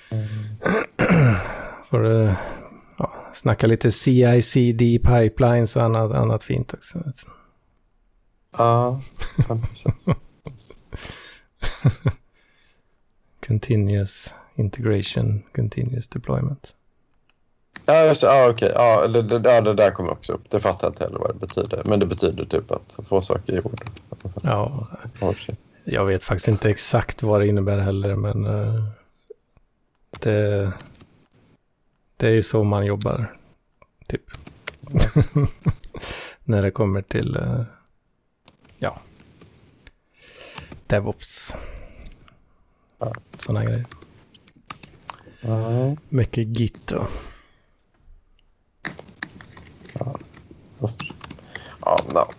Mm. 0.09 0.29
får 1.89 1.99
du 1.99 2.33
ja, 2.97 3.13
snacka 3.33 3.67
lite 3.67 3.91
CI-CD 3.91 4.99
pipelines 4.99 5.75
och 5.75 5.83
annat, 5.83 6.11
annat 6.11 6.43
fint 6.43 6.73
också. 6.73 6.99
Ja, 8.57 9.01
Continuous 13.47 14.33
integration, 14.55 15.43
continuous 15.55 16.07
deployment. 16.07 16.75
Ja, 17.85 18.05
just, 18.05 18.23
ja 18.23 18.49
okej. 18.49 18.71
Ja, 18.75 19.07
det, 19.07 19.21
det, 19.21 19.51
ja, 19.51 19.61
det 19.61 19.73
där 19.73 19.91
kommer 19.91 20.11
också 20.11 20.33
upp. 20.33 20.49
Det 20.49 20.59
fattar 20.59 20.87
jag 20.87 20.91
inte 20.91 21.03
heller 21.03 21.19
vad 21.19 21.35
det 21.35 21.39
betyder. 21.47 21.81
Men 21.85 21.99
det 21.99 22.05
betyder 22.05 22.45
typ 22.45 22.71
att 22.71 22.99
få 23.07 23.21
saker 23.21 23.53
gjorda. 23.53 23.85
Ja, 24.41 24.87
jag 25.83 26.05
vet 26.05 26.23
faktiskt 26.23 26.47
inte 26.47 26.69
exakt 26.69 27.23
vad 27.23 27.41
det 27.41 27.47
innebär 27.47 27.77
heller, 27.77 28.15
men 28.15 28.45
uh, 28.45 28.83
det, 30.19 30.71
det 32.17 32.27
är 32.27 32.31
ju 32.33 32.43
så 32.43 32.63
man 32.63 32.85
jobbar, 32.85 33.37
typ. 34.07 34.25
När 36.43 36.61
det 36.61 36.71
kommer 36.71 37.01
till, 37.01 37.37
uh, 37.37 37.61
ja, 38.77 38.99
DevOps. 40.87 41.55
Ja. 43.03 43.13
Sådana 43.37 43.65
grejer. 43.65 43.85
Mm. 45.41 45.97
Mycket 46.09 46.47
Git 46.47 46.87
då. 46.87 47.07
Ja. 49.93 50.15
Ja, 51.81 51.99
ja, 52.13 52.29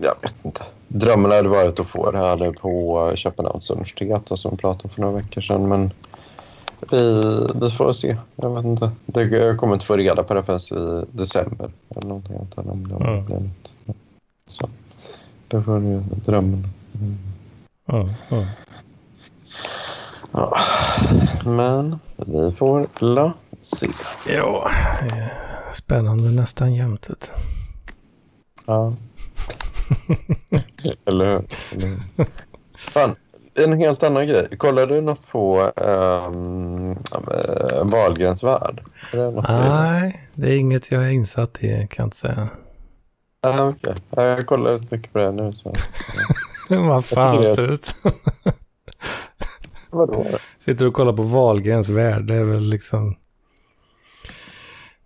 jag 0.00 0.14
vet 0.22 0.44
inte. 0.44 0.62
Drömmen 0.88 1.30
hade 1.30 1.48
varit 1.48 1.80
att 1.80 1.88
få 1.88 2.10
det 2.10 2.18
här 2.18 2.52
på 2.52 3.12
Köpenhamns 3.16 3.70
universitet 3.70 4.22
som 4.34 4.50
vi 4.50 4.56
pratade 4.56 4.84
om 4.84 4.90
för 4.90 5.00
några 5.00 5.14
veckor 5.14 5.40
sedan. 5.40 5.68
Men 5.68 5.90
vi, 6.90 7.46
vi 7.60 7.70
får 7.70 7.92
se. 7.92 8.16
Jag 8.36 8.54
vet 8.54 8.64
inte. 8.64 8.90
Det, 9.06 9.22
jag 9.22 9.58
kommer 9.58 9.74
inte 9.74 9.86
få 9.86 9.96
reda 9.96 10.22
på 10.22 10.34
det 10.34 10.42
förrän 10.42 11.02
i 11.02 11.06
december. 11.10 11.70
Eller 11.88 12.08
någonting. 12.08 12.36
Inte, 12.40 12.60
om 12.60 12.88
det 12.88 12.94
mm. 12.94 13.24
blir 13.24 13.36
något. 13.36 13.96
Så 14.46 14.68
det 15.48 15.56
var 15.56 15.78
ju 15.78 16.00
drömmen. 16.00 16.66
Mm. 17.88 18.08
Mm. 18.30 18.46
Ja, 20.36 20.56
men 21.44 21.98
vi 22.16 22.52
får 22.52 22.86
la 22.98 23.32
se. 23.60 23.88
Ja, 24.28 24.70
spännande 25.72 26.30
nästan 26.30 26.74
jämt. 26.74 27.08
Ja. 28.66 28.94
eller 31.06 31.24
hur? 31.26 31.44
Fan, 32.78 33.14
en 33.54 33.72
helt 33.72 34.02
annan 34.02 34.26
grej. 34.26 34.56
Kollade 34.56 34.94
du 34.94 35.00
något 35.00 35.26
på 35.30 35.72
um, 35.76 36.98
Wahlgrens 37.90 38.42
värld? 38.42 38.82
Nej, 39.48 40.28
det 40.34 40.46
är 40.46 40.56
inget 40.56 40.90
jag 40.90 41.04
är 41.04 41.10
insatt 41.10 41.64
i, 41.64 41.68
kan 41.68 41.88
jag 41.96 42.06
inte 42.06 42.16
säga. 42.16 42.48
Ah, 43.40 43.66
okay. 43.66 43.94
Jag 44.10 44.46
kollar 44.46 44.80
mycket 44.90 45.12
på 45.12 45.18
det 45.18 45.32
nu. 45.32 45.52
Så. 45.52 45.72
Vad 46.68 47.04
fan 47.04 47.46
ser 47.46 47.62
det 47.62 47.72
ut? 47.72 47.94
Vadå? 49.94 50.26
Sitter 50.64 50.86
och 50.86 50.94
kollar 50.94 51.12
på 51.12 51.22
Wahlgrens 51.22 51.88
värld, 51.88 52.26
det 52.26 52.34
är 52.34 52.44
väl 52.44 52.62
liksom... 52.62 53.16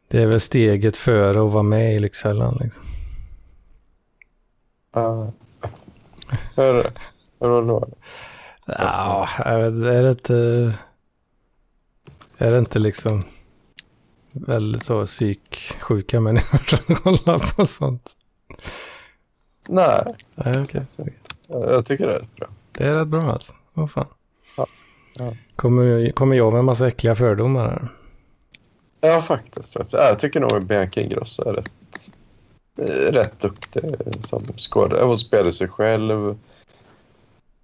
Det 0.09 0.23
är 0.23 0.27
väl 0.27 0.41
steget 0.41 0.97
före 0.97 1.47
att 1.47 1.53
vara 1.53 1.63
med 1.63 1.95
i 1.95 2.01
Lyxfällan 2.01 2.59
liksom. 2.61 2.85
Ja. 4.93 5.33
Hur, 6.57 6.75
hur 7.41 7.67
då? 7.67 7.89
Ja, 8.67 9.29
jag 9.45 9.71
vet, 9.71 9.87
är 9.87 10.03
det 10.03 10.11
inte... 10.11 10.73
Är 12.39 12.53
det 12.53 12.59
inte 12.59 12.79
liksom 12.79 13.25
väldigt 14.33 14.83
så 14.83 15.07
psyksjuka 15.07 16.21
människor 16.21 16.59
som 16.59 16.95
kollar 16.95 17.57
på 17.57 17.67
sånt? 17.67 18.17
Nej. 19.69 20.15
Nej, 20.35 20.63
okej. 20.63 20.87
Okay. 20.97 21.13
Jag 21.49 21.87
tycker 21.87 22.07
det 22.07 22.15
är 22.15 22.19
rätt 22.19 22.37
bra. 22.37 22.49
Det 22.73 22.85
är 22.85 22.95
rätt 22.95 23.09
bra 23.09 23.33
alltså. 23.33 23.53
Vad 23.75 23.85
oh, 23.85 23.89
fan. 23.89 24.07
Ja. 24.59 24.67
Ja. 25.19 25.35
Kommer, 25.57 26.11
kommer 26.11 26.37
jag 26.37 26.53
med 26.53 26.59
en 26.59 26.65
massa 26.65 26.89
äckliga 26.89 27.15
fördomar 27.15 27.69
här? 27.69 27.89
Ja, 29.01 29.21
faktiskt. 29.21 29.77
Jag 29.91 30.19
tycker 30.19 30.41
nog 30.41 30.67
Bianca 30.67 31.01
Ingrosso 31.01 31.49
är 31.49 31.53
rätt, 31.53 31.71
rätt 33.15 33.41
duktig 33.41 33.83
som 34.21 34.43
skådespelare. 34.57 35.05
Hon 35.07 35.19
spelar 35.19 35.51
sig 35.51 35.69
själv 35.69 36.39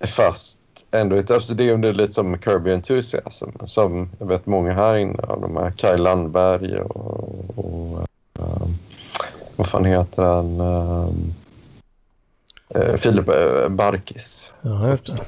fast 0.06 0.60
ändå 0.90 1.18
inte. 1.18 1.34
Alltså 1.34 1.54
det 1.54 1.70
är 1.70 1.92
lite 1.92 2.12
som 2.12 2.38
Kirby 2.38 2.72
Enthusiasm 2.72 3.50
som 3.64 4.10
jag 4.18 4.26
vet 4.26 4.46
många 4.46 4.72
här 4.72 4.96
inne 4.96 5.22
av 5.22 5.40
de 5.40 5.56
här 5.56 5.70
Kaj 5.70 5.98
Landberg 5.98 6.80
och, 6.80 7.58
och 7.58 8.08
um, 8.38 8.78
vad 9.56 9.68
fan 9.68 9.84
heter 9.84 10.22
han? 10.22 10.60
Um, 10.60 11.34
Filip 12.96 13.26
Barkis. 13.68 14.52
Ja, 14.62 14.88
just 14.88 15.06
det. 15.06 15.22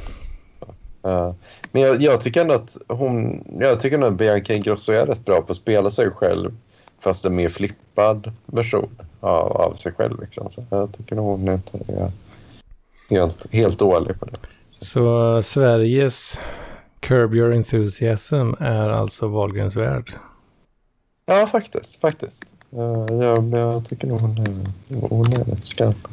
Uh, 1.07 1.35
men 1.73 1.83
jag, 1.83 2.03
jag, 2.03 2.21
tycker 2.21 2.41
ändå 2.41 2.55
att 2.55 2.77
hon, 2.89 3.45
jag 3.61 3.81
tycker 3.81 3.99
nog 3.99 4.09
att 4.09 4.19
Bianca 4.19 4.55
Ingrosso 4.55 4.93
är 4.93 5.07
rätt 5.07 5.25
bra 5.25 5.43
på 5.43 5.53
att 5.53 5.57
spela 5.59 5.91
sig 5.91 6.11
själv 6.11 6.57
fast 7.01 7.25
en 7.25 7.35
mer 7.35 7.49
flippad 7.49 8.33
version 8.47 8.91
av, 9.21 9.53
av 9.53 9.75
sig 9.75 9.93
själv. 9.93 10.21
Liksom. 10.21 10.51
Så 10.51 10.65
jag 10.71 10.97
tycker 10.97 11.17
nog 11.17 11.27
hon 11.27 11.49
är 11.49 11.61
helt, 13.11 13.53
helt 13.53 13.79
dålig 13.79 14.21
på 14.21 14.27
det. 14.27 14.37
Så 14.71 15.43
Sveriges 15.43 16.41
Curb 17.01 17.35
Your 17.35 17.53
Enthusiasm 17.53 18.53
är 18.59 18.89
alltså 18.89 19.29
Wahlgrens 19.29 19.77
värld? 19.77 20.13
Ja, 21.27 21.47
faktiskt. 21.47 22.01
faktiskt. 22.01 22.45
Jag, 22.71 23.55
jag 23.55 23.89
tycker 23.89 24.07
nog 24.07 24.21
hon 24.21 24.39
är, 24.39 25.09
hon 25.09 25.33
är 25.33 25.57
skarp. 25.63 26.09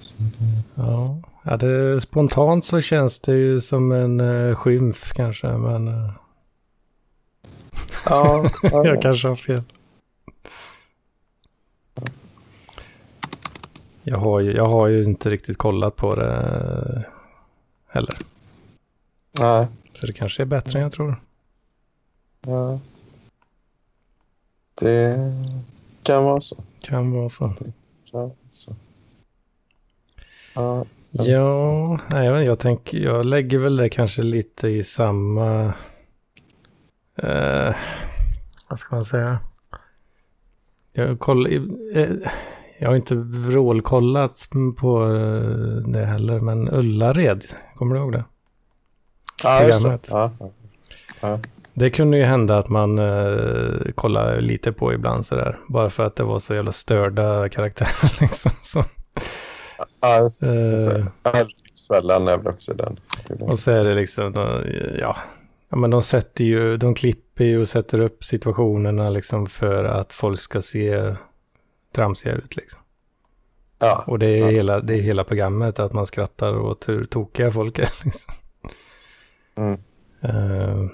Ja, 0.76 1.18
ja 1.44 1.58
det, 1.58 2.02
spontant 2.02 2.66
så 2.66 2.82
känns 2.82 3.20
det 3.20 3.34
ju 3.34 3.62
som 3.62 3.92
en 3.92 4.22
uh, 4.22 4.56
skymf 4.56 5.14
kanske, 5.14 5.48
men... 5.48 5.88
Uh... 5.88 6.12
Ja, 8.06 8.50
ja. 8.64 8.86
jag 8.86 9.02
kanske 9.02 9.28
har 9.28 9.36
fel. 9.36 9.64
Jag 14.04 14.18
har, 14.18 14.40
ju, 14.40 14.52
jag 14.54 14.68
har 14.68 14.88
ju 14.88 15.04
inte 15.04 15.30
riktigt 15.30 15.58
kollat 15.58 15.96
på 15.96 16.16
det 16.16 17.06
heller. 17.88 18.18
Nej. 19.40 19.68
Så 19.94 20.06
det 20.08 20.14
kanske 20.14 20.44
är 20.44 20.46
bättre 20.46 20.80
än 20.80 20.84
jag 20.84 20.92
tror. 20.92 21.16
Ja. 22.42 22.80
Det 24.76 25.34
kan 26.04 26.24
vara 26.24 26.42
så. 26.42 26.64
Kan 26.82 27.12
vara 27.12 27.30
så. 27.30 27.54
Kan 28.12 28.22
vara 28.22 28.32
så. 28.54 28.76
Ja. 30.54 30.86
Ja, 31.16 32.00
nej, 32.12 32.26
jag, 32.28 32.44
jag 32.44 32.60
tänker, 32.60 32.98
jag 32.98 33.26
lägger 33.26 33.58
väl 33.58 33.78
det 33.78 33.90
kanske 33.90 34.22
lite 34.22 34.68
i 34.68 34.84
samma, 34.84 35.74
eh, 37.18 37.76
vad 38.70 38.80
ska 38.80 38.96
man 38.96 39.06
säga? 39.06 39.40
Jag, 40.94 41.20
koll, 41.20 41.48
eh, 41.96 42.12
jag 42.78 42.90
har 42.90 42.96
inte 42.96 43.16
vrålkollat 43.16 44.50
på 44.78 45.04
eh, 45.04 45.92
det 45.92 46.06
heller, 46.06 46.40
men 46.40 46.70
Ullared, 46.70 47.44
kommer 47.76 47.96
du 47.96 48.02
ihåg 48.02 48.12
det? 48.12 48.24
Ja. 49.44 49.60
Programmet. 49.60 50.08
Ja. 50.12 50.32
Ja. 51.22 51.40
Det 51.74 51.90
kunde 51.90 52.18
ju 52.18 52.24
hända 52.24 52.58
att 52.58 52.70
man 52.70 53.00
eh, 53.00 53.92
kollar 53.96 54.42
lite 54.42 54.72
på 54.72 54.94
ibland 54.94 55.26
sådär, 55.26 55.60
bara 55.68 55.90
för 55.90 56.04
att 56.04 56.16
det 56.16 56.24
var 56.24 56.40
så 56.40 56.56
jävla 56.56 56.72
störda 56.72 57.50
karaktärer 57.50 58.18
liksom. 58.22 58.52
Så, 58.62 58.84
Ja, 60.06 60.20
just 60.22 60.42
det. 60.42 61.08
eh, 61.24 61.40
Älvsvällan 61.40 62.28
är 62.28 62.38
väl 62.38 62.48
också 62.48 62.74
den. 62.74 63.00
Och 63.40 63.60
så 63.60 63.72
är 63.72 63.84
det 63.84 63.96
liksom, 63.96 64.34
ja, 65.00 65.18
ja 65.70 65.78
men 65.78 65.90
de 65.90 66.02
sätter 66.04 66.44
ju, 66.44 66.78
de 66.78 66.96
klipper 66.96 67.44
ju 67.46 67.62
och 67.62 67.68
sätter 67.70 68.00
upp 68.00 68.24
situationerna 68.26 69.10
liksom 69.10 69.48
för 69.48 69.84
att 69.84 70.14
folk 70.14 70.40
ska 70.40 70.62
se 70.62 71.16
tramsiga 71.96 72.34
ut 72.34 72.56
liksom. 72.56 72.82
Ja. 73.80 74.04
Och 74.08 74.20
det 74.20 74.26
är, 74.28 74.38
Ja. 74.38 74.48
hela, 74.48 74.80
det 74.80 74.94
är 74.94 75.02
hela 75.02 75.24
programmet, 75.24 75.80
att 75.80 75.94
man 75.94 76.06
skrattar 76.06 76.58
åt 76.60 76.90
hur 76.90 77.06
tokiga 77.06 77.52
folk 77.52 77.80
är 77.80 77.90
liksom. 78.04 78.34
Mm. 79.56 79.80
Eh, 80.22 80.90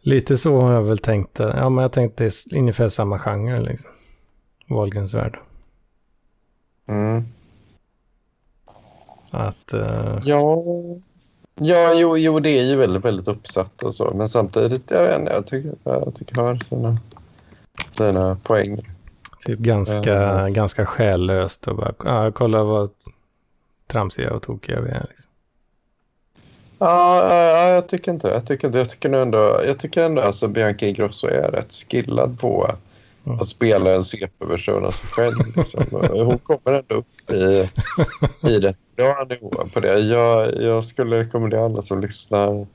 lite 0.00 0.38
så 0.38 0.60
har 0.60 0.72
jag 0.72 0.82
väl 0.82 0.98
tänkt, 0.98 1.34
det. 1.34 1.54
ja 1.56 1.68
men 1.68 1.82
jag 1.82 1.92
tänkte 1.92 2.24
det 2.24 2.52
är 2.52 2.58
ungefär 2.58 2.88
samma 2.88 3.18
genre 3.18 3.60
liksom. 3.60 3.90
Wahlgrens 4.68 5.14
värld. 5.14 5.38
Mm. 6.88 7.24
Att, 9.36 9.72
eh, 9.72 10.18
Ja, 10.24 10.62
ja 11.60 11.94
jo, 11.94 12.16
jo, 12.18 12.40
det 12.40 12.50
är 12.50 12.62
ju 12.64 12.76
väldigt, 12.76 13.04
väldigt 13.04 13.28
uppsatt 13.28 13.82
och 13.82 13.94
så. 13.94 14.12
Men 14.14 14.28
samtidigt, 14.28 14.90
jag 14.90 15.02
vet 15.02 15.18
inte, 15.18 15.32
jag 15.32 15.46
tycker, 15.46 15.74
jag 15.84 16.14
tycker 16.14 16.36
jag 16.36 16.44
har 16.44 16.56
sina, 16.56 16.96
sina 17.96 18.36
poäng. 18.42 18.80
typ 19.46 19.58
ganska, 19.58 20.14
Eh. 20.14 20.48
ganska 20.48 20.86
själlöst 20.86 21.68
och 21.68 21.76
bara, 21.76 21.92
ja, 22.04 22.30
kolla 22.30 22.64
vad 22.64 22.90
tramsiga 23.86 24.32
och 24.34 24.42
tokiga 24.42 24.80
vi 24.80 24.90
är 24.90 25.06
liksom. 25.08 25.30
Ja, 26.78 27.28
ja, 27.30 27.34
ja, 27.42 27.68
jag 27.68 27.88
tycker 27.88 28.12
inte 28.12 28.28
det. 28.28 28.34
Jag 28.34 28.46
tycker, 28.46 28.66
inte, 28.66 28.78
jag 28.78 28.90
tycker 28.90 29.12
ändå, 29.12 29.60
jag 29.66 29.78
tycker 29.78 30.02
ändå 30.02 30.22
alltså 30.22 30.48
Bianca 30.48 30.86
Ingrosso 30.86 31.26
är 31.26 31.50
rätt 31.52 31.72
skillad 31.74 32.40
på 32.40 32.64
Mm. 32.64 32.76
Att 33.26 33.48
spela 33.48 33.94
en 33.94 34.04
CP-version 34.04 34.84
av 34.84 34.90
sig 34.90 35.08
själv. 35.08 35.34
Liksom. 35.56 35.84
Hon 36.10 36.38
kommer 36.38 36.72
ändå 36.72 36.94
upp 36.94 37.30
i, 37.30 37.70
i 38.48 38.58
det 38.58 38.74
bra 38.96 39.26
nivån 39.28 39.68
på 39.68 39.80
det. 39.80 39.98
Jag, 40.00 40.62
jag 40.62 40.84
skulle 40.84 41.18
rekommendera 41.18 41.64
alla 41.64 41.82
som 41.82 42.00
lyssnar 42.00 42.66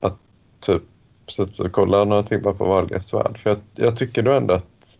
att 0.00 0.18
typ 0.60 0.82
sitta 1.28 1.62
och 1.62 1.72
kolla 1.72 2.04
några 2.04 2.22
timmar 2.22 2.52
på 2.52 2.64
Wahlgrens 2.64 3.14
värld. 3.14 3.38
För 3.42 3.50
jag, 3.50 3.58
jag 3.74 3.96
tycker 3.96 4.22
då 4.22 4.32
ändå 4.32 4.54
att 4.54 4.96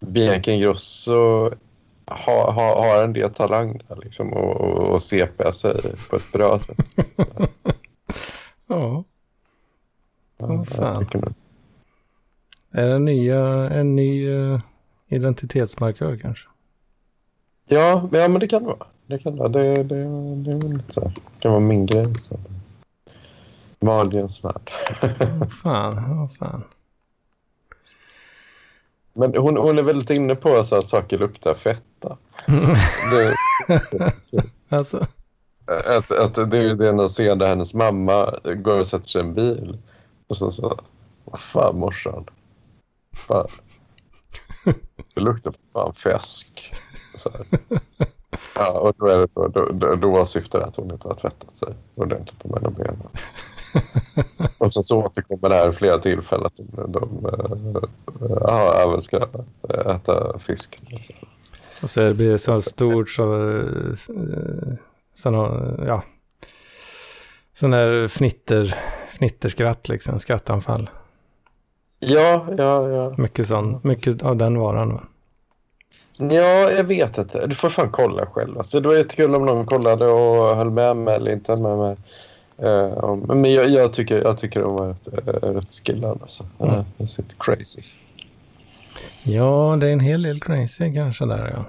Bianca 0.00 0.50
Ingrosso 0.50 1.50
har, 2.06 2.52
har, 2.52 2.76
har 2.76 3.04
en 3.04 3.12
del 3.12 3.34
talang 3.34 3.80
där 3.88 3.96
liksom 3.96 4.32
och, 4.32 4.60
och, 4.60 4.94
och 4.94 5.02
CP 5.02 5.52
sig 5.52 5.82
på 6.10 6.16
ett 6.16 6.32
bra 6.32 6.60
sätt. 6.60 6.76
Ja, 8.66 9.04
Åh, 10.38 10.54
jag 10.56 10.68
fan. 10.68 11.34
Är 12.74 12.86
det 12.88 12.98
nya, 12.98 13.70
en 13.70 13.96
ny 13.96 14.28
uh, 14.28 14.60
identitetsmarkör 15.08 16.16
kanske? 16.16 16.48
Ja, 17.66 18.08
men- 18.12 18.20
ja, 18.20 18.28
men 18.28 18.40
det 18.40 18.48
kan 18.48 18.62
det 18.62 18.68
vara. 18.68 18.86
Det 19.06 19.18
kan 19.18 19.32
det 19.32 19.38
vara. 19.38 19.48
Det, 19.48 19.82
det, 19.82 20.04
det 20.34 20.54
väl 20.58 20.72
lite 20.72 20.92
så 20.92 21.00
här. 21.00 21.08
Det 21.08 21.40
kan 21.40 21.50
vara 21.52 21.60
min 21.60 21.86
grej. 21.86 22.14
Så. 22.20 22.38
Wahlgrens 23.80 24.44
värld. 24.44 24.70
Åh 25.02 25.48
fan, 25.62 25.98
åh 25.98 26.28
fan. 26.38 26.62
Men 29.12 29.34
hon, 29.36 29.56
hon 29.56 29.78
är 29.78 29.82
väldigt 29.82 30.10
inne 30.10 30.34
på 30.34 30.64
så 30.64 30.76
att 30.76 30.88
saker 30.88 31.18
luktar 31.18 31.54
fetta. 31.54 32.16
Det, 33.10 33.34
Alltså, 34.68 35.06
att, 35.66 36.10
att 36.10 36.50
det 36.50 36.58
är 36.58 36.74
det 36.74 36.92
när 36.92 37.06
ser 37.08 37.36
där 37.36 37.48
hennes 37.48 37.74
mamma 37.74 38.38
går 38.56 38.78
och 38.80 38.86
sätter 38.86 39.06
sig 39.06 39.20
i 39.20 39.24
en 39.24 39.34
bil. 39.34 39.78
Och 40.26 40.36
så 40.36 40.50
så, 40.52 40.80
vad 41.24 41.40
fan 41.40 41.78
morsan. 41.78 42.24
Fan. 43.14 43.48
Det 45.14 45.20
luktar 45.20 45.54
fan 45.72 45.94
fäsk. 45.94 46.74
Ja, 48.56 48.70
och 48.80 48.94
då, 48.98 49.06
är 49.06 49.18
det, 49.18 49.28
då, 49.34 49.48
då, 49.48 49.68
då, 49.72 49.94
då 49.94 50.26
syftar 50.26 50.58
det 50.58 50.64
att 50.66 50.76
hon 50.76 50.90
inte 50.90 51.08
har 51.08 51.14
tvättat 51.14 51.56
sig 51.56 51.68
ordentligt 51.94 52.44
mellan 52.44 52.72
benen. 52.74 53.08
Och 54.58 54.72
sen 54.72 54.82
så 54.82 54.98
återkommer 54.98 55.48
det 55.48 55.54
här 55.54 55.72
flera 55.72 55.98
tillfällen 55.98 56.46
att 56.46 56.56
de, 56.56 56.92
de 56.92 57.26
äh, 58.48 58.82
även 58.82 59.02
ska 59.02 59.28
äta 59.86 60.38
fisk. 60.38 60.82
och 61.82 61.90
så 61.90 62.14
blir 62.14 62.30
det 62.30 62.38
så 62.38 62.60
stort 62.60 63.10
så, 63.10 63.34
uh, 63.34 63.94
sån, 65.14 65.34
har- 65.34 65.84
ja, 65.86 66.02
sån 67.52 67.70
där 67.70 68.08
fnitter, 68.08 68.74
fnitterskratt 69.08 69.88
liksom, 69.88 70.18
skrattanfall. 70.18 70.90
Ja, 72.06 72.46
ja, 72.58 72.88
ja. 72.88 73.14
Mycket 73.18 73.46
sån, 73.48 73.80
mycket 73.82 74.22
av 74.22 74.36
den 74.36 74.58
varan. 74.58 74.92
va? 74.94 75.00
Ja, 76.16 76.70
jag 76.70 76.84
vet 76.84 77.18
inte. 77.18 77.46
Du 77.46 77.54
får 77.54 77.68
fan 77.68 77.90
kolla 77.90 78.26
själv. 78.26 78.58
Alltså, 78.58 78.80
det 78.80 78.88
var 78.88 78.94
jättekul 78.96 79.34
om 79.34 79.46
någon 79.46 79.66
kollade 79.66 80.06
och 80.06 80.56
höll 80.56 80.70
med 80.70 80.96
mig 80.96 81.14
eller 81.14 81.32
inte 81.32 81.52
höll 81.52 81.62
med 81.62 81.78
mig. 81.78 81.96
Eh, 82.58 83.04
om- 83.04 83.20
men 83.20 83.52
jag, 83.52 83.68
jag, 83.68 83.92
tycker, 83.92 84.22
jag 84.22 84.38
tycker 84.38 84.60
de 84.60 84.74
var 84.74 84.88
rätt, 84.88 85.08
uh, 85.44 85.48
rätt 85.54 85.74
skillade. 85.86 86.18
Alltså. 86.22 86.44
Mm. 86.58 86.74
Uh, 86.74 86.82
det 86.96 87.06
sitter 87.06 87.36
crazy. 87.38 87.82
Ja, 89.22 89.76
det 89.80 89.88
är 89.88 89.92
en 89.92 90.00
hel 90.00 90.22
del 90.22 90.40
crazy 90.40 90.94
kanske 90.94 91.26
där 91.26 91.52
ja. 91.56 91.64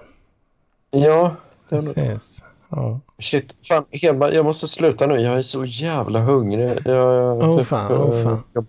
Ja, 1.00 1.36
det 1.70 1.76
är 1.76 1.80
Precis. 1.80 2.44
Ja. 2.70 3.00
shit. 3.20 3.56
Fan, 3.68 3.86
Hedman, 3.92 4.30
jag 4.34 4.46
måste 4.46 4.68
sluta 4.68 5.08
nu. 5.08 5.16
Jag 5.20 5.38
är 5.38 5.42
så 5.42 5.66
jävla 5.66 6.20
hungrig. 6.20 6.70
Jag, 6.86 6.96
jag, 6.96 7.38
Åh, 7.50 7.64
fan, 7.64 7.92
åh, 7.92 8.24
fan. 8.24 8.44
jag- 8.54 8.66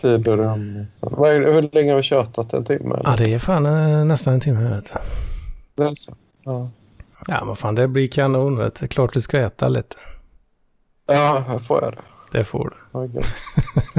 Tid 0.00 0.28
och 0.28 0.36
rum. 0.36 0.86
Hur 1.18 1.74
länge 1.74 1.90
har 1.90 1.96
vi 1.96 2.02
tjatat? 2.02 2.52
En 2.52 2.64
timme? 2.64 2.94
eller? 2.94 3.10
ja, 3.10 3.16
det 3.16 3.34
är 3.34 3.38
fan 3.38 3.66
eh, 3.66 4.04
nästan 4.04 4.34
en 4.34 4.40
timme 4.40 4.74
vet 4.74 4.92
du. 4.92 4.98
Det 5.74 5.90
är 5.90 5.94
så. 5.94 6.16
Ja. 6.44 6.70
Ja, 7.26 7.44
men 7.44 7.56
fan 7.56 7.74
det 7.74 7.88
blir 7.88 8.08
kanon 8.08 8.58
vet 8.58 8.80
du. 8.80 8.88
Klart 8.88 9.12
du 9.12 9.20
ska 9.20 9.38
äta 9.40 9.68
lite. 9.68 9.96
ja, 11.06 11.44
här 11.48 11.58
får 11.58 11.82
jag 11.82 11.92
det. 11.92 12.02
Det 12.32 12.44
får 12.44 12.70
du. 12.92 12.98
Okej. 12.98 13.22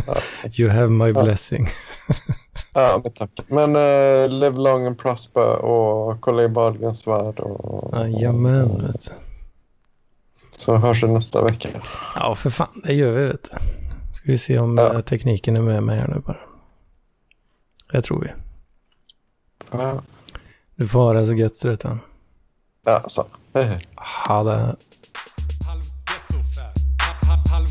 Ja. 0.08 0.16
You 0.54 0.70
have 0.70 0.90
my 0.90 1.14
blessing. 1.14 1.68
Ja, 2.74 3.00
men 3.04 3.12
tack. 3.12 3.30
Men 3.48 3.76
uh, 3.76 4.30
live 4.30 4.58
long 4.58 4.86
and 4.86 4.98
prosper 5.00 5.56
och 5.56 6.22
kolla 6.22 6.44
i 6.44 6.48
Wahlgrens 6.48 7.08
värld. 7.08 7.40
Och, 7.40 8.00
Jajamän 8.00 8.88
vet 8.88 9.06
du. 9.06 9.12
Så 10.58 10.76
hörs 10.78 11.04
vi 11.04 11.08
nästa 11.08 11.44
vecka. 11.44 11.70
Ja, 12.16 12.36
för 12.36 12.50
fan, 12.50 12.82
det 12.84 12.94
gör 12.94 13.12
vi 13.12 13.26
vet 13.28 13.44
du. 13.52 13.58
Ska 14.20 14.32
vi 14.32 14.38
se 14.38 14.60
om 14.60 14.78
Ja. 14.78 14.94
eh, 14.94 15.02
tekniken 15.02 15.56
är 15.56 15.62
med 15.62 15.84
mig 15.84 16.00
här 16.00 16.08
nu 16.08 16.20
bara. 16.20 16.38
Det 17.92 18.02
tror 18.02 18.22
vi. 18.22 18.30
Ja, 19.72 20.02
Du 20.76 20.88
får 20.88 21.00
ha 21.00 21.14
det 21.14 21.26
så 21.26 21.34
gött 21.34 21.56
struten. 21.56 22.00
ja 22.86 23.04
så. 23.08 23.28
Hej, 23.54 23.64
hej. 23.64 23.80
Ha 24.28 24.44
det. 24.44 24.52
Halv 25.68 25.84
ghetto-fab. 26.06 26.74
Halv- 27.30 27.70